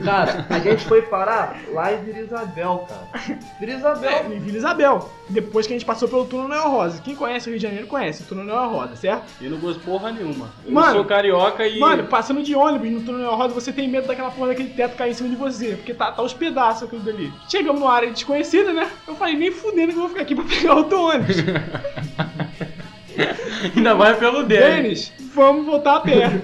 Cara, 0.04 0.46
a 0.50 0.60
gente 0.60 0.86
foi 0.86 1.02
parar 1.02 1.60
lá 1.72 1.92
em 1.94 2.04
Vila 2.04 2.20
Isabel, 2.20 2.88
cara. 2.88 3.38
Vila 3.60 3.72
É, 3.72 3.76
Isabel. 3.78 4.34
em 4.34 4.40
Vila 4.40 4.58
Isabel. 4.58 5.10
Depois 5.30 5.66
que 5.66 5.74
a 5.74 5.76
gente 5.78 5.86
passou 5.86 6.08
pelo 6.08 6.26
túnel 6.26 6.48
Noel 6.48 6.70
Rosa. 6.70 7.02
Quem 7.02 7.16
conhece 7.16 7.48
o 7.48 7.50
Rio 7.50 7.60
de 7.60 7.64
Janeiro 7.64 7.88
conhece 7.88 8.24
o 8.24 8.26
túnel 8.26 8.46
Noel 8.46 8.70
Rosa, 8.70 8.83
certo? 8.96 9.24
E 9.42 9.48
não 9.50 9.58
gosto 9.58 9.80
porra 9.82 10.12
nenhuma. 10.12 10.50
Eu 10.66 10.72
Mano, 10.74 10.94
sou 10.94 11.06
carioca 11.06 11.66
e. 11.68 11.80
Mano, 11.80 12.04
passando 12.06 12.42
de 12.44 12.56
ônibus 12.56 12.90
no 12.92 13.02
túnel 13.02 13.22
Noel 13.22 13.36
Rosa, 13.36 13.54
você 13.54 13.72
tem 13.72 13.88
medo 13.88 14.08
daquela 14.08 14.30
porra 14.32 14.50
daquele 14.50 14.70
teto 14.70 14.96
cair 14.96 15.12
em 15.12 15.14
cima 15.14 15.30
de 15.30 15.36
você. 15.36 15.76
Porque 15.76 15.94
tá, 15.94 16.12
tá 16.12 16.22
os 16.22 16.34
pedaços 16.34 16.84
aquilo 16.84 17.02
dali. 17.02 17.32
Chegamos 17.50 17.80
numa 17.82 17.94
área 17.94 18.12
desconhecida, 18.12 18.72
né? 18.74 18.90
Eu 19.08 19.16
falei, 19.16 19.36
nem 19.36 19.52
fudendo 19.52 19.92
que 19.92 19.98
eu 19.98 20.02
vou 20.02 20.10
ficar 20.10 20.22
aqui 20.22 20.36
pra 20.36 20.44
pegar 20.46 20.76
outro 20.76 21.00
ônibus. 21.02 21.38
ainda 23.76 23.94
vai 23.96 24.16
pelo 24.16 24.44
dele. 24.44 24.84
Denis, 24.84 25.12
vamos 25.34 25.66
voltar 25.66 25.98
a 25.98 26.00
pé. 26.02 26.42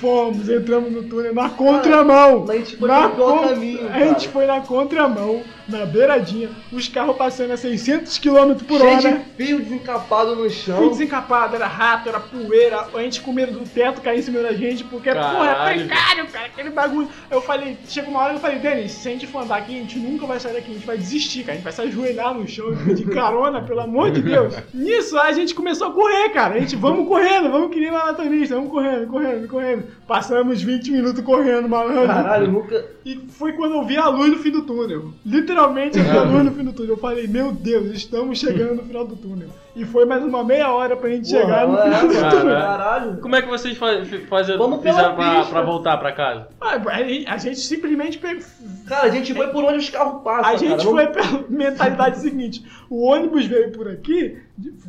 Fomos, 0.00 0.48
entramos 0.48 0.92
no 0.92 1.02
túnel 1.02 1.34
na 1.34 1.48
contramão. 1.50 2.44
Mas 2.46 2.50
a 2.50 2.58
gente 2.58 2.76
foi 2.76 2.88
Na 2.88 3.08
pelo 3.08 3.26
con- 3.32 3.48
caminho, 3.48 3.86
A 3.86 3.90
cara. 3.90 4.04
gente 4.06 4.28
foi 4.28 4.46
na 4.46 4.60
contramão, 4.60 5.42
na 5.68 5.84
beiradinha, 5.84 6.48
os 6.72 6.88
carros 6.88 7.16
passando 7.16 7.52
a 7.52 7.56
600 7.56 8.18
km 8.18 8.54
por 8.66 8.78
Cheio 8.80 8.96
hora. 8.96 9.18
de 9.18 9.44
fio 9.44 9.58
desencapado 9.60 10.34
no 10.34 10.48
chão. 10.48 10.78
Fui 10.78 10.88
desencapado, 10.90 11.54
era 11.56 11.66
rato, 11.66 12.08
era 12.08 12.18
poeira, 12.18 12.88
a 12.92 13.02
gente 13.02 13.20
com 13.20 13.32
medo 13.32 13.52
do 13.52 13.68
teto 13.68 14.00
cair 14.00 14.20
em 14.20 14.22
cima 14.22 14.40
da 14.40 14.52
gente, 14.54 14.82
porque, 14.84 15.10
porra, 15.10 15.20
é 15.20 15.54
Caralho. 15.54 15.86
precário, 15.86 16.26
cara, 16.28 16.46
aquele 16.46 16.70
bagulho. 16.70 17.08
Eu 17.30 17.42
falei, 17.42 17.76
chega 17.86 18.08
uma 18.08 18.20
hora 18.20 18.30
que 18.30 18.36
eu 18.36 18.40
falei, 18.40 18.58
Denis, 18.58 18.92
se 18.92 19.08
a 19.08 19.12
gente 19.12 19.26
for 19.26 19.42
andar 19.42 19.56
aqui, 19.58 19.76
a 19.76 19.80
gente 19.80 19.98
nunca 19.98 20.26
vai 20.26 20.40
sair 20.40 20.54
daqui, 20.54 20.70
a 20.70 20.74
gente 20.74 20.86
vai 20.86 20.96
desistir, 20.96 21.40
cara, 21.40 21.52
a 21.52 21.54
gente 21.56 21.64
vai 21.64 21.72
se 21.72 21.80
ajoelhar 21.82 22.32
no 22.34 22.48
chão 22.48 22.72
e 22.72 22.76
pedir 22.76 23.08
carona, 23.10 23.62
pelo 23.62 23.80
amor 23.80 24.10
de 24.10 24.22
Deus. 24.22 24.54
Nisso, 24.72 25.18
a 25.18 25.32
gente 25.32 25.54
começou 25.54 25.88
a 25.88 25.92
correr, 25.92 26.30
cara, 26.30 26.54
a 26.54 26.60
gente, 26.60 26.76
vamos 26.76 27.06
correndo, 27.06 27.50
vamos 27.50 27.70
que 27.70 27.80
nem 27.80 27.90
maratonista, 27.90 28.54
vamos 28.54 28.70
correndo, 28.70 29.06
correndo, 29.06 29.48
correndo. 29.48 29.84
Passamos 30.06 30.62
20 30.62 30.90
minutos 30.90 31.22
correndo, 31.22 31.68
malandro. 31.68 32.06
Caralho, 32.06 32.50
nunca. 32.50 32.86
E 33.04 33.16
foi 33.28 33.52
quando 33.52 33.74
eu 33.74 33.84
vi 33.84 33.96
a 33.98 34.08
luz 34.08 34.30
no 34.30 34.38
fim 34.38 34.50
do 34.50 34.62
túnel. 34.62 35.12
Literalmente 35.24 35.57
eu 35.98 36.04
vi 36.04 36.10
a 36.18 36.22
luz 36.22 36.44
no 36.44 36.50
fim 36.52 36.64
do 36.64 36.72
túnel. 36.72 36.92
Eu 36.94 36.98
falei, 36.98 37.26
meu 37.26 37.52
Deus, 37.52 37.86
estamos 37.86 38.38
chegando 38.38 38.76
no 38.76 38.82
final 38.82 39.06
do 39.06 39.16
túnel. 39.16 39.48
E 39.76 39.84
foi 39.84 40.04
mais 40.04 40.24
uma 40.24 40.42
meia 40.42 40.72
hora 40.72 40.96
pra 40.96 41.08
gente 41.10 41.28
chegar 41.28 41.66
no 41.68 41.76
final 41.76 42.08
do 42.08 42.14
é, 42.16 42.30
túnel. 42.30 42.60
Caralho. 42.60 43.16
Como 43.18 43.36
é 43.36 43.42
que 43.42 43.48
vocês 43.48 43.78
fizeram 43.78 45.14
pra, 45.14 45.34
pista. 45.36 45.52
pra 45.52 45.62
voltar 45.62 45.96
pra 45.98 46.12
casa? 46.12 46.48
Ah, 46.60 46.74
A 46.74 47.34
a 47.34 47.36
gente 47.38 47.60
simplesmente 47.60 48.18
pegou. 48.18 48.42
Cara, 48.86 49.06
a 49.06 49.10
gente 49.10 49.32
foi 49.34 49.46
por 49.48 49.64
onde 49.64 49.78
os 49.78 49.90
carros 49.90 50.22
passam. 50.22 50.50
A 50.50 50.56
gente 50.56 50.70
cara. 50.70 50.84
Não- 50.84 50.90
foi 50.92 51.06
pela 51.06 51.44
mentalidade 51.48 52.18
seguinte: 52.18 52.64
o 52.90 53.04
ônibus 53.04 53.46
veio 53.46 53.70
por 53.72 53.88
aqui, 53.88 54.38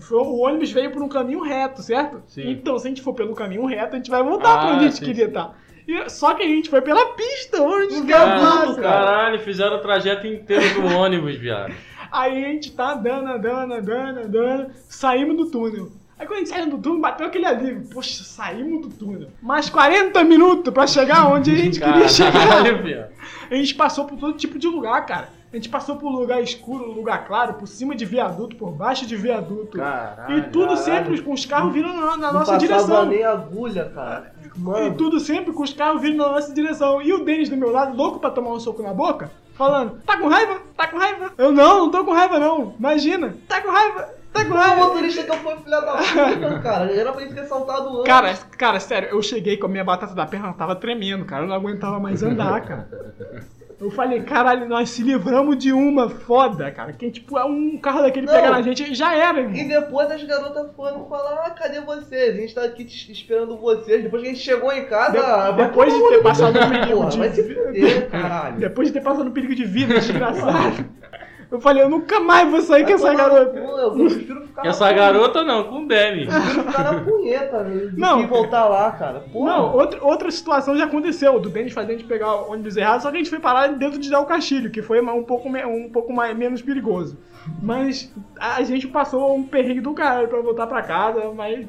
foi- 0.01 0.17
o 0.17 0.38
ônibus 0.39 0.71
veio 0.71 0.91
por 0.91 1.01
um 1.01 1.08
caminho 1.10 1.41
reto, 1.41 1.82
certo? 1.84 2.21
Sim. 2.27 2.49
Então, 2.49 2.77
se 2.79 2.88
a 2.88 2.89
gente 2.89 3.01
for 3.01 3.13
pelo 3.13 3.36
caminho 3.36 3.65
reto, 3.65 3.93
a 3.93 3.97
gente 3.97 4.10
vai 4.10 4.23
voltar 4.23 4.58
pra 4.60 4.69
Ah, 4.69 4.73
onde 4.73 4.86
a 4.86 4.88
gente 4.88 4.99
sim, 4.99 5.05
queria 5.05 5.25
estar. 5.25 5.55
E, 5.89 6.10
só 6.10 6.36
que 6.36 6.43
a 6.43 6.47
gente 6.47 6.69
foi 6.69 6.82
pela 6.82 7.04
pista, 7.13 7.62
onde 7.62 8.02
cara. 8.04 8.75
Caralho, 8.75 9.39
fizeram 9.39 9.78
o 9.78 9.82
trajeto 9.82 10.28
inteiro 10.28 10.82
do 10.82 10.88
ônibus, 10.95 11.36
viado. 11.36 11.73
Aí 12.12 12.45
a 12.45 12.47
gente 12.49 12.71
tá 12.71 12.93
andando, 12.93 13.28
andando, 13.28 13.73
andando, 13.73 14.19
andando, 14.19 14.71
saímos 14.88 15.36
do 15.36 15.45
túnel. 15.47 15.91
Aí 16.19 16.28
quando 16.28 16.38
a 16.38 16.39
gente 16.39 16.49
saiu 16.49 16.69
do 16.69 16.78
túnel, 16.78 16.99
bateu 17.02 17.25
aquele 17.25 17.45
alívio. 17.45 17.88
Poxa, 17.91 18.23
saímos 18.23 18.82
do 18.88 18.89
túnel. 18.93 19.30
Mais 19.41 19.69
40 19.69 20.23
minutos 20.25 20.71
pra 20.73 20.86
chegar 20.86 21.28
onde 21.32 21.52
a 21.52 21.56
gente 21.56 21.80
queria 21.80 22.08
chegar. 22.08 22.34
Caralho, 22.34 22.84
viado. 22.84 23.10
A 23.49 23.56
gente 23.56 23.73
passou 23.73 24.06
por 24.06 24.19
todo 24.19 24.38
tipo 24.38 24.60
de 24.60 24.67
lugar, 24.67 25.04
cara. 25.06 25.30
A 25.52 25.56
gente 25.56 25.69
passou 25.69 25.95
por 25.95 26.12
lugar 26.12 26.43
escuro, 26.43 26.91
lugar 26.91 27.25
claro, 27.25 27.56
por 27.56 27.67
cima 27.67 27.95
de 27.95 28.06
viaduto, 28.06 28.56
por 28.56 28.71
baixo 28.71 29.08
de 29.08 29.15
viaduto. 29.15 29.78
Caralho. 29.78 30.38
e 30.38 30.41
tudo 30.43 30.67
caralho. 30.75 30.78
sempre 30.86 31.21
com 31.23 31.34
os 31.34 31.43
carros 31.43 31.73
vindo 31.73 31.88
na, 31.88 31.95
na 31.95 32.17
não 32.17 32.34
nossa 32.34 32.54
passava 32.54 32.60
direção. 32.60 33.06
nem 33.06 33.23
agulha, 33.23 33.86
cara. 33.86 34.32
E 34.60 34.62
Mano. 34.62 34.95
tudo 34.95 35.19
sempre 35.19 35.54
com 35.54 35.63
os 35.63 35.74
carros 35.74 36.02
vindo 36.02 36.17
na 36.17 36.30
nossa 36.30 36.54
direção. 36.54 37.02
E 37.02 37.13
o 37.13 37.24
Denis 37.24 37.50
do 37.50 37.56
meu 37.58 37.72
lado, 37.72 37.95
louco 37.95 38.19
pra 38.19 38.30
tomar 38.30 38.52
um 38.52 38.60
soco 38.60 38.82
na 38.84 38.93
boca, 38.93 39.32
falando: 39.56 40.00
Tá 40.06 40.17
com 40.17 40.28
raiva? 40.28 40.58
Tá 40.76 40.88
com 40.88 40.98
raiva? 40.98 41.32
Eu 41.38 41.52
não, 41.52 41.80
não 41.80 41.91
tô 41.91 42.04
com 42.04 42.12
raiva 42.12 42.38
não. 42.39 42.74
Imagina, 42.78 43.36
tá 43.48 43.62
com 43.62 43.72
raiva? 43.72 44.10
Tá 44.34 44.45
com 44.45 44.52
O 44.52 44.56
raiva? 44.58 44.76
motorista 44.86 45.24
que 45.24 45.32
eu 45.32 45.36
fui 45.38 45.56
filha 45.58 45.82
da 45.82 45.93
puta, 45.98 46.60
cara. 46.62 46.91
Era 46.93 47.12
pra 47.12 47.22
ele 47.24 47.34
ter 47.34 47.45
saltado 47.45 47.89
antes. 47.89 48.04
Cara, 48.06 48.34
cara, 48.58 48.80
sério, 48.80 49.10
eu 49.10 49.22
cheguei 49.24 49.58
com 49.58 49.65
a 49.65 49.69
minha 49.69 49.84
batata 49.84 50.13
da 50.13 50.26
perna, 50.26 50.48
ela 50.48 50.56
tava 50.56 50.76
tremendo, 50.76 51.26
cara. 51.26 51.43
Eu 51.43 51.48
não 51.48 51.56
aguentava 51.56 52.00
mais 52.00 52.22
andar, 52.22 52.62
cara. 52.62 52.89
Eu 53.82 53.89
falei, 53.89 54.22
caralho, 54.24 54.68
nós 54.68 54.89
se 54.89 55.02
livramos 55.02 55.58
de 55.58 55.72
uma 55.72 56.10
foda, 56.10 56.70
cara. 56.70 56.92
Que 56.92 57.10
tipo, 57.10 57.38
é 57.39 57.46
um 57.46 57.78
carro 57.78 58.02
daquele 58.02 58.26
Não. 58.26 58.34
pegar 58.34 58.52
na 58.52 58.62
gente 58.62 58.94
já 58.94 59.15
era, 59.15 59.39
irmão. 59.39 59.56
E 59.56 59.63
depois 59.70 60.12
as 60.12 60.22
garotas 60.22 60.76
foram 60.76 61.08
falar, 61.08 61.46
ah, 61.46 61.50
cadê 61.52 61.80
vocês? 61.80 62.36
A 62.36 62.42
gente 62.42 62.54
tá 62.54 62.63
aqui 62.65 62.84
esperando 62.84 63.58
vocês. 63.58 64.04
Depois 64.04 64.22
que 64.22 64.28
a 64.28 64.32
gente 64.34 64.44
chegou 64.44 64.72
em 64.74 64.84
casa, 64.86 65.52
De- 65.54 65.58
depois 65.63 65.94
de 65.94 66.00
ter 66.00 66.18
no 66.18 66.24
passado 66.24 66.60
um 66.60 66.70
perigo 66.70 67.06
de- 67.10 68.02
caralho. 68.12 68.58
Depois 68.58 68.88
de 68.89 68.94
ter 68.94 69.02
passado 69.02 69.28
um 69.30 69.32
perigo 69.32 69.56
de 69.56 69.63
vida, 69.63 69.94
desgraçado. 69.94 70.86
Eu 71.52 71.60
falei, 71.60 71.82
eu 71.82 71.90
nunca 71.90 72.20
mais 72.20 72.50
vou 72.50 72.62
sair 72.62 72.86
com 72.86 72.94
essa 72.94 73.12
garota. 73.14 73.58
Eu 73.58 73.92
prefiro 73.92 74.42
ficar 74.46 74.68
essa 74.68 74.86
punheta. 74.86 75.00
garota 75.00 75.44
não, 75.44 75.64
com 75.64 75.84
o 75.84 75.88
Danny. 75.88 76.26
Eu 76.26 76.32
prefiro 76.32 76.64
ficar 76.64 76.84
na 76.84 77.02
punheta, 77.02 77.64
né, 77.64 77.92
Não. 77.98 78.22
que 78.22 78.28
voltar 78.28 78.68
lá, 78.68 78.92
cara. 78.92 79.22
Porra. 79.34 79.52
Não, 79.52 79.76
outra, 79.76 80.04
outra 80.04 80.30
situação 80.30 80.78
já 80.78 80.86
aconteceu, 80.86 81.40
do 81.40 81.50
Denis 81.50 81.74
fazer 81.74 81.94
a 81.94 81.98
gente 81.98 82.08
pegar 82.08 82.36
o 82.36 82.52
ônibus 82.52 82.78
errado, 82.78 83.02
só 83.02 83.10
que 83.10 83.16
a 83.16 83.20
gente 83.20 83.32
foi 83.32 83.40
parar 83.40 83.68
dentro 83.68 83.98
de 83.98 84.10
Del 84.10 84.26
Castilho, 84.26 84.70
que 84.70 84.84
foi 84.84 85.02
um 85.02 85.24
pouco, 85.24 85.50
um 85.50 85.90
pouco 85.90 86.14
mais, 86.14 86.38
menos 86.38 86.62
perigoso. 86.62 87.18
Mas 87.62 88.12
a 88.40 88.62
gente 88.64 88.88
passou 88.88 89.36
um 89.36 89.44
perrengue 89.44 89.82
do 89.82 89.94
caralho 89.94 90.28
pra 90.28 90.40
voltar 90.42 90.66
pra 90.68 90.82
casa, 90.82 91.32
mas 91.36 91.68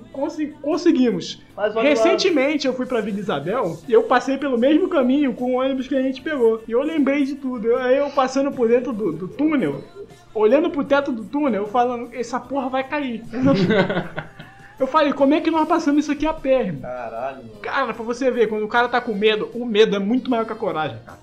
conseguimos. 0.62 1.42
Mas. 1.56 1.74
Recentemente 1.74 2.66
eu 2.66 2.72
fui 2.74 2.86
pra 2.86 3.00
Vila 3.00 3.18
Isabel 3.18 3.76
e 3.88 3.92
eu 3.92 4.04
passei 4.04 4.38
pelo 4.38 4.56
mesmo 4.58 4.88
caminho 4.88 5.34
com 5.34 5.54
o 5.54 5.60
ônibus 5.60 5.88
que 5.88 5.94
a 5.96 6.02
gente 6.02 6.20
pegou. 6.22 6.62
E 6.68 6.72
eu 6.72 6.82
lembrei 6.82 7.24
de 7.24 7.34
tudo. 7.34 7.66
Eu- 7.66 7.78
Aí 7.78 7.96
eu 7.96 8.10
passando 8.10 8.52
por 8.52 8.68
dentro 8.68 8.92
do, 8.92 9.12
do 9.12 9.28
túnel, 9.28 9.82
olhando 10.34 10.70
pro 10.70 10.84
teto 10.84 11.10
do 11.10 11.24
túnel, 11.24 11.66
falando, 11.66 12.10
essa 12.14 12.38
porra 12.38 12.68
vai 12.68 12.84
cair. 12.84 13.22
Eu 14.78 14.86
falei, 14.86 15.12
como 15.12 15.34
é 15.34 15.42
que 15.42 15.50
nós 15.50 15.68
passamos 15.68 16.04
isso 16.04 16.12
aqui 16.12 16.26
a 16.26 16.32
pé, 16.32 16.62
irmão? 16.62 16.80
Caralho, 16.80 17.36
mano. 17.36 17.50
Cara, 17.60 17.92
pra 17.92 18.02
você 18.02 18.30
ver, 18.30 18.48
quando 18.48 18.64
o 18.64 18.68
cara 18.68 18.88
tá 18.88 18.98
com 18.98 19.12
medo, 19.14 19.50
o 19.52 19.66
medo 19.66 19.94
é 19.94 19.98
muito 19.98 20.30
maior 20.30 20.46
que 20.46 20.54
a 20.54 20.56
coragem, 20.56 20.96
cara. 21.04 21.18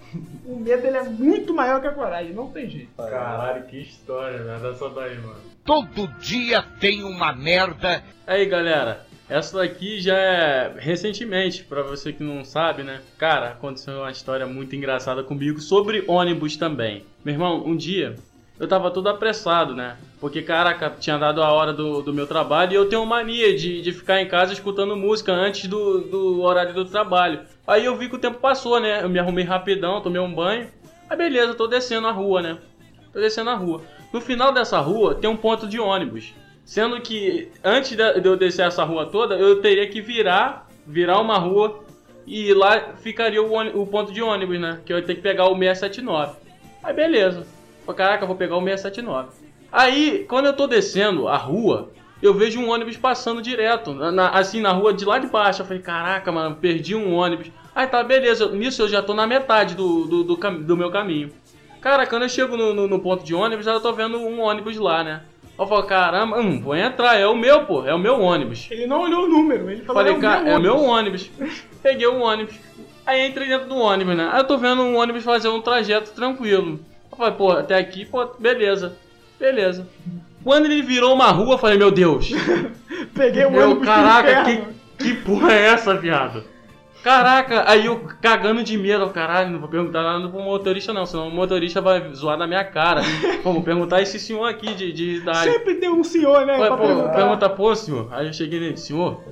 O 0.47 0.55
medo 0.55 0.87
ele 0.87 0.95
é 0.95 1.03
muito 1.03 1.53
maior 1.53 1.81
que 1.81 1.87
a 1.87 1.91
coragem, 1.91 2.31
não 2.31 2.49
tem 2.49 2.69
jeito. 2.69 2.89
Caralho, 2.95 3.65
que 3.65 3.81
história, 3.81 4.39
né? 4.39 4.57
Dessa 4.61 4.89
daí, 4.89 5.17
mano. 5.17 5.35
Todo 5.65 6.07
dia 6.21 6.63
tem 6.79 7.03
uma 7.03 7.33
merda. 7.33 8.01
Aí, 8.25 8.45
galera, 8.45 9.05
essa 9.29 9.57
daqui 9.57 9.99
já 9.99 10.17
é 10.17 10.73
recentemente, 10.77 11.65
pra 11.65 11.83
você 11.83 12.13
que 12.13 12.23
não 12.23 12.45
sabe, 12.45 12.81
né? 12.81 13.01
Cara, 13.17 13.49
aconteceu 13.49 13.97
uma 13.97 14.09
história 14.09 14.47
muito 14.47 14.73
engraçada 14.73 15.21
comigo 15.21 15.59
sobre 15.59 16.05
ônibus 16.07 16.55
também. 16.55 17.05
Meu 17.25 17.33
irmão, 17.33 17.65
um 17.65 17.75
dia 17.75 18.15
eu 18.57 18.69
tava 18.69 18.89
todo 18.89 19.09
apressado, 19.09 19.75
né? 19.75 19.97
Porque, 20.19 20.41
caraca, 20.41 20.89
tinha 20.99 21.17
dado 21.17 21.43
a 21.43 21.51
hora 21.51 21.71
do, 21.71 22.01
do 22.01 22.13
meu 22.13 22.25
trabalho 22.25 22.71
e 22.71 22.75
eu 22.75 22.89
tenho 22.89 23.05
mania 23.05 23.55
de, 23.55 23.81
de 23.81 23.91
ficar 23.91 24.19
em 24.19 24.27
casa 24.27 24.51
escutando 24.51 24.95
música 24.95 25.31
antes 25.31 25.69
do, 25.69 26.01
do 26.01 26.41
horário 26.41 26.73
do 26.73 26.85
trabalho. 26.85 27.41
Aí 27.67 27.85
eu 27.85 27.95
vi 27.95 28.09
que 28.09 28.15
o 28.15 28.19
tempo 28.19 28.39
passou, 28.39 28.79
né? 28.79 29.03
Eu 29.03 29.09
me 29.09 29.19
arrumei 29.19 29.43
rapidão, 29.43 30.01
tomei 30.01 30.19
um 30.19 30.33
banho. 30.33 30.69
Aí 31.07 31.15
beleza, 31.15 31.53
tô 31.53 31.67
descendo 31.67 32.07
a 32.07 32.11
rua, 32.11 32.41
né? 32.41 32.57
Tô 33.13 33.19
descendo 33.19 33.51
a 33.51 33.55
rua. 33.55 33.81
No 34.11 34.19
final 34.19 34.51
dessa 34.51 34.79
rua 34.79 35.13
tem 35.13 35.29
um 35.29 35.37
ponto 35.37 35.67
de 35.67 35.79
ônibus. 35.79 36.33
Sendo 36.65 36.99
que 36.99 37.51
antes 37.63 37.95
de 37.95 38.27
eu 38.27 38.35
descer 38.35 38.65
essa 38.65 38.83
rua 38.83 39.05
toda, 39.05 39.35
eu 39.35 39.61
teria 39.61 39.87
que 39.87 40.01
virar, 40.01 40.67
virar 40.85 41.19
uma 41.21 41.37
rua 41.37 41.83
e 42.25 42.53
lá 42.53 42.95
ficaria 42.97 43.41
o, 43.41 43.81
o 43.81 43.85
ponto 43.85 44.11
de 44.11 44.21
ônibus, 44.21 44.59
né? 44.59 44.81
Que 44.83 44.91
eu 44.91 44.97
ia 44.97 45.03
ter 45.03 45.15
que 45.15 45.21
pegar 45.21 45.45
o 45.45 45.55
679. 45.55 46.37
Aí 46.83 46.93
beleza. 46.93 47.45
Falei, 47.85 47.97
Caraca, 47.97 48.23
eu 48.23 48.27
vou 48.27 48.35
pegar 48.35 48.57
o 48.57 48.61
679. 48.61 49.46
Aí, 49.71 50.25
quando 50.29 50.45
eu 50.47 50.53
tô 50.53 50.65
descendo 50.67 51.27
a 51.27 51.37
rua, 51.37 51.89
eu 52.21 52.33
vejo 52.33 52.59
um 52.59 52.69
ônibus 52.69 52.97
passando 52.97 53.41
direto, 53.41 53.93
na- 53.93 54.29
assim, 54.29 54.61
na 54.61 54.71
rua 54.71 54.93
de 54.93 55.05
lá 55.05 55.19
de 55.19 55.27
baixo. 55.27 55.61
Eu 55.61 55.65
falei, 55.65 55.81
caraca, 55.81 56.31
mano, 56.31 56.55
perdi 56.55 56.95
um 56.95 57.13
ônibus. 57.13 57.51
Aí 57.75 57.85
tá, 57.85 58.03
beleza, 58.03 58.49
nisso 58.51 58.81
eu 58.81 58.87
já 58.89 59.01
tô 59.01 59.13
na 59.13 59.27
metade 59.27 59.75
do, 59.75 60.05
do, 60.05 60.23
do, 60.23 60.35
do 60.35 60.77
meu 60.77 60.89
caminho. 60.89 61.31
Cara, 61.81 62.07
quando 62.07 62.23
eu 62.23 62.29
chego 62.29 62.57
no, 62.57 62.73
no- 62.73 62.87
no 62.87 62.99
ponto 62.99 63.23
de 63.23 63.35
ônibus, 63.35 63.67
eu 63.67 63.79
tô 63.79 63.93
vendo 63.93 64.17
um 64.17 64.41
ônibus 64.41 64.77
lá, 64.77 65.03
né? 65.03 65.21
Eu 65.59 65.65
falo, 65.67 65.83
caramba, 65.83 66.39
hum, 66.39 66.61
vou 66.61 66.75
entrar, 66.75 67.15
é 67.19 67.25
o 67.27 67.35
meu, 67.35 67.65
pô, 67.65 67.83
é 67.85 67.93
o 67.93 67.99
meu 67.99 68.19
ônibus. 68.19 68.67
Ele 68.69 68.85
não 68.87 69.01
olhou 69.01 69.25
o 69.25 69.27
número, 69.27 69.69
ele 69.69 69.81
falou, 69.83 70.01
Falei, 70.03 70.13
é 70.13 70.17
o 70.17 70.21
cara, 70.21 70.41
meu 70.43 70.51
é 70.53 70.57
o 70.57 70.61
meu 70.61 70.83
ônibus. 70.83 71.31
Peguei 71.81 72.07
o 72.07 72.19
ônibus. 72.19 72.55
Aí 73.05 73.27
entrei 73.27 73.47
dentro 73.47 73.67
do 73.69 73.75
ônibus, 73.77 74.15
né? 74.15 74.29
Aí 74.31 74.39
eu 74.39 74.43
tô 74.43 74.57
vendo 74.57 74.81
um 74.81 74.97
ônibus 74.97 75.23
fazer 75.23 75.47
um 75.49 75.61
trajeto 75.61 76.11
tranquilo. 76.13 76.79
Eu 77.11 77.17
falei, 77.17 77.33
pô, 77.33 77.51
até 77.51 77.75
aqui, 77.77 78.05
pô, 78.05 78.25
beleza. 78.39 78.97
Beleza. 79.39 79.87
Quando 80.43 80.65
ele 80.65 80.81
virou 80.81 81.13
uma 81.13 81.31
rua, 81.31 81.55
eu 81.55 81.57
falei, 81.57 81.77
meu 81.77 81.91
Deus. 81.91 82.31
Peguei 83.13 83.47
Meu, 83.49 83.71
ônibus 83.71 83.85
caraca, 83.85 84.43
que, 84.45 84.63
que 84.97 85.13
porra 85.15 85.53
é 85.53 85.65
essa, 85.67 85.95
viado? 85.95 86.43
Caraca, 87.03 87.63
aí 87.67 87.85
eu 87.85 87.99
cagando 88.21 88.63
de 88.63 88.77
medo, 88.77 89.09
caralho, 89.11 89.51
não 89.51 89.59
vou 89.59 89.69
perguntar 89.69 90.03
nada 90.03 90.27
pro 90.27 90.41
motorista 90.41 90.91
não, 90.91 91.05
senão 91.05 91.27
o 91.29 91.31
motorista 91.31 91.79
vai 91.79 92.13
zoar 92.13 92.37
na 92.37 92.47
minha 92.47 92.63
cara. 92.65 93.01
Vou 93.43 93.61
perguntar 93.61 94.01
esse 94.01 94.19
senhor 94.19 94.45
aqui 94.45 94.73
de, 94.73 94.91
de 94.91 95.15
idade. 95.17 95.51
Sempre 95.51 95.75
tem 95.75 95.89
um 95.89 96.03
senhor, 96.03 96.45
né? 96.45 96.57
Ué, 96.57 96.67
pra 96.67 96.75
pô, 96.75 96.85
perguntar. 96.85 97.13
pergunta, 97.13 97.49
pô, 97.49 97.75
senhor. 97.75 98.09
Aí 98.11 98.27
eu 98.27 98.33
cheguei 98.33 98.59
nele, 98.59 98.75
senhor? 98.75 99.23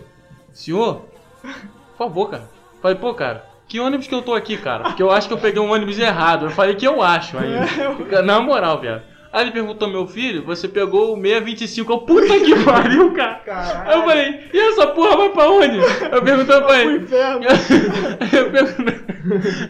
Senhor? 0.53 1.05
Por 1.41 1.97
favor, 1.97 2.29
cara. 2.29 2.49
Falei, 2.81 2.97
pô, 2.97 3.13
cara, 3.13 3.45
que 3.67 3.79
ônibus 3.79 4.07
que 4.07 4.15
eu 4.15 4.21
tô 4.21 4.33
aqui, 4.33 4.55
cara? 4.57 4.85
Porque 4.85 5.03
eu 5.03 5.11
acho 5.11 5.27
que 5.27 5.33
eu 5.33 5.37
peguei 5.37 5.61
um 5.61 5.71
ônibus 5.71 5.99
errado. 5.99 6.45
Eu 6.45 6.51
falei 6.51 6.75
que 6.75 6.87
eu 6.87 7.01
acho 7.01 7.37
ainda. 7.37 7.65
Na 8.23 8.39
moral, 8.39 8.79
viado. 8.79 9.01
Aí 9.35 9.41
ele 9.43 9.51
perguntou, 9.51 9.89
meu 9.89 10.07
filho, 10.07 10.45
você 10.45 10.65
pegou 10.65 11.11
o 11.11 11.21
625. 11.21 11.91
Eu, 11.91 11.97
puta 11.99 12.39
que 12.39 12.55
pariu, 12.63 13.13
cara. 13.13 13.35
Caralho. 13.45 13.89
Aí 13.89 13.99
eu 13.99 14.03
falei, 14.05 14.49
e 14.53 14.57
essa 14.57 14.87
porra 14.87 15.17
vai 15.17 15.29
pra 15.29 15.49
onde? 15.49 15.77
Eu 15.77 16.23
perguntei 16.23 16.61
pra 16.61 16.81
ele. 16.81 17.05
Eu 18.31 18.49
perguntei, 18.49 18.95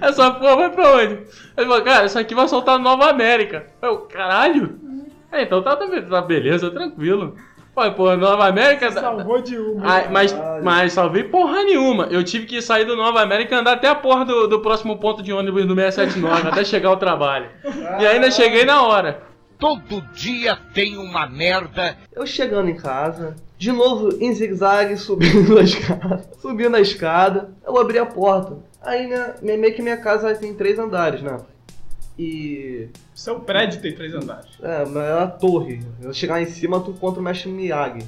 essa 0.01 0.29
porra 0.29 0.55
vai 0.55 0.69
pra 0.69 0.95
onde? 0.97 1.13
Ele 1.57 1.67
falou, 1.67 1.81
cara, 1.81 2.05
isso 2.05 2.19
aqui 2.19 2.35
vai 2.35 2.47
soltar 2.47 2.77
no 2.77 2.83
Nova 2.83 3.09
América. 3.09 3.65
Eu, 3.81 4.01
caralho? 4.01 4.79
É, 5.31 5.41
então 5.41 5.63
tá, 5.63 5.75
tá, 5.75 5.87
tá 5.87 6.21
beleza, 6.21 6.69
tranquilo. 6.69 7.35
Pô, 7.73 7.91
pô, 7.91 8.15
Nova 8.15 8.45
América. 8.45 8.91
Salvou 8.91 9.41
de 9.41 9.57
uma. 9.57 9.83
Ah, 9.83 10.03
mas, 10.11 10.35
mas 10.61 10.93
salvei 10.93 11.23
porra 11.23 11.63
nenhuma. 11.63 12.07
Eu 12.11 12.23
tive 12.23 12.45
que 12.45 12.61
sair 12.61 12.85
do 12.85 12.95
Nova 12.95 13.19
América 13.19 13.55
e 13.55 13.57
andar 13.57 13.73
até 13.73 13.87
a 13.87 13.95
porra 13.95 14.25
do, 14.25 14.47
do 14.47 14.59
próximo 14.59 14.99
ponto 14.99 15.23
de 15.23 15.33
ônibus 15.33 15.65
do 15.65 15.73
679, 15.73 16.49
até 16.49 16.63
chegar 16.63 16.89
ao 16.89 16.97
trabalho. 16.97 17.47
E 17.99 18.05
ainda 18.05 18.29
cheguei 18.29 18.63
na 18.63 18.83
hora. 18.83 19.34
Todo 19.65 19.99
dia 20.13 20.55
tem 20.75 20.95
uma 20.95 21.25
merda. 21.27 21.97
Eu 22.13 22.23
chegando 22.27 22.69
em 22.69 22.75
casa, 22.75 23.35
de 23.57 23.71
novo 23.71 24.15
em 24.21 24.31
zigue-zague, 24.31 24.95
subindo 24.95 25.57
a 25.57 25.63
escada. 25.63 26.23
Subindo 26.39 26.75
a 26.75 26.79
escada, 26.81 27.49
eu 27.65 27.75
abri 27.75 27.97
a 27.97 28.05
porta. 28.05 28.57
Aí, 28.79 29.07
né, 29.07 29.33
me- 29.41 29.57
meio 29.57 29.73
que 29.73 29.81
minha 29.81 29.97
casa 29.97 30.35
tem 30.35 30.53
três 30.53 30.77
andares, 30.77 31.23
né? 31.23 31.37
E. 32.17 32.89
Seu 33.15 33.39
prédio 33.39 33.81
tem 33.81 33.95
três 33.95 34.13
andares. 34.13 34.51
É, 34.61 34.85
mas 34.85 35.03
é 35.03 35.15
uma 35.15 35.27
torre. 35.27 35.81
Eu 35.99 36.13
chegar 36.13 36.39
em 36.39 36.45
cima, 36.45 36.79
tu 36.79 36.93
contra 36.93 37.19
o 37.19 37.23
mestre 37.23 37.49
Miyagi. 37.49 38.07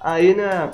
Aí, 0.00 0.34
né? 0.34 0.72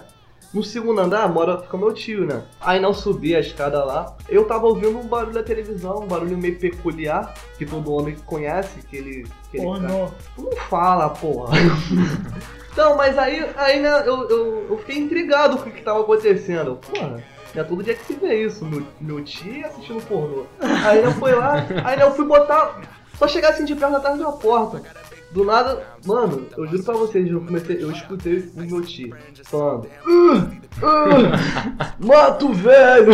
No 0.54 0.62
segundo 0.62 1.00
andar 1.00 1.28
mora, 1.28 1.58
fica 1.60 1.76
meu 1.76 1.92
tio, 1.92 2.24
né? 2.24 2.42
Aí 2.60 2.80
não 2.80 2.94
subi 2.94 3.36
a 3.36 3.40
escada 3.40 3.84
lá. 3.84 4.16
Eu 4.28 4.46
tava 4.46 4.66
ouvindo 4.66 4.96
um 4.98 5.06
barulho 5.06 5.34
da 5.34 5.42
televisão, 5.42 5.98
um 6.04 6.06
barulho 6.06 6.38
meio 6.38 6.58
peculiar, 6.58 7.34
que 7.58 7.66
todo 7.66 7.92
homem 7.92 8.16
conhece, 8.24 8.80
que 8.86 8.96
ele. 8.96 9.26
Que 9.56 9.62
ele 9.62 9.66
Pornô. 9.66 10.10
Tu 10.34 10.42
não 10.42 10.56
fala, 10.68 11.10
porra. 11.10 11.56
então, 12.72 12.96
mas 12.96 13.16
aí, 13.18 13.48
aí 13.56 13.80
né, 13.80 14.02
eu, 14.06 14.28
eu, 14.28 14.66
eu 14.70 14.78
fiquei 14.78 14.98
intrigado 14.98 15.56
com 15.58 15.68
o 15.68 15.72
que 15.72 15.82
tava 15.82 16.00
acontecendo. 16.00 16.76
Porra, 16.76 17.22
é 17.54 17.62
todo 17.62 17.82
dia 17.82 17.94
que 17.94 18.04
se 18.04 18.14
vê 18.14 18.44
isso. 18.44 18.64
Meu, 18.64 18.82
meu 19.00 19.24
tio 19.24 19.66
assistindo 19.66 20.02
pornô. 20.06 20.44
Aí 20.60 21.02
eu 21.02 21.12
fui 21.12 21.32
lá, 21.32 21.64
aí 21.84 22.00
eu 22.00 22.12
fui 22.12 22.24
botar. 22.24 22.80
Só 23.18 23.26
chegar 23.26 23.50
assim 23.50 23.64
de 23.64 23.74
perto 23.74 23.96
atrás 23.96 24.18
da 24.18 24.30
porta. 24.32 24.82
Do 25.30 25.44
nada, 25.44 25.84
mano, 26.04 26.46
eu 26.56 26.66
juro 26.66 26.82
pra 26.84 26.94
vocês, 26.94 27.28
eu 27.28 27.40
comecei, 27.40 27.82
eu 27.82 27.90
escutei 27.90 28.38
o 28.56 28.60
meu 28.60 28.80
tio 28.82 29.14
falando. 29.44 29.88
"Ah, 30.06 30.48
ah, 30.82 31.94
mato 31.98 32.52
velho! 32.52 33.12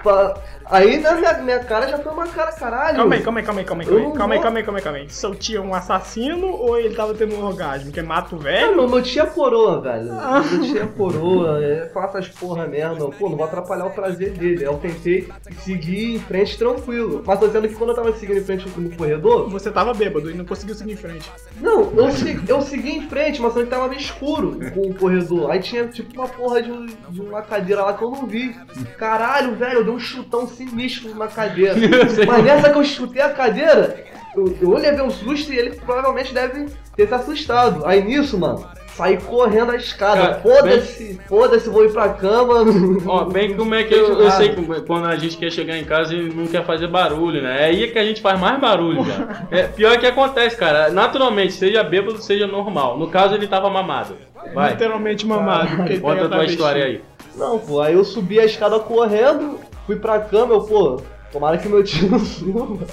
Aí 0.70 0.98
na 1.00 1.14
minha, 1.14 1.32
minha 1.38 1.58
cara 1.60 1.88
já 1.88 1.98
foi 1.98 2.12
uma 2.12 2.26
cara 2.28 2.52
caralho. 2.52 2.96
Calma 2.96 3.14
aí, 3.14 3.22
calma 3.22 3.40
aí, 3.40 3.44
calma 3.46 3.60
aí, 3.60 3.66
calma 3.66 3.82
aí, 3.82 3.86
calma 3.88 4.00
aí, 4.00 4.06
não 4.06 4.12
calma 4.14 4.34
aí, 4.34 4.40
calma 4.40 4.58
aí, 4.58 4.64
calma 4.64 4.78
aí, 4.78 4.82
calma 4.84 4.98
aí. 4.98 5.10
Seu 5.10 5.34
tio 5.34 5.58
é 5.58 5.60
um 5.64 5.74
assassino 5.74 6.46
ou 6.48 6.78
ele 6.78 6.94
tava 6.94 7.12
tendo 7.14 7.34
um 7.34 7.44
orgasmo? 7.44 7.90
Que 7.90 8.00
mata 8.02 8.36
o 8.36 8.38
É, 8.40 8.42
velho? 8.42 8.76
meu, 8.76 8.88
meu 8.88 9.02
tio 9.02 9.22
é 9.22 9.26
coroa, 9.26 9.80
velho. 9.80 10.12
Meu 10.12 10.62
tio 10.62 10.82
é 10.82 10.86
coroa, 10.86 11.64
é, 11.64 11.90
faça 11.92 12.18
as 12.18 12.28
porra 12.28 12.66
mesmo. 12.66 13.10
Pô, 13.12 13.28
não 13.28 13.36
vou 13.36 13.46
atrapalhar 13.46 13.86
o 13.86 13.90
prazer 13.90 14.30
dele. 14.30 14.64
Eu 14.64 14.74
tentei 14.78 15.28
seguir 15.62 16.14
em 16.14 16.18
frente 16.20 16.56
tranquilo. 16.56 17.22
Mas 17.26 17.38
tô 17.40 17.46
dizendo 17.46 17.68
que 17.68 17.74
quando 17.74 17.90
eu 17.90 17.96
tava 17.96 18.12
seguindo 18.12 18.38
em 18.38 18.44
frente 18.44 18.68
no 18.78 18.90
corredor, 18.96 19.48
Você 19.50 19.70
tava 19.70 19.92
bêbado 19.92 20.30
e 20.30 20.34
não 20.34 20.44
conseguiu 20.44 20.74
seguir 20.74 20.92
em 20.92 20.96
frente. 20.96 21.30
não, 21.60 21.90
eu, 21.96 22.10
se- 22.10 22.40
eu 22.46 22.60
segui 22.62 22.90
em 22.96 23.08
frente, 23.08 23.40
mas 23.42 23.52
só 23.54 23.60
que 23.60 23.66
tava 23.66 23.88
meio 23.88 24.00
escuro 24.00 24.58
com 24.72 24.82
o 24.82 24.94
corredor. 24.94 25.50
Aí 25.50 25.60
tinha 25.60 25.86
tipo 25.88 26.14
uma 26.14 26.28
porra 26.28 26.62
de, 26.62 26.70
de 27.08 27.20
uma 27.20 27.42
cadeira 27.42 27.82
lá 27.82 27.92
que 27.94 28.02
eu 28.02 28.10
não 28.10 28.26
vi. 28.26 28.54
Caralho, 28.96 29.54
velho, 29.56 29.78
eu 29.80 29.84
dei 29.84 29.92
um 29.94 29.98
chutão 29.98 30.46
sinistro 30.66 31.08
numa 31.08 31.28
cadeira. 31.28 31.74
mas 32.26 32.44
nessa 32.44 32.70
que 32.70 32.78
eu 32.78 32.84
chutei 32.84 33.22
a 33.22 33.30
cadeira, 33.30 34.04
eu, 34.36 34.56
eu 34.60 34.72
levei 34.74 35.02
um 35.02 35.10
susto 35.10 35.52
e 35.52 35.58
ele 35.58 35.70
provavelmente 35.76 36.34
deve 36.34 36.66
ter 36.96 37.08
se 37.08 37.14
assustado. 37.14 37.84
Aí 37.86 38.02
nisso, 38.04 38.38
mano, 38.38 38.66
saí 38.94 39.16
correndo 39.16 39.72
a 39.72 39.76
escada. 39.76 40.34
Foda-se, 40.40 41.18
foda-se, 41.26 41.68
vou 41.70 41.84
ir 41.84 41.92
pra 41.92 42.10
cama. 42.10 42.64
Ó, 43.06 43.24
bem 43.24 43.56
como 43.56 43.74
é 43.74 43.84
que 43.84 43.94
eu, 43.94 44.20
eu 44.20 44.30
sei 44.32 44.50
que 44.50 44.62
quando 44.82 45.06
a 45.06 45.16
gente 45.16 45.36
quer 45.36 45.50
chegar 45.50 45.78
em 45.78 45.84
casa 45.84 46.14
e 46.14 46.28
não 46.28 46.46
quer 46.46 46.64
fazer 46.64 46.88
barulho, 46.88 47.42
né? 47.42 47.62
É 47.62 47.64
aí 47.66 47.90
que 47.90 47.98
a 47.98 48.04
gente 48.04 48.20
faz 48.20 48.38
mais 48.38 48.60
barulho, 48.60 49.04
cara. 49.04 49.46
É, 49.50 49.62
pior 49.64 49.98
que 49.98 50.06
acontece, 50.06 50.56
cara. 50.56 50.90
Naturalmente, 50.90 51.54
seja 51.54 51.82
bêbado, 51.82 52.20
seja 52.20 52.46
normal. 52.46 52.98
No 52.98 53.08
caso, 53.08 53.34
ele 53.34 53.46
tava 53.46 53.70
mamado. 53.70 54.16
Vai, 54.54 54.72
Literalmente 54.72 55.26
mamado. 55.26 55.76
conta 56.00 56.26
a 56.26 56.28
tua 56.28 56.44
história 56.44 56.84
aí. 56.84 57.00
Não, 57.36 57.58
pô, 57.58 57.80
aí 57.80 57.94
eu 57.94 58.04
subi 58.04 58.40
a 58.40 58.44
escada 58.44 58.78
correndo, 58.80 59.58
fui 59.90 59.96
pra 59.96 60.20
cama, 60.20 60.54
eu, 60.54 60.60
pô, 60.60 61.02
tomara 61.32 61.58
que 61.58 61.68
meu 61.68 61.82
tio 61.82 62.08
não 62.10 62.20
suba. 62.20 62.86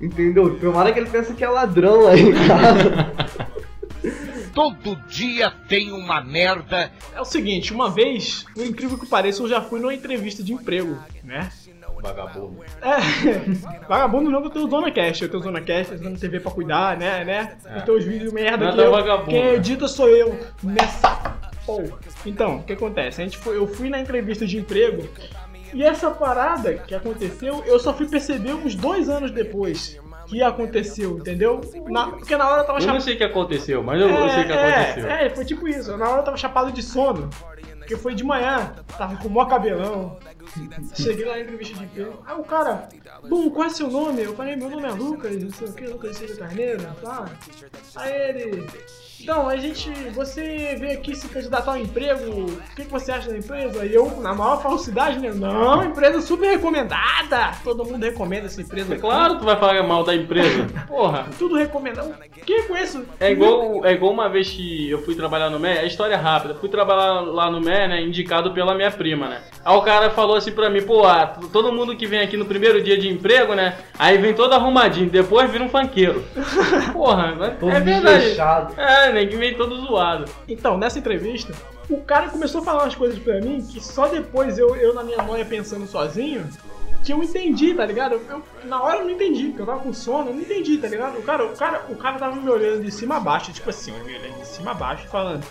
Entendeu? 0.00 0.58
Tomara 0.58 0.92
que 0.92 0.98
ele 0.98 1.08
pense 1.08 1.32
que 1.34 1.44
é 1.44 1.48
ladrão 1.48 2.08
aí 2.08 2.22
em 2.22 2.32
casa. 2.32 3.12
Todo 4.52 4.96
dia 5.08 5.52
tem 5.68 5.92
uma 5.92 6.20
merda. 6.20 6.90
É 7.14 7.20
o 7.20 7.24
seguinte, 7.24 7.72
uma 7.72 7.88
vez, 7.88 8.44
por 8.52 8.64
incrível 8.64 8.98
que 8.98 9.06
pareça, 9.06 9.42
eu 9.42 9.48
já 9.48 9.60
fui 9.60 9.78
numa 9.78 9.94
entrevista 9.94 10.42
de 10.42 10.52
emprego, 10.52 10.98
né? 11.22 11.48
Vagabundo. 12.02 12.64
É, 12.80 12.98
vagabundo 13.86 14.30
não, 14.30 14.42
eu 14.42 14.50
tenho 14.50 14.68
Zona 14.68 14.90
Cast, 14.90 15.22
eu 15.22 15.28
tenho 15.28 15.42
Zona 15.42 15.60
Cast, 15.60 15.92
eu 15.92 16.00
tenho 16.00 16.18
TV 16.18 16.40
pra 16.40 16.50
cuidar, 16.50 16.96
né, 16.96 17.24
né? 17.24 17.56
Eu 17.76 17.82
tenho 17.82 17.98
os 17.98 18.04
vídeos 18.04 18.32
merda 18.32 18.64
Nada 18.64 18.76
que 18.76 18.88
eu, 18.88 18.90
vagabundo, 18.90 19.30
quem 19.30 19.44
né? 19.44 19.54
edita 19.54 19.86
sou 19.86 20.08
eu, 20.08 20.36
nessa 20.62 21.38
porra. 21.66 21.98
Então, 22.24 22.56
o 22.56 22.62
que 22.62 22.72
acontece? 22.72 23.20
A 23.20 23.24
gente 23.24 23.36
foi, 23.36 23.56
eu 23.56 23.66
fui 23.66 23.90
na 23.90 24.00
entrevista 24.00 24.46
de 24.46 24.56
emprego 24.56 25.06
e 25.72 25.82
essa 25.82 26.10
parada 26.10 26.74
que 26.74 26.94
aconteceu, 26.94 27.62
eu 27.66 27.78
só 27.78 27.92
fui 27.94 28.06
perceber 28.08 28.52
uns 28.54 28.74
dois 28.74 29.08
anos 29.08 29.30
depois. 29.30 29.98
que 30.26 30.40
aconteceu, 30.42 31.18
entendeu? 31.18 31.60
Na- 31.88 32.06
porque 32.10 32.36
na 32.36 32.48
hora 32.48 32.60
eu 32.62 32.66
tava 32.66 32.78
Eu 32.78 32.82
não 32.82 32.86
chapado. 32.86 33.02
sei 33.02 33.14
o 33.14 33.16
que 33.18 33.24
aconteceu, 33.24 33.82
mas 33.82 34.00
eu, 34.00 34.08
eu 34.08 34.28
sei 34.30 34.42
o 34.42 34.46
que 34.46 34.52
aconteceu. 34.52 35.10
É, 35.10 35.26
é, 35.26 35.30
foi 35.30 35.44
tipo 35.44 35.66
isso. 35.66 35.96
Na 35.96 36.08
hora 36.08 36.20
eu 36.20 36.24
tava 36.24 36.36
chapado 36.36 36.70
de 36.70 36.82
sono. 36.84 37.28
Porque 37.78 37.96
foi 37.96 38.14
de 38.14 38.22
manhã, 38.22 38.72
tava 38.96 39.16
com 39.16 39.26
o 39.26 39.30
maior 39.32 39.48
cabelão. 39.48 40.16
Cheguei 40.94 41.24
lá 41.24 41.34
na 41.34 41.40
entrevista 41.40 41.74
de 41.74 41.84
emprego. 41.84 42.22
Aí 42.26 42.36
o 42.36 42.44
cara, 42.44 42.88
bom, 43.28 43.50
qual 43.50 43.66
é 43.66 43.70
seu 43.70 43.88
nome? 43.88 44.22
Eu 44.22 44.34
falei, 44.34 44.56
meu 44.56 44.70
nome 44.70 44.84
é 44.84 44.92
Lucas, 44.92 45.42
não 45.42 45.50
sei 45.50 45.68
o 45.68 45.72
que, 45.72 45.86
Lucas 45.86 46.16
Silva 46.16 46.36
Carneiro, 46.36 46.86
tá? 47.02 47.26
Aí 47.96 48.12
ele. 48.12 48.66
Então, 49.20 49.48
a 49.48 49.56
gente. 49.56 49.90
Você 50.14 50.76
veio 50.78 50.98
aqui 50.98 51.14
se 51.14 51.28
candidatar 51.28 51.72
ao 51.72 51.76
emprego, 51.76 52.46
o 52.46 52.74
que, 52.74 52.84
que 52.84 52.90
você 52.90 53.12
acha 53.12 53.28
da 53.28 53.36
empresa? 53.36 53.84
E 53.84 53.94
eu, 53.94 54.20
na 54.20 54.34
maior 54.34 54.62
falsidade, 54.62 55.18
né? 55.18 55.30
Não, 55.30 55.84
empresa 55.84 56.20
super 56.22 56.50
recomendada! 56.50 57.52
Todo 57.62 57.84
mundo 57.84 58.02
recomenda 58.02 58.46
essa 58.46 58.60
empresa. 58.60 58.94
É 58.94 58.98
claro 58.98 59.34
que 59.34 59.40
tu 59.40 59.44
vai 59.44 59.58
falar 59.58 59.82
mal 59.82 60.04
da 60.04 60.14
empresa. 60.14 60.66
Porra. 60.88 61.26
Tudo 61.38 61.56
recomendado. 61.56 62.14
Quem 62.46 62.66
conheço? 62.66 63.04
É 63.18 63.30
igual, 63.30 63.84
é 63.84 63.92
igual 63.92 64.12
uma 64.12 64.28
vez 64.28 64.48
que 64.50 64.88
eu 64.88 65.02
fui 65.02 65.14
trabalhar 65.14 65.50
no 65.50 65.60
MER, 65.60 65.78
é 65.78 65.86
história 65.86 66.16
rápida. 66.16 66.54
Fui 66.54 66.68
trabalhar 66.68 67.20
lá 67.20 67.50
no 67.50 67.60
MER, 67.60 67.88
né, 67.88 68.02
indicado 68.02 68.52
pela 68.52 68.74
minha 68.74 68.90
prima, 68.90 69.28
né. 69.28 69.42
Aí 69.64 69.76
o 69.76 69.82
cara 69.82 70.10
falou 70.10 70.29
assim 70.34 70.52
pra 70.52 70.68
mim, 70.70 70.82
pô, 70.82 71.04
ah, 71.06 71.26
todo 71.52 71.72
mundo 71.72 71.96
que 71.96 72.06
vem 72.06 72.20
aqui 72.20 72.36
no 72.36 72.44
primeiro 72.44 72.82
dia 72.82 72.98
de 72.98 73.08
emprego, 73.08 73.54
né, 73.54 73.78
aí 73.98 74.18
vem 74.18 74.34
todo 74.34 74.52
arrumadinho, 74.52 75.08
depois 75.10 75.50
vira 75.50 75.64
um 75.64 75.68
funkeiro. 75.68 76.24
Porra, 76.92 77.34
mas 77.38 77.58
Todo 77.58 77.70
é 77.72 77.80
verdade. 77.80 78.18
desleixado. 78.18 78.74
É, 78.80 79.12
nem 79.12 79.28
que 79.28 79.36
vem 79.36 79.54
todo 79.54 79.76
zoado. 79.86 80.24
Então, 80.48 80.76
nessa 80.78 80.98
entrevista, 80.98 81.52
o 81.88 82.00
cara 82.02 82.28
começou 82.28 82.60
a 82.60 82.64
falar 82.64 82.82
umas 82.84 82.94
coisas 82.94 83.18
pra 83.18 83.40
mim 83.40 83.60
que 83.66 83.80
só 83.80 84.06
depois 84.08 84.58
eu, 84.58 84.76
eu 84.76 84.94
na 84.94 85.02
minha 85.02 85.22
noia 85.22 85.44
pensando 85.44 85.86
sozinho, 85.86 86.46
que 87.02 87.12
eu 87.12 87.22
entendi, 87.22 87.72
tá 87.74 87.84
ligado? 87.86 88.12
Eu, 88.12 88.22
eu- 88.28 88.42
na 88.64 88.82
hora 88.82 88.98
eu 88.98 89.04
não 89.04 89.10
entendi, 89.10 89.46
porque 89.46 89.62
eu 89.62 89.66
tava 89.66 89.80
com 89.80 89.92
sono, 89.92 90.28
eu 90.30 90.34
não 90.34 90.40
entendi, 90.42 90.76
tá 90.78 90.86
ligado? 90.86 91.18
O 91.18 91.22
cara, 91.22 91.44
o 91.46 91.56
cara, 91.56 91.82
o 91.88 91.96
cara 91.96 92.18
tava 92.18 92.36
me 92.36 92.50
olhando 92.50 92.82
de 92.84 92.90
cima 92.90 93.16
a 93.16 93.20
baixo, 93.20 93.52
tipo 93.52 93.70
assim, 93.70 93.92
me 94.04 94.14
olhando 94.16 94.38
de 94.38 94.46
cima 94.46 94.72
a 94.72 94.74
baixo, 94.74 95.08
falando, 95.08 95.42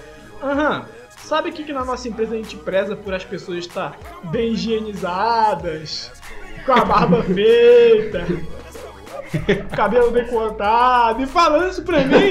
aham, 0.43 0.86
sabe 1.30 1.49
o 1.49 1.53
que, 1.53 1.63
que 1.63 1.71
na 1.71 1.86
nossa 1.86 2.07
empresa 2.09 2.34
a 2.34 2.38
gente 2.38 2.55
preza 2.57 2.95
por 2.95 3.13
as 3.13 3.23
pessoas 3.23 3.59
estar 3.59 3.95
bem 4.32 4.53
higienizadas, 4.53 6.11
com 6.65 6.71
a 6.73 6.84
barba 6.84 7.21
feita, 7.32 8.25
cabelo 9.75 10.09
bem 10.09 10.25
cortado, 10.25 11.21
e 11.21 11.27
falando 11.27 11.69
isso 11.69 11.84
pra 11.84 11.99
mim, 11.99 12.30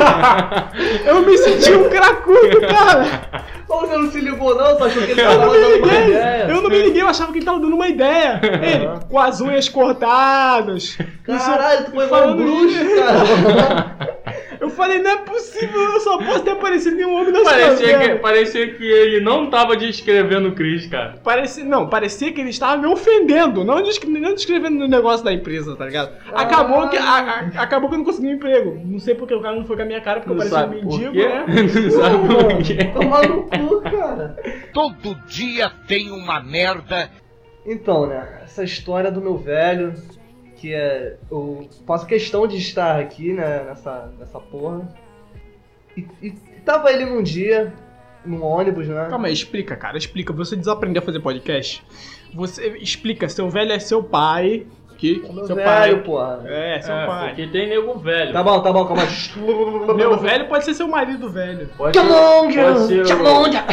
eu 1.06 1.22
me 1.24 1.38
senti 1.38 1.72
um 1.72 1.88
cracudo, 1.88 2.60
cara. 2.60 3.44
Como 3.68 3.86
você 3.86 3.96
não 3.98 4.10
se 4.10 4.20
ligou 4.20 4.56
não? 4.56 4.76
Tu 4.76 4.84
achou 4.84 5.02
que 5.04 5.10
ele 5.12 5.20
Eu 5.20 5.28
tava 5.28 5.46
não 5.46 5.52
me 5.52 5.58
dando 5.60 5.76
uma 5.76 5.86
liguei, 5.86 6.08
ideia? 6.08 6.46
eu 6.48 6.62
não 6.62 6.70
me 6.70 6.82
liguei, 6.82 7.02
eu 7.02 7.08
achava 7.08 7.30
que 7.30 7.38
ele 7.38 7.44
tava 7.44 7.60
dando 7.60 7.74
uma 7.76 7.86
ideia. 7.86 8.40
Ele, 8.42 8.88
com 9.08 9.18
as 9.20 9.40
unhas 9.40 9.68
cortadas. 9.68 10.98
Caralho, 11.22 11.84
tu 11.84 11.90
foi 11.92 12.06
um 12.06 12.08
falando 12.08 12.36
bruxo, 12.42 12.78
cara. 12.96 14.17
Eu 14.60 14.70
falei, 14.70 14.98
não 15.00 15.10
é 15.10 15.16
possível, 15.18 15.80
eu 15.80 16.00
só 16.00 16.18
posso 16.18 16.40
ter 16.42 16.50
aparecido 16.50 17.00
em 17.00 17.04
um 17.04 17.14
homem 17.14 17.32
das 17.32 17.42
Parecia 17.44 17.98
que, 17.98 18.14
parecia 18.16 18.74
que 18.74 18.84
ele 18.84 19.20
não 19.20 19.48
tava 19.50 19.76
descrevendo 19.76 20.48
o 20.48 20.52
Chris, 20.52 20.86
cara. 20.86 21.14
Parecia, 21.22 21.64
não, 21.64 21.88
parecia 21.88 22.32
que 22.32 22.40
ele 22.40 22.50
estava 22.50 22.76
me 22.80 22.86
ofendendo, 22.88 23.64
não, 23.64 23.82
descre- 23.82 24.10
não 24.10 24.34
descrevendo 24.34 24.84
o 24.84 24.88
negócio 24.88 25.24
da 25.24 25.32
empresa, 25.32 25.76
tá 25.76 25.84
ligado? 25.84 26.12
Acabou 26.32 26.88
que, 26.88 26.96
a- 26.96 27.02
a- 27.56 27.62
acabou 27.62 27.88
que 27.88 27.94
eu 27.94 27.98
não 27.98 28.04
consegui 28.04 28.28
um 28.28 28.32
emprego. 28.32 28.80
Não 28.84 28.98
sei 28.98 29.14
porque 29.14 29.34
o 29.34 29.40
cara 29.40 29.56
não 29.56 29.64
foi 29.64 29.76
com 29.76 29.82
a 29.82 29.86
minha 29.86 30.00
cara, 30.00 30.20
porque 30.20 30.32
eu 30.32 30.36
Não 30.36 30.50
parecia 30.50 30.66
um 30.66 30.70
mendigo, 30.70 31.14
né? 31.14 31.44
Não 31.82 31.90
sabe 31.90 32.16
por 32.28 32.62
quê? 32.64 32.84
Tomar 32.92 33.28
no 33.28 33.42
cu, 33.44 33.80
cara. 33.82 34.36
Todo 34.72 35.14
dia 35.26 35.70
tem 35.86 36.10
uma 36.10 36.40
merda. 36.42 37.10
Então, 37.66 38.06
né, 38.06 38.40
essa 38.44 38.64
história 38.64 39.10
do 39.10 39.20
meu 39.20 39.36
velho, 39.36 39.92
que 40.58 40.74
é. 40.74 41.16
Eu 41.30 41.68
faço 41.86 42.06
questão 42.06 42.46
de 42.46 42.56
estar 42.56 42.98
aqui, 42.98 43.32
né, 43.32 43.64
nessa, 43.64 44.10
nessa 44.18 44.38
porra. 44.40 44.88
E, 45.96 46.06
e 46.22 46.30
tava 46.64 46.90
ele 46.92 47.04
num 47.06 47.22
dia, 47.22 47.72
num 48.24 48.42
ônibus, 48.44 48.86
né? 48.88 49.06
Calma 49.08 49.28
aí, 49.28 49.32
explica, 49.32 49.76
cara, 49.76 49.96
explica. 49.96 50.32
Você 50.32 50.54
desaprendeu 50.56 51.02
a 51.02 51.04
fazer 51.04 51.20
podcast? 51.20 51.82
Você 52.34 52.68
explica, 52.78 53.28
seu 53.28 53.48
velho 53.48 53.72
é 53.72 53.78
seu 53.78 54.02
pai. 54.02 54.66
Que, 54.98 55.22
É 55.24 55.32
meu 55.32 55.46
seu 55.46 55.54
velho, 55.54 55.96
pai. 55.98 56.02
porra. 56.04 56.42
É, 56.46 56.80
seu 56.80 56.92
É, 56.94 57.06
pai. 57.06 57.28
porque 57.28 57.46
tem 57.46 57.68
nego 57.68 57.96
velho. 58.00 58.32
Tá 58.32 58.42
bom, 58.42 58.60
tá 58.60 58.72
bom, 58.72 58.84
calma. 58.84 59.04
Meu 59.94 60.18
velho 60.18 60.48
pode 60.48 60.64
ser 60.64 60.74
seu 60.74 60.88
marido 60.88 61.30
velho. 61.30 61.68
Pode 61.76 61.96
ser, 61.96 62.04
pode 62.04 63.08
Chamonja! 63.08 63.64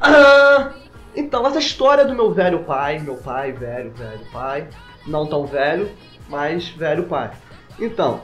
Ah, 0.00 0.70
Então, 1.16 1.44
essa 1.46 1.58
história 1.58 2.04
do 2.04 2.14
meu 2.14 2.32
velho 2.32 2.60
pai, 2.60 3.00
meu 3.00 3.16
pai, 3.16 3.50
velho, 3.50 3.90
velho 3.90 4.20
pai, 4.32 4.68
não 5.08 5.26
tão 5.26 5.46
velho, 5.46 5.88
mas 6.28 6.68
velho 6.68 7.04
pai. 7.04 7.32
Então, 7.78 8.20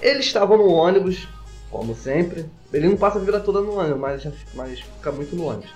ele 0.00 0.20
estava 0.20 0.56
no 0.56 0.68
ônibus, 0.68 1.28
como 1.70 1.94
sempre. 1.94 2.46
Ele 2.72 2.88
não 2.88 2.96
passa 2.96 3.18
a 3.18 3.22
vida 3.22 3.40
toda 3.40 3.60
no 3.60 3.78
ônibus, 3.78 3.98
mas, 4.00 4.28
mas 4.54 4.80
fica 4.80 5.10
muito 5.10 5.34
no 5.34 5.46
ônibus. 5.46 5.70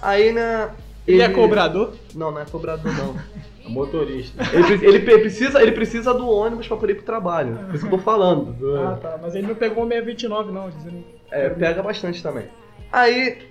Aí, 0.00 0.32
né. 0.32 0.70
Ele, 1.06 1.20
é 1.22 1.28
cobrador? 1.28 1.94
Não, 2.14 2.30
não 2.30 2.40
é 2.40 2.44
cobrador, 2.44 2.92
não. 2.92 3.16
motorista. 3.68 4.42
Ele, 4.52 4.86
ele 4.86 5.00
pre- 5.00 5.18
precisa, 5.18 5.62
ele 5.62 5.72
precisa 5.72 6.12
do 6.12 6.28
ônibus 6.28 6.66
pra 6.66 6.76
poder 6.76 6.92
ir 6.94 6.96
pro 6.96 7.04
trabalho. 7.04 7.56
Por 7.66 7.74
isso 7.74 7.86
que 7.88 7.94
eu 7.94 7.98
tô 7.98 8.04
falando. 8.04 8.56
Ah, 8.78 8.98
tá. 9.00 9.18
Mas 9.20 9.34
ele 9.34 9.46
não 9.46 9.54
pegou 9.54 9.84
o 9.84 9.88
629, 9.88 10.52
não, 10.52 10.70
dizendo. 10.70 11.04
É, 11.30 11.48
pega 11.48 11.82
bastante 11.82 12.22
também. 12.22 12.46
Aí 12.90 13.48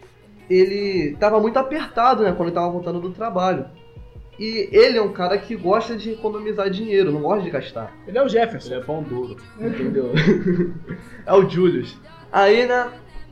ele 0.49 1.15
tava 1.19 1.39
muito 1.39 1.57
apertado, 1.57 2.23
né, 2.23 2.33
quando 2.33 2.49
ele 2.49 2.55
tava 2.55 2.69
voltando 2.69 2.99
do 2.99 3.11
trabalho. 3.11 3.65
E 4.43 4.67
ele 4.71 4.97
é 4.97 5.01
um 5.01 5.13
cara 5.13 5.37
que 5.37 5.55
gosta 5.55 5.95
de 5.95 6.13
economizar 6.13 6.67
dinheiro, 6.67 7.11
não 7.11 7.21
gosta 7.21 7.43
de 7.43 7.51
gastar. 7.51 7.93
Ele 8.07 8.17
é 8.17 8.23
o 8.23 8.27
Jefferson. 8.27 8.69
Ele 8.73 8.81
é 8.81 8.83
pão 8.83 9.03
duro. 9.03 9.37
Entendeu? 9.61 10.11
é 11.27 11.33
o 11.33 11.47
Julius. 11.47 11.95
Aí, 12.31 12.65
né, 12.65 12.87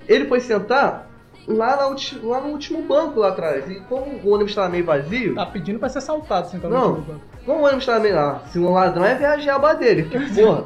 ele 0.08 0.26
foi 0.26 0.40
sentar 0.40 1.10
lá, 1.48 1.76
na 1.78 1.88
ulti- 1.88 2.20
lá 2.22 2.40
no 2.42 2.50
último 2.50 2.84
banco 2.84 3.20
lá 3.22 3.30
atrás. 3.30 3.68
E 3.72 3.80
como 3.82 4.20
o 4.24 4.34
ônibus 4.36 4.54
tava 4.54 4.70
meio 4.70 4.86
vazio, 4.86 5.34
Tá 5.34 5.48
pedindo 5.48 5.80
pra 5.80 5.90
ser 5.90 5.98
assaltado 5.98 6.48
sentado 6.48 6.72
Não. 6.72 6.80
no 6.82 6.96
último 6.98 7.06
banco. 7.14 7.22
como 7.44 7.60
o 7.62 7.64
ônibus 7.66 7.86
tava 7.88 8.00
meio 8.02 8.16
lá, 8.16 8.44
se 8.46 8.60
um 8.60 8.72
ladrão 8.72 9.04
é 9.06 9.16
viajar 9.16 9.56
a 9.56 9.74
dele, 9.74 10.04
que 10.04 10.20
porra. 10.36 10.66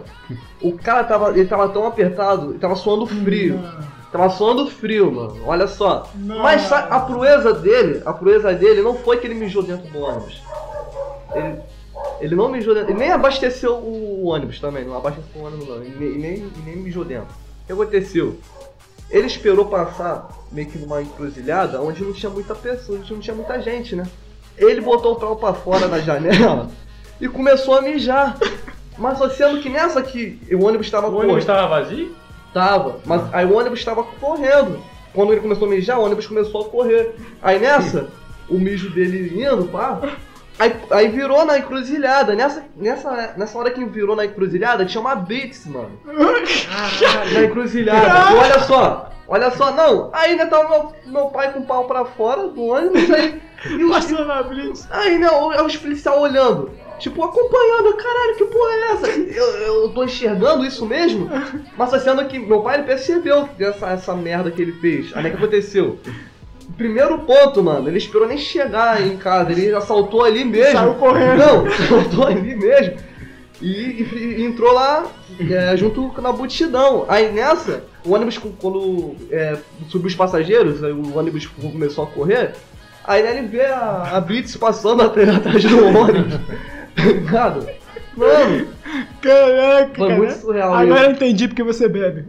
O 0.61 0.73
cara 0.77 1.05
tava, 1.05 1.29
ele 1.31 1.45
tava 1.47 1.69
tão 1.69 1.87
apertado, 1.87 2.49
ele 2.51 2.59
tava 2.59 2.75
suando 2.75 3.05
frio. 3.07 3.59
Tava 4.14 4.30
suando 4.30 4.70
frio, 4.70 5.11
mano. 5.11 5.41
Olha 5.45 5.68
só. 5.68 6.07
Não. 6.16 6.38
Mas 6.39 6.61
sa- 6.61 6.86
a 6.89 6.99
proeza 6.99 7.51
dele, 7.51 8.01
a 8.05 8.14
proeza 8.14 8.53
dele 8.53 8.82
não 8.84 8.95
foi 8.95 9.18
que 9.18 9.26
ele 9.28 9.34
mijou 9.34 9.64
dentro 9.64 9.91
do 9.91 9.99
ônibus. 9.99 10.39
Ele, 11.34 11.59
ele 12.22 12.36
não 12.36 12.47
mijou 12.47 12.76
dentro. 12.76 12.91
Ele 12.91 12.99
nem 12.99 13.11
abasteceu 13.11 13.74
o 13.74 14.26
ônibus 14.28 14.59
também. 14.59 14.86
Não 14.86 14.95
abasteceu 14.95 15.41
o 15.41 15.45
ônibus, 15.45 15.68
não. 15.68 15.84
E 15.84 15.89
nem, 15.89 16.09
nem, 16.20 16.51
nem 16.64 16.76
mijou 16.78 17.03
dentro. 17.03 17.28
O 17.64 17.66
que 17.66 17.74
aconteceu? 17.74 18.38
Ele 19.09 19.26
esperou 19.26 19.66
passar 19.66 20.30
meio 20.51 20.68
que 20.68 20.78
numa 20.78 21.01
encruzilhada 21.01 21.82
onde 21.82 22.03
não 22.03 22.14
tinha 22.14 22.30
muita 22.30 22.53
pessoa, 22.53 22.99
onde 22.99 23.11
não 23.11 23.20
tinha 23.20 23.36
muita 23.36 23.59
gente, 23.61 23.95
né? 23.95 24.05
Ele 24.57 24.80
botou 24.80 25.14
o 25.14 25.16
pau 25.16 25.36
pra 25.36 25.53
fora 25.55 25.88
da 25.88 25.99
janela 25.99 26.70
e 27.20 27.28
começou 27.28 27.76
a 27.76 27.82
mijar. 27.82 28.38
Mas 28.95 29.18
só 29.18 29.28
sendo 29.28 29.59
que 29.59 29.70
nessa 29.70 30.03
que 30.03 30.39
o 30.51 30.64
ônibus 30.66 30.89
tava 30.91 31.09
O 31.09 31.18
ônibus 31.18 31.45
tava 31.45 31.68
vazio? 31.68 32.16
Tava, 32.54 32.99
mas 33.06 33.22
aí 33.34 33.45
o 33.45 33.58
ônibus 33.58 33.84
tava 33.84 34.04
correndo. 34.04 34.80
Quando 35.14 35.32
ele 35.32 35.41
começou 35.41 35.68
a 35.68 35.72
mijar, 35.72 35.99
o 35.99 36.04
ônibus 36.04 36.28
começou 36.28 36.62
a 36.62 36.70
correr. 36.70 37.16
Aí 37.41 37.60
nessa, 37.60 38.10
o 38.49 38.58
mijo 38.58 38.89
dele 38.89 39.34
indo, 39.43 39.66
pá. 39.66 39.99
Aí, 40.60 40.76
aí 40.91 41.08
virou 41.08 41.45
na 41.45 41.58
encruzilhada. 41.58 42.36
Nessa, 42.36 42.64
nessa, 42.76 43.34
nessa 43.36 43.58
hora 43.58 43.72
que 43.72 43.84
virou 43.86 44.16
na 44.16 44.26
encruzilhada, 44.26 44.86
tinha 44.86 45.01
uma 45.01 45.16
Blitz, 45.16 45.66
mano. 45.66 45.99
na 47.34 47.43
encruzilhada. 47.43 48.32
E 48.32 48.36
olha 48.36 48.60
só, 48.60 49.10
olha 49.28 49.51
só, 49.51 49.72
não. 49.72 50.10
Aí 50.14 50.32
ainda 50.32 50.47
tava 50.47 50.70
meu, 50.70 50.93
meu 51.06 51.26
pai 51.28 51.51
com 51.51 51.60
o 51.60 51.66
pau 51.66 51.86
pra 51.86 52.06
fora 52.06 52.47
do 52.47 52.62
ônibus. 52.62 53.10
Aí, 53.12 53.41
e 53.66 53.84
os, 53.84 53.91
Passando 53.91 54.26
na 54.26 54.43
blitz. 54.43 54.88
Aí 54.91 55.18
não, 55.18 55.51
é 55.54 55.62
os 55.62 55.76
policiais 55.78 56.20
olhando, 56.20 56.72
tipo, 56.99 57.23
acompanhando, 57.23 57.93
caralho, 57.95 58.35
que 58.37 58.45
porra 58.45 58.71
é 58.71 58.91
essa? 58.93 59.07
Eu, 59.09 59.45
eu 59.83 59.89
tô 59.89 60.03
enxergando 60.03 60.65
isso 60.65 60.85
mesmo? 60.85 61.29
Mas 61.77 61.89
só 61.89 61.99
sendo 61.99 62.25
que 62.25 62.39
meu 62.39 62.61
pai 62.61 62.75
ele 62.77 62.83
percebeu 62.83 63.49
essa, 63.59 63.89
essa 63.89 64.15
merda 64.15 64.51
que 64.51 64.61
ele 64.61 64.73
fez. 64.73 65.11
Aí 65.15 65.25
o 65.25 65.29
que 65.31 65.37
aconteceu? 65.37 65.99
Primeiro 66.77 67.19
ponto, 67.19 67.61
mano, 67.61 67.87
ele 67.87 67.97
esperou 67.97 68.27
nem 68.27 68.37
chegar 68.37 69.01
em 69.05 69.17
casa, 69.17 69.51
ele 69.51 69.73
assaltou 69.75 70.23
ali 70.23 70.43
mesmo. 70.43 70.73
Saiu 70.79 70.93
correndo. 70.95 71.37
Não, 71.37 71.65
assaltou 71.67 72.25
ali 72.27 72.55
mesmo. 72.55 72.95
E, 73.61 73.67
e- 73.67 74.35
e 74.39 74.45
entrou 74.45 74.73
lá 74.73 75.05
é, 75.39 75.77
junto 75.77 76.11
na 76.21 76.31
multidão. 76.31 77.05
Aí 77.07 77.31
nessa, 77.31 77.83
o 78.05 78.13
ônibus, 78.13 78.37
quando 78.59 79.15
é, 79.29 79.57
subiu 79.89 80.07
os 80.07 80.15
passageiros, 80.15 80.83
aí 80.83 80.91
o 80.91 81.17
ônibus 81.17 81.45
começou 81.45 82.05
a 82.05 82.07
correr. 82.07 82.53
Aí 83.05 83.21
ele 83.25 83.47
vê 83.47 83.65
a, 83.65 84.11
a 84.13 84.21
Blitz 84.21 84.55
passando 84.55 85.01
atrás 85.03 85.63
do 85.63 85.85
ônibus. 85.85 86.39
Ligado? 86.97 87.67
Mano, 88.15 88.67
Caraca, 89.21 89.95
foi 89.95 90.07
cara. 90.07 90.17
muito 90.17 90.33
surreal 90.33 90.73
Agora 90.73 91.05
eu 91.05 91.11
entendi 91.11 91.47
porque 91.47 91.63
você 91.63 91.89
bebe. 91.89 92.25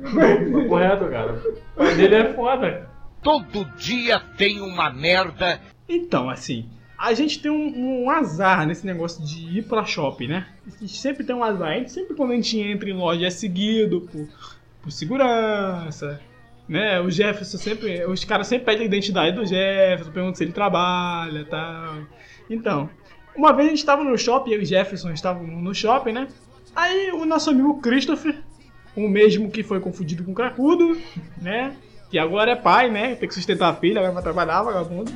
Correto, 0.68 1.04
cara. 1.06 1.42
O 1.74 1.78
pai 1.78 1.94
dele 1.94 2.14
é 2.14 2.32
foda. 2.32 2.88
Todo 3.22 3.64
dia 3.76 4.20
tem 4.38 4.60
uma 4.60 4.90
merda. 4.90 5.60
Então, 5.88 6.30
assim, 6.30 6.68
A 6.96 7.12
gente 7.12 7.40
tem 7.40 7.50
um, 7.50 8.04
um 8.04 8.10
azar 8.10 8.66
nesse 8.66 8.86
negócio 8.86 9.22
de 9.24 9.58
ir 9.58 9.62
pra 9.64 9.84
shopping, 9.84 10.28
né? 10.28 10.46
A 10.66 10.70
gente 10.80 10.96
sempre 10.96 11.24
tem 11.24 11.34
um 11.36 11.44
azar. 11.44 11.68
A 11.72 11.74
gente 11.74 11.90
sempre, 11.92 12.14
quando 12.16 12.32
a 12.32 12.36
gente 12.36 12.58
entra 12.58 12.88
em 12.88 12.94
loja, 12.94 13.26
é 13.26 13.30
seguido 13.30 14.02
por, 14.02 14.26
por 14.82 14.90
segurança, 14.90 16.20
né? 16.68 17.00
O 17.00 17.10
Jefferson 17.10 17.58
sempre. 17.58 18.04
Os 18.06 18.24
caras 18.24 18.46
sempre 18.46 18.66
pedem 18.66 18.82
a 18.82 18.86
identidade 18.86 19.36
do 19.36 19.44
Jefferson, 19.44 20.12
perguntam 20.12 20.34
se 20.36 20.44
ele 20.44 20.52
trabalha 20.52 21.40
e 21.40 21.44
tal. 21.44 21.96
Então, 22.48 22.88
uma 23.36 23.52
vez 23.52 23.68
a 23.68 23.70
gente 23.70 23.84
tava 23.84 24.04
no 24.04 24.16
shopping, 24.16 24.52
eu 24.52 24.62
e 24.62 24.64
Jefferson 24.64 25.10
estavam 25.10 25.46
no 25.46 25.74
shopping, 25.74 26.12
né? 26.12 26.28
Aí 26.74 27.12
o 27.12 27.24
nosso 27.24 27.50
amigo 27.50 27.80
Christopher, 27.80 28.36
o 28.96 29.08
mesmo 29.08 29.50
que 29.50 29.62
foi 29.62 29.80
confundido 29.80 30.24
com 30.24 30.32
o 30.32 30.34
Cracudo, 30.34 31.00
né? 31.40 31.76
Que 32.10 32.18
agora 32.18 32.52
é 32.52 32.56
pai, 32.56 32.90
né? 32.90 33.14
Tem 33.14 33.28
que 33.28 33.34
sustentar 33.34 33.70
a 33.70 33.74
filha, 33.74 34.10
vai 34.10 34.22
trabalhar, 34.22 34.62
vagabundo. 34.62 35.12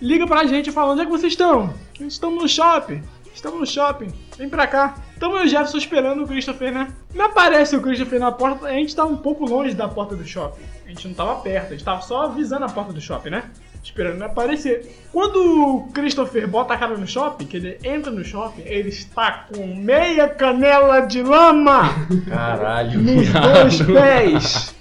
Liga 0.00 0.26
pra 0.26 0.44
gente 0.44 0.68
e 0.68 0.72
fala: 0.72 0.92
onde 0.92 1.02
é 1.02 1.04
que 1.04 1.10
vocês 1.10 1.32
estão? 1.32 1.72
Estamos 2.00 2.42
no 2.42 2.48
shopping. 2.48 3.02
Estamos 3.34 3.58
no 3.58 3.66
shopping. 3.66 4.12
Vem 4.36 4.48
pra 4.48 4.66
cá. 4.66 4.96
Então 5.16 5.36
eu 5.36 5.44
e 5.44 5.48
Jefferson 5.48 5.78
esperando 5.78 6.22
o 6.22 6.26
Christopher, 6.26 6.72
né? 6.72 6.92
Não 7.14 7.26
aparece 7.26 7.74
o 7.74 7.80
Christopher 7.80 8.20
na 8.20 8.30
porta. 8.30 8.66
A 8.66 8.72
gente 8.72 8.94
tava 8.94 9.10
um 9.10 9.16
pouco 9.16 9.44
longe 9.44 9.74
da 9.74 9.88
porta 9.88 10.14
do 10.14 10.26
shopping. 10.26 10.62
A 10.84 10.88
gente 10.88 11.08
não 11.08 11.14
tava 11.14 11.36
perto, 11.40 11.68
a 11.68 11.70
gente 11.70 11.84
tava 11.84 12.02
só 12.02 12.22
avisando 12.22 12.64
a 12.64 12.68
porta 12.68 12.92
do 12.92 13.00
shopping, 13.00 13.30
né? 13.30 13.50
Esperando 13.84 14.14
ele 14.14 14.24
aparecer. 14.24 14.96
Quando 15.12 15.36
o 15.36 15.88
Christopher 15.92 16.48
bota 16.48 16.72
a 16.72 16.76
cara 16.76 16.96
no 16.96 17.06
shopping, 17.06 17.44
que 17.44 17.58
ele 17.58 17.78
entra 17.84 18.10
no 18.10 18.24
shopping, 18.24 18.62
ele 18.64 18.88
está 18.88 19.44
com 19.52 19.76
meia 19.76 20.26
canela 20.26 21.00
de 21.00 21.22
lama 21.22 21.94
Caralho, 22.26 22.98
nos 22.98 23.28
dois 23.30 23.82
pés. 23.82 24.74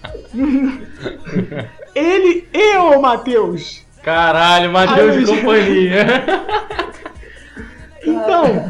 ele 1.94 2.48
e 2.54 2.78
o 2.78 3.02
Matheus. 3.02 3.84
Caralho, 4.02 4.72
Matheus 4.72 5.16
Ai, 5.16 5.22
e 5.22 5.26
companhia. 5.26 6.06
Então, 8.06 8.70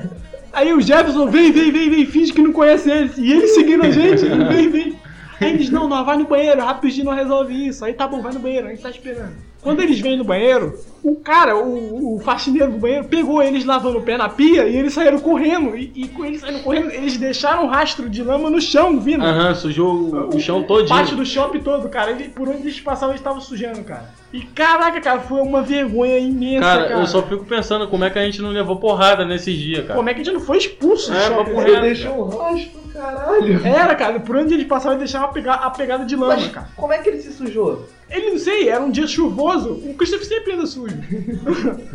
aí 0.53 0.71
o 0.71 0.79
Jefferson 0.79 1.25
vem, 1.25 1.51
vem, 1.51 1.71
vem, 1.71 1.89
vem, 1.89 2.05
finge 2.05 2.31
que 2.31 2.39
não 2.39 2.53
conhece 2.53 2.87
eles. 2.91 3.17
E 3.17 3.31
ele 3.31 3.47
seguindo 3.47 3.83
a 3.83 3.89
gente, 3.89 4.23
ele 4.23 4.45
vem, 4.45 4.69
vem. 4.69 4.99
Aí 5.41 5.55
eles, 5.55 5.71
não, 5.71 5.89
não, 5.89 6.05
vai 6.05 6.17
no 6.17 6.27
banheiro, 6.27 6.63
rapidinho 6.63 7.05
não 7.05 7.15
resolve 7.15 7.67
isso. 7.67 7.83
Aí 7.83 7.93
tá 7.93 8.07
bom, 8.07 8.21
vai 8.21 8.31
no 8.31 8.39
banheiro, 8.39 8.67
a 8.67 8.69
gente 8.69 8.83
tá 8.83 8.91
esperando. 8.91 9.33
Quando 9.63 9.81
eles 9.81 9.99
vêm 9.99 10.17
no 10.17 10.25
banheiro, 10.25 10.77
o 11.01 11.15
cara, 11.15 11.57
o, 11.57 12.15
o 12.15 12.19
faxineiro 12.19 12.71
do 12.73 12.77
banheiro, 12.77 13.05
pegou 13.05 13.41
eles 13.41 13.63
lavando 13.63 13.97
o 13.97 14.01
pé 14.01 14.17
na 14.17 14.27
pia 14.27 14.67
e 14.67 14.75
eles 14.75 14.93
saíram 14.93 15.19
correndo. 15.19 15.75
E, 15.75 15.91
e 15.95 16.07
com 16.09 16.25
eles 16.25 16.41
saindo 16.41 16.59
correndo, 16.63 16.91
eles 16.91 17.17
deixaram 17.17 17.63
um 17.65 17.67
rastro 17.67 18.09
de 18.09 18.21
lama 18.21 18.49
no 18.49 18.59
chão, 18.61 18.99
vindo. 18.99 19.23
Aham, 19.23 19.55
sujou 19.55 19.93
o, 19.93 20.35
o 20.35 20.39
chão 20.39 20.59
O 20.59 20.67
pátio 20.67 20.87
todinho. 20.87 21.17
do 21.17 21.25
shopping 21.25 21.59
todo, 21.61 21.87
cara. 21.87 22.11
Ele, 22.11 22.29
por 22.29 22.49
onde 22.49 22.63
eles 22.63 22.79
passavam, 22.81 23.11
eles 23.11 23.21
estavam 23.21 23.39
sujando, 23.39 23.81
cara. 23.83 24.09
E 24.33 24.41
caraca, 24.41 24.99
cara, 24.99 25.19
foi 25.19 25.39
uma 25.41 25.61
vergonha 25.61 26.17
imensa, 26.17 26.61
Cara, 26.65 26.87
cara. 26.87 26.99
eu 27.01 27.05
só 27.05 27.21
fico 27.21 27.45
pensando 27.45 27.87
como 27.87 28.03
é 28.03 28.09
que 28.09 28.17
a 28.17 28.25
gente 28.25 28.41
não 28.41 28.49
levou 28.49 28.77
porrada 28.77 29.23
nesses 29.23 29.55
dias, 29.55 29.83
cara. 29.85 29.93
Como 29.95 30.09
é 30.09 30.13
que 30.15 30.21
a 30.21 30.23
gente 30.23 30.33
não 30.33 30.41
foi 30.41 30.57
expulso 30.57 31.11
do 31.11 31.17
É, 31.17 31.27
shopping? 31.27 31.53
papo 31.53 31.61
Ele 31.61 31.69
reto. 31.71 31.81
deixou 31.83 32.25
um 32.25 32.29
rastro, 32.37 32.81
caralho. 32.91 33.67
Era, 33.67 33.93
cara, 33.95 34.19
por 34.19 34.35
onde 34.37 34.55
eles 34.55 34.65
passavam, 34.65 34.97
eles 34.97 35.11
deixavam 35.11 35.29
a, 35.29 35.31
pega- 35.33 35.53
a 35.53 35.69
pegada 35.69 36.03
de 36.03 36.15
lama, 36.15 36.33
Mas 36.35 36.47
cara. 36.47 36.67
como 36.75 36.91
é 36.91 36.97
que 36.97 37.09
ele 37.09 37.21
se 37.21 37.31
sujou? 37.31 37.87
Ele, 38.09 38.31
não 38.31 38.39
sei, 38.39 38.69
era 38.69 38.81
um 38.83 38.89
dia 38.89 39.05
chuvoso. 39.05 39.73
O 39.73 39.93
Christopher 39.93 40.25
sempre 40.27 40.53
anda 40.53 40.65
sujo. 40.65 40.95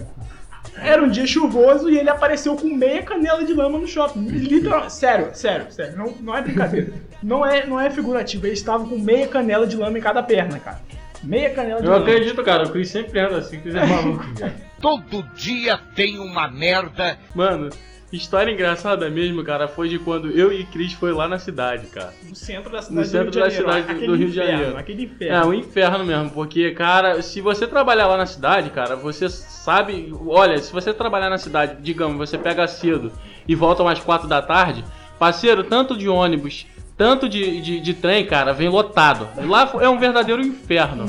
Era 0.81 1.03
um 1.03 1.09
dia 1.09 1.27
chuvoso 1.27 1.91
e 1.91 1.99
ele 1.99 2.09
apareceu 2.09 2.55
com 2.55 2.69
meia 2.69 3.03
canela 3.03 3.43
de 3.45 3.53
lama 3.53 3.79
no 3.79 3.87
shopping. 3.89 4.21
Literal, 4.29 4.89
sério, 4.89 5.31
sério, 5.33 5.67
sério. 5.71 5.97
Não, 5.99 6.15
não 6.21 6.37
é 6.37 6.43
brincadeira. 6.43 6.93
Não 7.21 7.45
é, 7.45 7.67
não 7.67 7.81
é 7.81 7.91
figurativo. 7.91 8.47
Eles 8.47 8.61
estavam 8.61 8.89
com 8.89 8.97
meia 8.97 9.27
canela 9.27 9.67
de 9.67 9.77
lama 9.77 9.99
em 9.99 10.01
cada 10.01 10.23
perna, 10.23 10.61
cara. 10.61 10.79
Meia 11.23 11.51
canela 11.51 11.81
de 11.81 11.87
Eu 11.87 11.95
acredito, 11.97 12.43
cara, 12.43 12.65
o 12.65 12.71
Chris 12.71 12.89
sempre 12.91 13.19
anda 13.21 13.39
assim, 13.39 13.61
que 13.61 13.69
é 13.69 13.87
maluco. 13.87 14.25
Todo 14.81 15.23
dia 15.35 15.79
tem 15.97 16.19
uma 16.19 16.49
merda. 16.49 17.19
Mano, 17.35 17.69
história 18.13 18.53
engraçada 18.53 19.11
mesmo, 19.11 19.43
cara, 19.43 19.67
foi 19.67 19.89
de 19.89 19.99
quando 19.99 20.31
eu 20.31 20.53
e 20.53 20.65
Cris 20.65 20.93
foi 20.93 21.13
lá 21.13 21.27
na 21.27 21.39
cidade, 21.39 21.87
cara. 21.89 22.15
No 22.29 22.35
centro 22.37 22.71
da 22.71 22.81
cidade 22.81 23.09
centro 23.09 23.31
do 23.33 23.39
Rio 23.39 23.45
da 23.45 23.51
Janeiro. 23.51 23.71
cidade 23.73 23.87
do 23.87 23.93
aquele 23.93 24.17
Rio 24.17 24.29
de 24.29 24.35
Janeiro. 24.35 24.77
Aquele 24.77 25.03
É 25.03 25.05
inferno. 25.07 25.47
um 25.49 25.55
inferno 25.55 26.05
mesmo, 26.05 26.31
porque, 26.31 26.71
cara, 26.71 27.21
se 27.23 27.41
você 27.41 27.67
trabalhar 27.67 28.07
lá 28.07 28.17
na 28.17 28.27
cidade, 28.27 28.71
cara, 28.71 28.95
você 28.95 29.29
sabe. 29.29 30.15
Olha, 30.27 30.59
se 30.59 30.73
você 30.73 30.95
trabalhar 30.95 31.29
na 31.29 31.39
cidade, 31.39 31.79
digamos, 31.83 32.17
você 32.17 32.39
pega 32.39 32.67
cedo 32.69 33.11
e 33.49 33.55
volta 33.57 33.83
umas 33.83 33.99
4 33.99 34.29
da 34.29 34.41
tarde, 34.41 34.85
parceiro, 35.19 35.65
tanto 35.65 35.97
de 35.97 36.09
ônibus, 36.09 36.67
tanto 36.99 37.29
de, 37.29 37.61
de, 37.61 37.81
de 37.81 37.95
trem, 37.95 38.27
cara, 38.27 38.53
vem 38.53 38.69
lotado. 38.69 39.29
Lá 39.47 39.73
é 39.81 39.89
um 39.89 40.01
verdadeiro 40.01 40.43
inferno. 40.43 41.07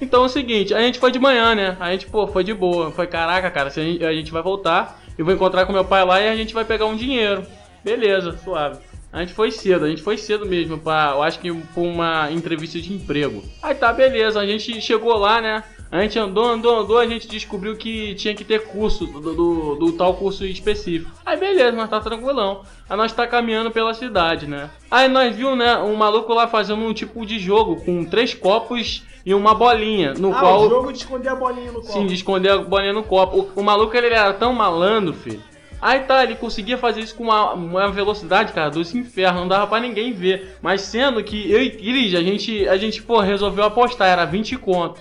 Então 0.00 0.22
é 0.22 0.26
o 0.26 0.28
seguinte, 0.28 0.72
a 0.72 0.80
gente 0.80 0.98
foi 0.98 1.10
de 1.10 1.18
manhã, 1.18 1.54
né? 1.54 1.76
A 1.78 1.90
gente, 1.90 2.06
pô, 2.06 2.26
foi 2.26 2.44
de 2.44 2.54
boa. 2.54 2.92
Foi, 2.92 3.06
caraca, 3.08 3.50
cara, 3.50 3.68
se 3.68 3.80
a, 3.80 3.82
gente, 3.82 4.04
a 4.04 4.12
gente 4.12 4.32
vai 4.32 4.42
voltar, 4.42 5.00
eu 5.18 5.24
vou 5.24 5.34
encontrar 5.34 5.66
com 5.66 5.72
meu 5.72 5.84
pai 5.84 6.04
lá 6.04 6.20
e 6.20 6.28
a 6.28 6.36
gente 6.36 6.54
vai 6.54 6.64
pegar 6.64 6.86
um 6.86 6.96
dinheiro. 6.96 7.44
Beleza, 7.84 8.38
suave. 8.38 8.78
A 9.12 9.20
gente 9.20 9.34
foi 9.34 9.50
cedo, 9.50 9.84
a 9.84 9.88
gente 9.88 10.00
foi 10.00 10.16
cedo 10.16 10.46
mesmo, 10.46 10.78
pra, 10.78 11.12
eu 11.14 11.22
acho 11.22 11.38
que 11.38 11.52
pra 11.52 11.82
uma 11.82 12.30
entrevista 12.30 12.80
de 12.80 12.94
emprego. 12.94 13.44
Aí 13.62 13.74
tá, 13.74 13.92
beleza, 13.92 14.40
a 14.40 14.46
gente 14.46 14.80
chegou 14.80 15.16
lá, 15.18 15.40
né? 15.40 15.62
A 15.92 16.00
gente 16.00 16.18
andou, 16.18 16.46
andou, 16.46 16.80
andou, 16.80 16.98
a 16.98 17.06
gente 17.06 17.28
descobriu 17.28 17.76
que 17.76 18.14
tinha 18.14 18.34
que 18.34 18.44
ter 18.44 18.64
curso, 18.64 19.04
do, 19.04 19.34
do, 19.34 19.74
do 19.74 19.92
tal 19.92 20.14
curso 20.14 20.42
específico. 20.46 21.10
Aí 21.24 21.38
beleza, 21.38 21.72
nós 21.72 21.90
tá 21.90 22.00
tranquilão. 22.00 22.62
Aí 22.88 22.96
nós 22.96 23.12
tá 23.12 23.26
caminhando 23.26 23.70
pela 23.70 23.92
cidade, 23.92 24.46
né? 24.46 24.70
Aí 24.90 25.06
nós 25.06 25.36
viu, 25.36 25.54
né, 25.54 25.76
um 25.76 25.94
maluco 25.94 26.32
lá 26.32 26.48
fazendo 26.48 26.82
um 26.82 26.94
tipo 26.94 27.26
de 27.26 27.38
jogo 27.38 27.76
com 27.84 28.06
três 28.06 28.32
copos 28.32 29.04
e 29.24 29.34
uma 29.34 29.54
bolinha, 29.54 30.14
no 30.14 30.32
Ah, 30.34 30.40
qual... 30.40 30.62
o 30.62 30.68
jogo 30.70 30.92
de 30.92 30.98
esconder 31.00 31.28
a 31.28 31.34
bolinha 31.36 31.70
no 31.70 31.82
copo. 31.82 31.92
Sim, 31.92 32.06
de 32.06 32.14
esconder 32.14 32.52
a 32.52 32.58
bolinha 32.58 32.94
no 32.94 33.02
copo. 33.02 33.50
O, 33.54 33.60
o 33.60 33.62
maluco 33.62 33.94
ele 33.94 34.06
era 34.06 34.32
tão 34.32 34.54
malandro, 34.54 35.12
filho. 35.12 35.42
Aí 35.82 35.98
tá, 36.04 36.22
ele 36.22 36.36
conseguia 36.36 36.78
fazer 36.78 37.00
isso 37.00 37.16
com 37.16 37.24
uma, 37.24 37.54
uma 37.54 37.90
velocidade, 37.90 38.52
cara, 38.52 38.70
dos 38.70 38.94
infernos, 38.94 39.40
não 39.40 39.48
dava 39.48 39.66
pra 39.66 39.80
ninguém 39.80 40.12
ver. 40.12 40.56
Mas 40.62 40.82
sendo 40.82 41.22
que 41.24 41.50
eu 41.50 41.60
e 41.60 41.70
Cris, 41.70 42.14
a 42.14 42.22
gente, 42.22 42.68
a 42.68 42.76
gente, 42.76 43.02
pô, 43.02 43.18
resolveu 43.18 43.64
apostar, 43.64 44.06
era 44.06 44.24
20 44.24 44.56
conto. 44.58 45.00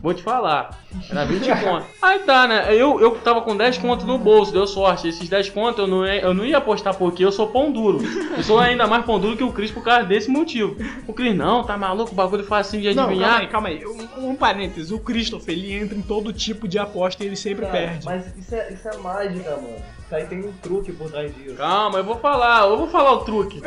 Vou 0.00 0.14
te 0.14 0.22
falar, 0.22 0.78
era 1.10 1.24
20 1.24 1.48
conto. 1.64 1.86
Aí 2.00 2.20
tá, 2.20 2.46
né, 2.46 2.72
eu, 2.72 3.00
eu 3.00 3.10
tava 3.18 3.40
com 3.42 3.56
10 3.56 3.78
conto 3.78 4.06
no 4.06 4.18
bolso, 4.18 4.52
deu 4.52 4.68
sorte. 4.68 5.08
Esses 5.08 5.28
10 5.28 5.50
conto 5.50 5.80
eu 5.80 5.88
não, 5.88 6.06
ia, 6.06 6.20
eu 6.20 6.32
não 6.32 6.44
ia 6.44 6.58
apostar 6.58 6.94
porque 6.94 7.24
eu 7.24 7.32
sou 7.32 7.48
pão 7.48 7.72
duro. 7.72 7.98
Eu 8.36 8.42
sou 8.44 8.60
ainda 8.60 8.86
mais 8.86 9.04
pão 9.04 9.18
duro 9.18 9.36
que 9.36 9.42
o 9.42 9.52
Cris 9.52 9.72
por 9.72 9.82
causa 9.82 10.06
desse 10.06 10.30
motivo. 10.30 10.76
O 11.08 11.12
Cris, 11.12 11.34
não, 11.34 11.64
tá 11.64 11.76
maluco, 11.76 12.12
o 12.12 12.14
bagulho 12.14 12.44
facinho 12.44 12.84
de 12.84 12.94
Não, 12.94 13.06
adivinhar. 13.06 13.48
calma 13.48 13.68
aí, 13.68 13.80
calma 13.80 13.96
aí. 13.98 14.08
Um, 14.16 14.30
um 14.30 14.36
parênteses. 14.36 14.92
O 14.92 15.00
Christopher, 15.00 15.58
ele 15.58 15.72
entra 15.72 15.98
em 15.98 16.02
todo 16.02 16.32
tipo 16.32 16.68
de 16.68 16.78
aposta 16.78 17.24
e 17.24 17.26
ele 17.26 17.36
sempre 17.36 17.66
Cara, 17.66 17.76
perde. 17.76 18.04
Mas 18.06 18.32
isso 18.36 18.54
é, 18.54 18.72
isso 18.72 18.88
é 18.88 18.96
mágica, 18.98 19.56
mano. 19.56 19.99
Isso 20.10 20.16
aí 20.16 20.26
tem 20.26 20.40
um 20.44 20.50
truque 20.54 20.92
por 20.92 21.08
trás 21.08 21.32
disso. 21.36 21.54
Calma, 21.54 21.98
eu 21.98 22.04
vou 22.04 22.16
falar, 22.16 22.68
eu 22.68 22.76
vou 22.76 22.88
falar 22.88 23.12
o 23.12 23.18
truque. 23.18 23.60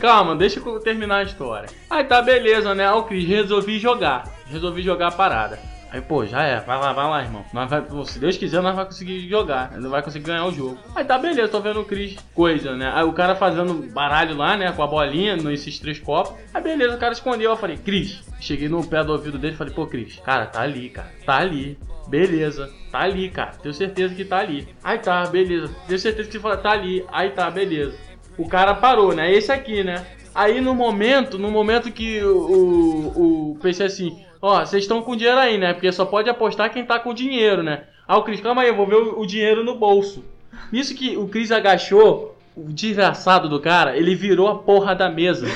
Calma, 0.00 0.34
deixa 0.34 0.58
eu 0.58 0.80
terminar 0.80 1.18
a 1.18 1.22
história. 1.24 1.68
Aí 1.90 2.02
tá, 2.04 2.22
beleza, 2.22 2.74
né? 2.74 2.90
O 2.90 3.02
Cris, 3.02 3.28
resolvi 3.28 3.78
jogar. 3.78 4.26
Resolvi 4.46 4.80
jogar 4.80 5.08
a 5.08 5.12
parada. 5.12 5.58
Aí, 5.92 6.00
pô, 6.00 6.24
já 6.24 6.42
é, 6.42 6.58
vai 6.60 6.78
lá, 6.78 6.94
vai 6.94 7.06
lá, 7.06 7.22
irmão. 7.22 7.44
Nós 7.52 7.68
vai, 7.68 7.84
se 8.06 8.18
Deus 8.18 8.38
quiser, 8.38 8.62
nós 8.62 8.74
vai 8.74 8.86
conseguir 8.86 9.28
jogar. 9.28 9.72
Não 9.72 9.90
vai 9.90 10.02
conseguir 10.02 10.24
ganhar 10.24 10.46
o 10.46 10.52
jogo. 10.52 10.78
Aí 10.94 11.04
tá, 11.04 11.18
beleza, 11.18 11.48
tô 11.48 11.60
vendo 11.60 11.80
o 11.80 11.84
Cris, 11.84 12.16
coisa, 12.34 12.74
né? 12.74 12.90
Aí 12.94 13.04
o 13.04 13.12
cara 13.12 13.34
fazendo 13.34 13.74
baralho 13.92 14.34
lá, 14.34 14.56
né? 14.56 14.72
Com 14.72 14.82
a 14.82 14.86
bolinha, 14.86 15.36
nesses 15.36 15.78
três 15.78 15.98
copos. 15.98 16.32
Aí 16.54 16.62
beleza, 16.62 16.96
o 16.96 16.98
cara 16.98 17.12
escondeu. 17.12 17.50
Eu 17.50 17.58
falei, 17.58 17.76
Cris. 17.76 18.22
Cheguei 18.40 18.70
no 18.70 18.82
pé 18.86 19.04
do 19.04 19.12
ouvido 19.12 19.36
dele 19.36 19.52
e 19.52 19.56
falei, 19.58 19.74
pô, 19.74 19.86
Cris, 19.86 20.16
cara, 20.24 20.46
tá 20.46 20.62
ali, 20.62 20.88
cara. 20.88 21.12
Tá 21.26 21.36
ali. 21.36 21.76
Beleza, 22.10 22.68
tá 22.90 23.02
ali, 23.02 23.30
cara. 23.30 23.52
Tenho 23.62 23.72
certeza 23.72 24.12
que 24.14 24.24
tá 24.24 24.38
ali. 24.38 24.66
Aí 24.82 24.98
tá, 24.98 25.24
beleza. 25.26 25.72
Tenho 25.86 25.98
certeza 25.98 26.28
que 26.28 26.38
tá 26.38 26.72
ali. 26.72 27.04
Aí 27.12 27.30
tá, 27.30 27.48
beleza. 27.48 27.96
O 28.36 28.48
cara 28.48 28.74
parou, 28.74 29.14
né? 29.14 29.32
Esse 29.32 29.52
aqui, 29.52 29.84
né? 29.84 30.04
Aí 30.34 30.60
no 30.60 30.74
momento, 30.74 31.38
no 31.38 31.50
momento 31.50 31.92
que 31.92 32.20
o, 32.22 32.36
o, 32.36 33.50
o 33.52 33.58
pensei 33.62 33.86
assim, 33.86 34.24
ó, 34.42 34.64
vocês 34.64 34.82
estão 34.82 35.02
com 35.02 35.16
dinheiro 35.16 35.38
aí, 35.38 35.56
né? 35.56 35.72
Porque 35.72 35.90
só 35.92 36.04
pode 36.04 36.28
apostar 36.28 36.72
quem 36.72 36.84
tá 36.84 36.98
com 36.98 37.14
dinheiro, 37.14 37.62
né? 37.62 37.84
Aí 38.08 38.16
o 38.18 38.22
Cris, 38.22 38.40
calma 38.40 38.62
aí, 38.62 38.68
eu 38.68 38.76
vou 38.76 38.86
ver 38.86 38.96
o, 38.96 39.20
o 39.20 39.26
dinheiro 39.26 39.62
no 39.62 39.76
bolso. 39.76 40.24
Nisso 40.72 40.94
que 40.96 41.16
o 41.16 41.28
Cris 41.28 41.52
agachou, 41.52 42.36
o 42.56 42.72
desgraçado 42.72 43.48
do 43.48 43.60
cara, 43.60 43.96
ele 43.96 44.16
virou 44.16 44.48
a 44.48 44.58
porra 44.58 44.94
da 44.94 45.08
mesa. 45.08 45.46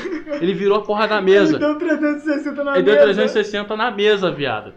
Ele 0.41 0.55
virou 0.55 0.79
a 0.79 0.83
porra 0.83 1.09
da 1.09 1.21
mesa. 1.23 1.57
Ele 1.57 1.67
deu 1.67 1.79
360 1.79 2.65
na 2.65 2.75
Ele 2.75 2.83
deu 2.83 2.95
mesa. 2.95 3.05
360 3.05 3.77
na 3.77 3.91
mesa, 3.91 4.31
viado. 4.31 4.73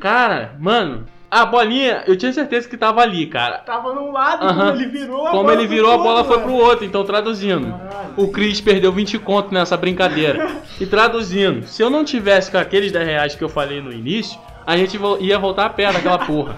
Cara, 0.00 0.54
mano, 0.58 1.06
a 1.30 1.46
bolinha, 1.46 2.02
eu 2.06 2.16
tinha 2.16 2.32
certeza 2.32 2.68
que 2.68 2.76
tava 2.76 3.00
ali, 3.00 3.26
cara. 3.26 3.58
Tava 3.58 3.94
num 3.94 4.10
lado, 4.10 4.44
Aham. 4.44 4.70
como 4.72 4.82
ele 4.82 4.86
virou 4.90 5.26
a 5.26 5.30
Como 5.30 5.42
bola 5.44 5.54
ele 5.54 5.66
virou, 5.66 5.92
a 5.92 5.96
bola 5.98 6.18
outro, 6.20 6.32
foi 6.34 6.42
pro 6.42 6.52
outro. 6.54 6.84
Então, 6.84 7.04
traduzindo, 7.04 7.72
o 8.16 8.28
Cris 8.28 8.60
perdeu 8.60 8.92
20 8.92 9.18
conto 9.20 9.54
nessa 9.54 9.76
brincadeira. 9.76 10.50
E 10.80 10.86
traduzindo, 10.86 11.66
se 11.66 11.82
eu 11.82 11.88
não 11.88 12.04
tivesse 12.04 12.50
com 12.50 12.58
aqueles 12.58 12.90
10 12.90 13.06
reais 13.06 13.34
que 13.36 13.44
eu 13.44 13.48
falei 13.48 13.80
no 13.80 13.92
início, 13.92 14.38
a 14.66 14.76
gente 14.76 14.98
ia 15.20 15.38
voltar 15.38 15.66
a 15.66 15.70
pé 15.70 15.92
daquela 15.92 16.18
porra. 16.18 16.56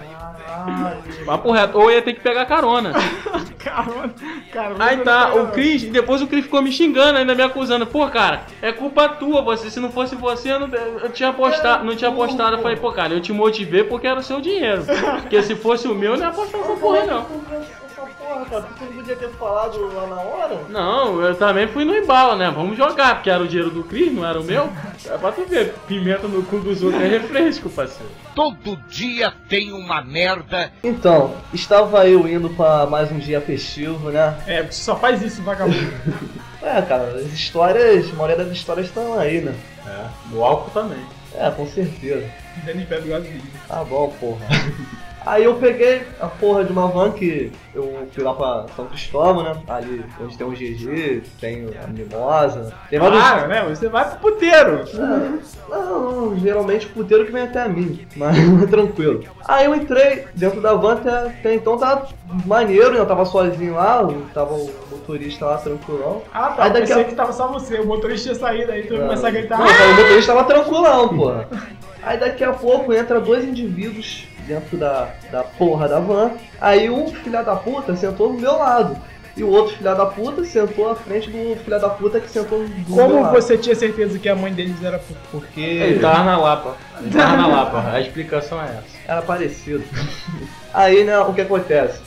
Papo 1.25 1.51
reto. 1.51 1.77
Ou 1.77 1.91
ia 1.91 2.01
ter 2.01 2.13
que 2.13 2.21
pegar 2.21 2.45
carona. 2.45 2.91
Caramba, 3.63 4.13
caramba. 4.51 4.83
Aí 4.83 4.97
tá, 4.97 5.35
o 5.35 5.47
Chris, 5.47 5.83
depois 5.83 6.21
o 6.21 6.27
Chris 6.27 6.43
ficou 6.43 6.61
me 6.61 6.69
xingando, 6.69 7.17
ainda 7.17 7.33
me 7.33 7.41
acusando. 7.41 7.87
Pô, 7.87 8.05
cara, 8.09 8.41
é 8.61 8.73
culpa 8.73 9.07
tua, 9.07 9.41
você. 9.41 9.69
Se 9.69 9.79
não 9.79 9.89
fosse 9.89 10.15
você, 10.17 10.51
eu 10.51 10.59
não, 10.59 10.67
eu 10.67 11.09
tinha 11.09 11.29
apostado, 11.29 11.85
não 11.85 11.95
tinha 11.95 12.09
apostado. 12.09 12.57
Eu 12.57 12.61
falei, 12.61 12.75
pô, 12.75 12.91
cara, 12.91 13.13
eu 13.13 13.21
te 13.21 13.31
motivei 13.31 13.85
porque 13.85 14.05
era 14.05 14.19
o 14.19 14.23
seu 14.23 14.41
dinheiro. 14.41 14.83
Porque 15.21 15.41
se 15.41 15.55
fosse 15.55 15.87
o 15.87 15.95
meu, 15.95 16.11
eu 16.11 16.17
não 16.17 16.25
ia 16.25 16.29
apostar 16.29 16.59
nessa 16.59 16.75
porra, 16.75 17.05
não. 17.05 17.25
Porra, 18.33 18.45
cara, 18.45 18.61
tu 18.63 18.85
não 18.85 18.93
podia 18.93 19.15
ter 19.15 19.29
falado 19.29 19.93
lá 19.93 20.07
na 20.07 20.15
hora? 20.15 20.59
Não, 20.67 21.21
eu 21.21 21.35
também 21.35 21.67
fui 21.67 21.85
no 21.85 21.95
embalo, 21.95 22.35
né? 22.35 22.49
Vamos 22.49 22.75
jogar, 22.75 23.15
porque 23.15 23.29
era 23.29 23.43
o 23.43 23.47
dinheiro 23.47 23.69
do 23.69 23.83
Cris, 23.83 24.11
não 24.11 24.25
era 24.27 24.39
o 24.39 24.43
meu. 24.43 24.69
É 25.05 25.17
pra 25.17 25.33
tu 25.33 25.45
ver, 25.45 25.75
pimenta 25.85 26.29
no 26.29 26.41
cu 26.43 26.59
dos 26.59 26.81
outros 26.81 27.03
é 27.03 27.07
refresco, 27.07 27.69
parceiro. 27.69 28.09
Todo 28.33 28.77
dia 28.87 29.33
tem 29.49 29.73
uma 29.73 30.01
merda. 30.01 30.71
Então, 30.81 31.35
estava 31.53 32.07
eu 32.07 32.25
indo 32.25 32.49
pra 32.51 32.85
mais 32.85 33.11
um 33.11 33.19
dia 33.19 33.41
festivo, 33.41 34.09
né? 34.09 34.33
É, 34.47 34.63
você 34.63 34.81
só 34.81 34.95
faz 34.95 35.21
isso, 35.21 35.41
vagabundo. 35.43 35.77
É, 36.63 36.81
cara, 36.81 37.15
as 37.15 37.33
histórias, 37.33 38.09
a 38.09 38.13
maioria 38.13 38.37
das 38.37 38.53
histórias 38.53 38.85
estão 38.87 39.19
aí, 39.19 39.41
né? 39.41 39.53
É, 39.85 40.33
o 40.33 40.41
álcool 40.41 40.71
também. 40.71 41.05
É, 41.35 41.51
com 41.51 41.67
certeza. 41.67 42.25
Pé 42.63 43.01
do 43.01 43.09
gasolina. 43.09 43.41
Tá 43.67 43.83
bom, 43.83 44.07
porra. 44.17 44.45
Aí 45.25 45.43
eu 45.45 45.55
peguei 45.55 46.01
a 46.19 46.27
porra 46.27 46.63
de 46.65 46.71
uma 46.73 46.87
van 46.87 47.11
que 47.11 47.51
eu 47.73 48.07
fui 48.11 48.23
lá 48.23 48.33
pra 48.33 48.65
São 48.75 48.85
Cristóvão, 48.87 49.43
né? 49.43 49.55
Ali 49.67 50.03
onde 50.21 50.37
tem 50.37 50.45
o 50.45 50.51
GG, 50.51 51.23
tem 51.39 51.67
a 51.81 51.87
Mimosa. 51.87 52.73
Tem 52.89 52.99
vários. 52.99 53.19
Claro, 53.21 53.47
né? 53.47 53.63
Você 53.69 53.87
vai 53.87 54.09
pro 54.09 54.19
puteiro. 54.31 54.83
Não, 55.69 56.11
não, 56.29 56.39
geralmente 56.39 56.87
o 56.87 56.89
puteiro 56.89 57.25
que 57.25 57.31
vem 57.31 57.43
até 57.43 57.61
a 57.61 57.69
mim, 57.69 58.05
mas 58.15 58.35
é 58.63 58.67
tranquilo. 58.67 59.23
Aí 59.47 59.65
eu 59.65 59.75
entrei 59.75 60.25
dentro 60.35 60.59
da 60.59 60.73
van, 60.73 60.93
até, 60.95 61.09
até 61.27 61.55
então 61.55 61.77
tava 61.77 62.07
maneiro, 62.45 62.91
né? 62.91 62.99
Eu 62.99 63.05
tava 63.05 63.23
sozinho 63.25 63.75
lá, 63.75 64.05
tava 64.33 64.53
o 64.53 64.69
motorista 64.91 65.45
lá 65.45 65.57
tranquilão. 65.57 66.21
Ah, 66.33 66.49
tá. 66.49 66.63
Aí 66.63 66.69
Eu 66.69 66.73
daqui 66.73 66.87
pensei 66.87 67.01
a- 67.01 67.05
que 67.05 67.15
tava 67.15 67.31
só 67.31 67.47
você. 67.47 67.79
O 67.79 67.85
motorista 67.87 68.29
tinha 68.29 68.35
saído 68.39 68.71
aí, 68.71 68.83
tu 68.83 68.93
ia 68.93 69.01
começar 69.01 69.29
a 69.29 69.31
gritar. 69.31 69.57
Não, 69.57 69.65
o 69.65 69.95
motorista 69.95 70.33
tava 70.33 70.43
tranquilão, 70.47 71.07
porra. 71.09 71.47
Aí 72.01 72.19
daqui 72.19 72.43
a 72.43 72.51
pouco 72.51 72.91
entra 72.93 73.21
dois 73.21 73.45
indivíduos 73.45 74.27
dentro 74.47 74.77
da, 74.77 75.09
da 75.31 75.43
porra 75.43 75.87
da 75.87 75.99
van. 75.99 76.31
Aí 76.59 76.89
um 76.89 77.07
filho 77.07 77.43
da 77.43 77.55
puta 77.55 77.95
sentou 77.95 78.31
do 78.33 78.39
meu 78.39 78.57
lado. 78.57 78.95
E 79.35 79.43
o 79.43 79.49
outro 79.49 79.75
filho 79.75 79.95
da 79.95 80.05
puta 80.05 80.43
sentou 80.45 80.91
à 80.91 80.95
frente 80.95 81.27
do 81.31 81.55
filho 81.63 81.79
da 81.79 81.89
puta 81.89 82.19
que 82.19 82.29
sentou 82.29 82.59
do 82.59 82.69
meu 82.69 82.85
Como 83.07 83.21
lado. 83.21 83.33
você 83.33 83.57
tinha 83.57 83.75
certeza 83.75 84.19
que 84.19 84.29
a 84.29 84.35
mãe 84.35 84.53
deles 84.53 84.81
era 84.83 84.99
puta? 84.99 85.19
Porque 85.31 85.59
Ele 85.59 85.99
tava 85.99 86.23
na 86.23 86.37
Lapa. 86.37 86.75
Ele 87.01 87.09
tava 87.17 87.37
na 87.37 87.47
Lapa. 87.47 87.83
A 87.91 87.99
explicação 87.99 88.61
é 88.61 88.65
essa. 88.65 88.83
era 89.07 89.21
parecido. 89.23 89.83
Aí, 90.71 91.03
né, 91.03 91.17
o 91.19 91.33
que 91.33 91.41
acontece? 91.41 91.99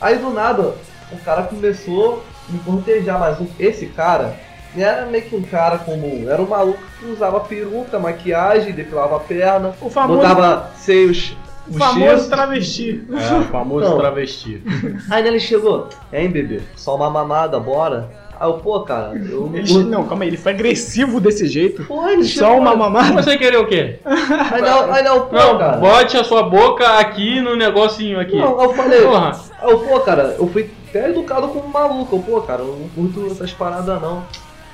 Aí 0.00 0.18
do 0.18 0.30
nada, 0.30 0.74
o 1.10 1.16
cara 1.24 1.44
começou 1.44 2.22
a 2.48 2.52
me 2.52 2.58
cortejar, 2.60 3.18
mas 3.18 3.38
esse 3.58 3.86
cara 3.86 4.34
não 4.74 4.84
era 4.84 5.06
meio 5.06 5.24
que 5.24 5.34
um 5.34 5.42
cara 5.42 5.78
comum, 5.78 6.26
era 6.28 6.40
um 6.40 6.46
maluco 6.46 6.78
que 7.00 7.06
usava 7.06 7.40
peruca, 7.40 7.98
maquiagem, 7.98 8.72
depilava 8.74 9.16
a 9.16 9.20
perna, 9.20 9.72
O 9.80 9.88
famoso, 9.88 10.20
botava 10.20 10.70
seios 10.76 11.34
o 11.70 11.72
famoso 11.74 12.00
postiços. 12.04 12.28
travesti. 12.28 13.04
É, 13.12 13.34
o 13.38 13.42
famoso 13.44 13.88
Não. 13.90 13.98
travesti. 13.98 14.62
Aí 15.10 15.26
ele 15.26 15.40
chegou, 15.40 15.88
hein, 16.12 16.28
bebê? 16.30 16.60
Só 16.76 16.96
uma 16.96 17.10
mamada, 17.10 17.58
bora? 17.60 18.10
Aí 18.40 18.48
eu, 18.48 18.54
pô, 18.54 18.80
cara, 18.82 19.16
eu 19.16 19.46
não 19.50 19.56
Ele, 19.56 19.82
não, 19.84 20.04
calma 20.06 20.22
aí, 20.22 20.30
ele 20.30 20.36
foi 20.36 20.52
agressivo 20.52 21.20
desse 21.20 21.48
jeito. 21.48 21.84
Pô, 21.84 22.08
ele 22.08 22.22
Só 22.22 22.46
chegou, 22.46 22.58
uma 22.60 22.76
mamada. 22.76 23.20
Você 23.20 23.36
queria 23.36 23.60
o 23.60 23.66
quê? 23.66 23.98
Aí 24.04 24.62
não, 24.62 24.92
aí 24.92 25.02
não, 25.02 25.20
pô, 25.26 25.34
Não, 25.34 25.58
cara. 25.58 25.76
bote 25.78 26.16
a 26.16 26.22
sua 26.22 26.44
boca 26.44 26.86
aqui 26.98 27.40
no 27.40 27.56
negocinho 27.56 28.20
aqui. 28.20 28.36
Não, 28.36 28.62
eu 28.62 28.72
falei, 28.74 29.02
Porra. 29.02 29.32
aí 29.60 29.70
eu, 29.70 29.78
pô, 29.80 29.98
cara, 30.00 30.36
eu 30.38 30.46
fui 30.46 30.70
até 30.88 31.10
educado 31.10 31.48
como 31.48 31.64
um 31.66 31.68
maluco, 31.68 32.14
eu, 32.16 32.20
pô, 32.22 32.40
cara, 32.42 32.62
eu 32.62 32.76
não 32.80 32.88
curto 32.90 33.26
essas 33.26 33.52
paradas 33.52 34.00
não. 34.00 34.22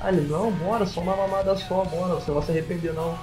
Aí 0.02 0.14
ele, 0.14 0.28
não, 0.28 0.50
bora, 0.50 0.84
só 0.84 1.00
uma 1.00 1.16
mamada 1.16 1.56
só, 1.56 1.84
bora, 1.84 2.16
você 2.16 2.24
não 2.30 2.34
vai 2.34 2.42
se 2.44 2.50
arrepender 2.50 2.92
não. 2.92 3.14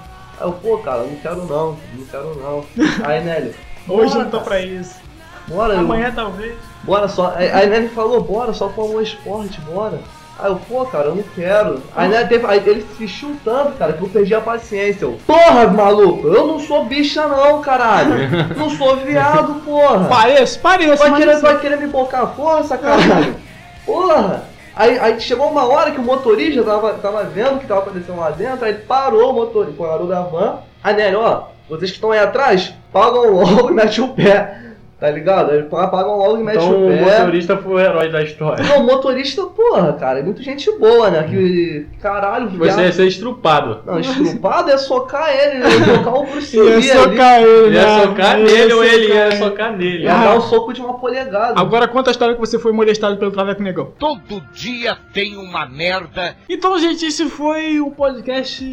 Aí 0.42 0.48
eu, 0.48 0.52
pô, 0.52 0.78
cara, 0.78 0.98
eu 0.98 1.06
não 1.06 1.16
quero 1.16 1.36
não, 1.46 1.76
não 1.94 2.04
quero 2.10 2.34
não. 2.42 2.64
Aí 3.06 3.22
Nelly, 3.22 3.54
Hoje 3.88 4.18
não 4.18 4.24
tô 4.24 4.38
cara, 4.38 4.42
pra 4.44 4.60
isso. 4.60 4.96
Bora, 5.46 5.74
eu- 5.74 5.80
Amanhã 5.80 6.12
talvez. 6.14 6.54
Bora 6.82 7.06
só. 7.06 7.32
Aí, 7.36 7.48
aí 7.50 7.72
ele 7.72 7.88
falou, 7.90 8.20
bora, 8.22 8.52
só 8.52 8.68
com 8.68 8.82
o 8.82 9.00
esporte, 9.00 9.60
bora. 9.60 10.00
Aí 10.38 10.50
eu, 10.50 10.56
pô, 10.68 10.84
cara, 10.86 11.06
eu 11.06 11.14
não 11.14 11.22
quero. 11.34 11.80
Aí, 11.94 12.08
né, 12.08 12.24
teve, 12.24 12.44
aí 12.46 12.60
ele 12.66 12.84
insistiu 12.92 13.36
tanto, 13.44 13.72
cara, 13.78 13.92
que 13.92 14.02
eu 14.02 14.08
perdi 14.08 14.34
a 14.34 14.40
paciência. 14.40 15.04
Eu, 15.04 15.16
porra, 15.26 15.68
maluco, 15.68 16.26
eu 16.26 16.46
não 16.46 16.58
sou 16.58 16.84
bicha 16.86 17.24
não, 17.28 17.60
caralho. 17.60 18.14
Não 18.56 18.68
sou 18.70 18.96
viado, 18.96 19.62
porra. 19.64 20.08
Pareço, 20.08 20.58
pareço, 20.58 21.02
Vai 21.08 21.14
querer, 21.16 21.34
sei. 21.34 21.42
vai 21.42 21.60
querer 21.60 21.76
me 21.76 21.86
bocar 21.86 22.22
a 22.24 22.26
força, 22.28 22.76
caralho. 22.76 23.36
Porra. 23.86 24.44
Aí, 24.74 24.98
aí 24.98 25.20
chegou 25.20 25.48
uma 25.48 25.64
hora 25.66 25.90
que 25.90 26.00
o 26.00 26.04
motorista 26.04 26.62
tava, 26.62 26.94
tava 26.94 27.24
vendo 27.24 27.56
o 27.56 27.58
que 27.58 27.66
tava 27.66 27.82
acontecendo 27.82 28.18
lá 28.18 28.30
dentro, 28.30 28.64
aí 28.64 28.74
parou 28.74 29.30
o 29.30 29.34
motorista, 29.34 29.82
parou 29.82 30.06
da 30.06 30.22
van. 30.22 30.60
Aí 30.82 30.94
nele, 30.94 31.16
ó, 31.16 31.44
vocês 31.68 31.90
que 31.90 31.96
estão 31.96 32.10
aí 32.10 32.18
atrás, 32.18 32.72
pagam 32.92 33.30
logo 33.30 33.70
e 33.70 33.74
mete 33.74 34.00
o 34.00 34.08
pé. 34.08 34.71
Tá 35.02 35.10
ligado? 35.10 35.50
Aí 35.50 35.64
pagam 35.64 36.16
logo 36.16 36.38
e 36.38 36.44
mete 36.44 36.58
Então 36.58 36.70
o 36.80 36.86
o 36.86 36.88
pé. 36.88 37.18
motorista 37.18 37.56
foi 37.56 37.72
o 37.72 37.80
herói 37.80 38.08
da 38.08 38.22
história. 38.22 38.64
Não, 38.64 38.84
motorista, 38.86 39.42
porra, 39.46 39.94
cara, 39.94 40.20
é 40.20 40.22
muito 40.22 40.40
gente 40.44 40.70
boa, 40.78 41.10
né? 41.10 41.24
Que 41.24 41.88
caralho, 42.00 42.48
Você 42.50 42.82
ia 42.82 42.92
ser 42.92 43.08
estrupado. 43.08 43.80
Não, 43.84 43.98
estrupado 43.98 44.70
é 44.70 44.76
socar 44.78 45.28
ele, 45.34 45.58
né? 45.58 45.70
Socar 45.70 46.14
o 46.14 46.24
Bruce 46.24 46.54
Ia 46.56 46.62
Lee 46.62 46.72
ali. 46.72 46.82
socar 46.88 47.42
ele, 47.42 47.66
Ele 47.66 47.74
ia 47.74 47.82
né? 47.82 48.02
socar 48.06 48.38
Ia 48.38 48.44
nele 48.44 48.72
ou 48.74 48.84
ele 48.84 49.06
ia 49.12 49.36
socar 49.38 49.76
nele. 49.76 50.04
Ia 50.04 50.14
dar 50.14 50.36
o 50.36 50.40
soco 50.42 50.72
de 50.72 50.80
uma 50.80 50.94
polegada. 50.96 51.58
Agora 51.60 51.88
conta 51.88 52.10
a 52.10 52.12
história 52.12 52.34
que 52.36 52.40
você 52.40 52.56
foi 52.56 52.70
molestado 52.70 53.16
pelo 53.16 53.32
Traveco 53.32 53.60
Negão. 53.60 53.92
Todo 53.98 54.40
dia 54.54 54.96
tem 55.12 55.36
uma 55.36 55.66
merda. 55.66 56.36
Então, 56.48 56.78
gente, 56.78 57.04
esse 57.04 57.28
foi 57.28 57.80
o 57.80 57.90
podcast 57.90 58.64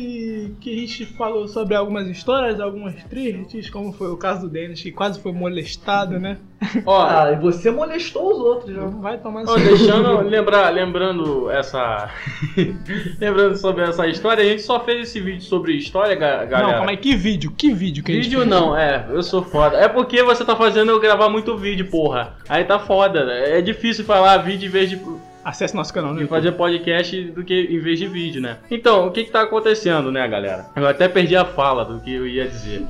que 0.62 0.72
a 0.72 0.80
gente 0.80 1.06
falou 1.08 1.48
sobre 1.48 1.74
algumas 1.76 2.08
histórias, 2.08 2.60
algumas 2.60 2.94
tristes, 3.06 3.68
como 3.72 3.92
foi 3.92 4.12
o 4.12 4.18
caso 4.18 4.42
do 4.42 4.50
Denis, 4.50 4.80
que 4.80 4.92
quase 4.92 5.20
foi 5.20 5.32
molestado, 5.32 6.19
né? 6.20 6.38
Ó, 6.86 7.02
Ah, 7.10 7.32
e 7.32 7.36
você 7.38 7.72
molestou 7.72 8.32
os 8.32 8.38
outros, 8.40 8.76
né? 8.76 8.90
Vai 9.02 9.18
tomar 9.18 9.44
Ó, 9.48 9.56
deixando, 9.56 10.22
lembrar, 10.22 10.70
lembrando 10.70 11.50
essa. 11.50 12.10
lembrando 13.20 13.56
sobre 13.58 13.84
essa 13.84 14.08
história, 14.08 14.44
a 14.44 14.48
gente 14.48 14.62
só 14.62 14.80
fez 14.82 15.08
esse 15.10 15.20
vídeo 15.20 15.42
sobre 15.42 15.74
história, 15.74 16.16
ga- 16.16 16.46
galera. 16.46 16.64
Não, 16.68 16.74
calma 16.78 16.92
aí, 16.92 16.98
que 16.98 17.16
vídeo? 17.16 17.52
Que 17.58 17.74
vídeo 17.74 18.04
que 18.04 18.12
a 18.12 18.16
gente 18.16 18.26
Vídeo 18.26 18.46
não, 18.46 18.76
é, 18.78 19.06
eu 19.10 19.24
sou 19.24 19.42
foda. 19.44 19.78
É 19.78 19.88
porque 19.88 20.22
você 20.24 20.44
tá 20.46 20.56
fazendo 20.56 20.92
eu 20.92 21.00
gravar 21.00 21.30
muito 21.30 21.58
vídeo, 21.58 21.88
porra. 21.90 22.34
Aí 22.48 22.64
tá 22.66 22.78
foda. 22.80 23.26
né? 23.26 23.58
É 23.58 23.62
difícil 23.62 24.04
falar 24.06 24.38
vídeo 24.38 24.68
em 24.68 24.72
vez 24.72 24.90
de, 24.90 25.00
Acesse 25.44 25.74
nosso 25.76 25.94
canal 25.94 26.10
no 26.12 26.18
de 26.18 26.24
YouTube. 26.24 26.38
fazer 26.38 26.52
podcast 26.52 27.22
do 27.32 27.44
que 27.44 27.54
em 27.72 27.80
vez 27.80 27.98
de 27.98 28.08
vídeo, 28.08 28.42
né? 28.42 28.58
Então, 28.70 29.08
o 29.08 29.12
que 29.12 29.24
que 29.24 29.32
tá 29.32 29.42
acontecendo, 29.42 30.12
né, 30.12 30.28
galera? 30.28 30.66
Eu 30.76 30.86
até 30.86 31.08
perdi 31.08 31.36
a 31.36 31.46
fala 31.46 31.86
do 31.86 32.00
que 32.02 32.14
eu 32.14 32.28
ia 32.28 32.46
dizer. 32.48 32.84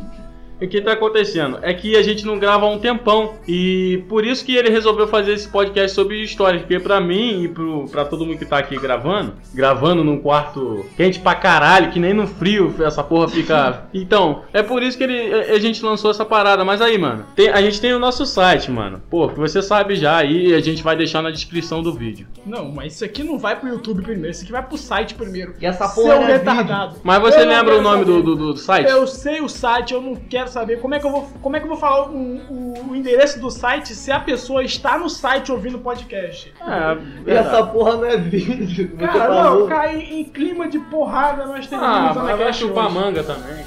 O 0.61 0.67
que 0.67 0.81
tá 0.81 0.93
acontecendo 0.93 1.59
é 1.61 1.73
que 1.73 1.95
a 1.95 2.03
gente 2.03 2.25
não 2.25 2.37
grava 2.37 2.65
há 2.65 2.69
um 2.69 2.79
tempão 2.79 3.35
e 3.47 4.03
por 4.09 4.25
isso 4.25 4.43
que 4.43 4.55
ele 4.55 4.69
resolveu 4.69 5.07
fazer 5.07 5.33
esse 5.33 5.47
podcast 5.47 5.95
sobre 5.95 6.21
histórias, 6.21 6.61
porque 6.61 6.79
pra 6.79 6.99
mim 6.99 7.43
e 7.43 7.47
pro, 7.47 7.85
pra 7.89 8.05
todo 8.05 8.25
mundo 8.25 8.37
que 8.37 8.45
tá 8.45 8.57
aqui 8.57 8.77
gravando, 8.77 9.33
gravando 9.53 10.03
num 10.03 10.19
quarto 10.19 10.85
quente 10.97 11.19
pra 11.19 11.35
caralho, 11.35 11.91
que 11.91 11.99
nem 11.99 12.13
no 12.13 12.27
frio 12.27 12.73
essa 12.79 13.03
porra 13.03 13.27
fica. 13.27 13.83
Então, 13.93 14.43
é 14.53 14.61
por 14.63 14.81
isso 14.83 14.97
que 14.97 15.03
ele, 15.03 15.33
a 15.53 15.59
a 15.59 15.61
gente 15.61 15.83
lançou 15.83 16.09
essa 16.11 16.23
parada. 16.25 16.63
Mas 16.63 16.81
aí, 16.81 16.97
mano, 16.97 17.25
tem- 17.35 17.49
a 17.49 17.61
gente 17.61 17.81
tem 17.81 17.93
o 17.93 17.99
nosso 17.99 18.25
site, 18.25 18.71
mano. 18.71 19.01
Pô, 19.09 19.27
que 19.27 19.37
você 19.39 19.61
sabe 19.61 19.95
já 19.95 20.17
aí, 20.17 20.53
a 20.53 20.59
gente 20.61 20.81
vai 20.81 20.95
deixar 20.95 21.21
na 21.21 21.29
descrição 21.31 21.81
do 21.83 21.93
vídeo. 21.93 22.27
Não, 22.45 22.69
mas 22.71 22.93
isso 22.93 23.05
aqui 23.05 23.23
não 23.23 23.37
vai 23.37 23.59
pro 23.59 23.67
YouTube 23.67 24.01
primeiro, 24.01 24.31
isso 24.31 24.43
aqui 24.43 24.51
vai 24.51 24.63
pro 24.63 24.77
site 24.77 25.15
primeiro. 25.15 25.53
E 25.59 25.65
essa 25.65 25.87
Seu 25.87 26.03
porra 26.03 26.15
não 26.15 26.27
é 26.27 26.33
retardado. 26.33 26.95
Mas 27.03 27.19
você 27.19 27.41
Eu 27.41 27.47
lembra 27.47 27.77
o 27.77 27.81
nome 27.81 28.05
do, 28.05 28.21
do, 28.23 28.35
do 28.35 28.57
site? 28.57 28.89
Eu 28.89 29.05
sei 29.07 29.41
o 29.41 29.49
site, 29.49 29.93
eu 29.93 30.01
não 30.01 30.15
quero 30.15 30.48
saber 30.49 30.79
como 30.81 30.93
é 30.95 30.99
que 30.99 31.05
eu 31.05 31.11
vou, 31.11 31.27
como 31.41 31.55
é 31.55 31.59
que 31.59 31.65
eu 31.65 31.69
vou 31.69 31.77
falar 31.77 32.09
o, 32.09 32.13
o- 32.13 32.89
o 32.91 32.95
endereço 32.95 33.39
do 33.39 33.49
site 33.49 33.93
se 33.95 34.11
a 34.11 34.19
pessoa 34.19 34.63
está 34.63 34.97
no 34.97 35.09
site 35.09 35.51
ouvindo 35.51 35.77
o 35.77 35.81
podcast. 35.81 36.53
É, 36.61 37.31
E 37.31 37.33
essa 37.33 37.63
porra 37.65 37.95
não 37.97 38.05
é 38.05 38.17
vídeo. 38.17 38.97
Cara, 38.97 39.11
falou. 39.33 39.59
não, 39.61 39.67
cai 39.67 39.95
em 39.97 40.23
clima 40.25 40.67
de 40.67 40.79
porrada 40.79 41.45
nós 41.45 41.65
temos 41.67 41.85
Ah, 41.85 42.11
mas 42.15 42.37
vai 42.37 42.53
chupar 42.53 42.85
hoje. 42.87 42.95
manga 42.95 43.23
também. 43.23 43.63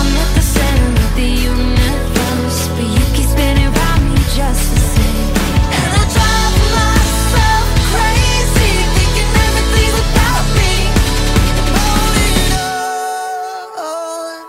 I'm 0.00 0.10
the 0.34 0.42
center 0.42 0.90
of 0.98 1.14
the 1.14 1.30
universe, 1.46 2.66
but 2.74 2.82
you 2.82 3.04
keep 3.14 3.30
me 4.02 4.18
just 4.34 4.66
the 4.74 4.80
same. 4.98 5.30
And 5.78 5.90
I 5.94 6.02
drive 6.10 6.56
myself 6.74 7.66
crazy, 7.92 8.72
thinking 8.98 9.30
everything's 9.46 9.98
about 10.10 10.46
me. 10.58 10.74
Holding 11.78 12.50
on. 13.78 14.42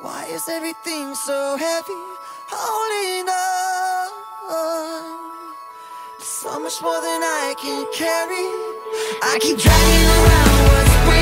Why 0.00 0.24
is 0.32 0.48
everything 0.48 1.14
so 1.14 1.58
heavy? 1.58 2.02
Holding 2.48 3.28
on. 3.28 4.08
So 6.20 6.58
much 6.58 6.80
more 6.80 7.02
than 7.02 7.20
I 7.22 7.54
can 7.60 7.84
carry. 7.92 8.48
I 9.22 9.38
keep 9.42 9.58
dragging 9.58 10.08
around 10.08 10.72
what's. 10.72 11.19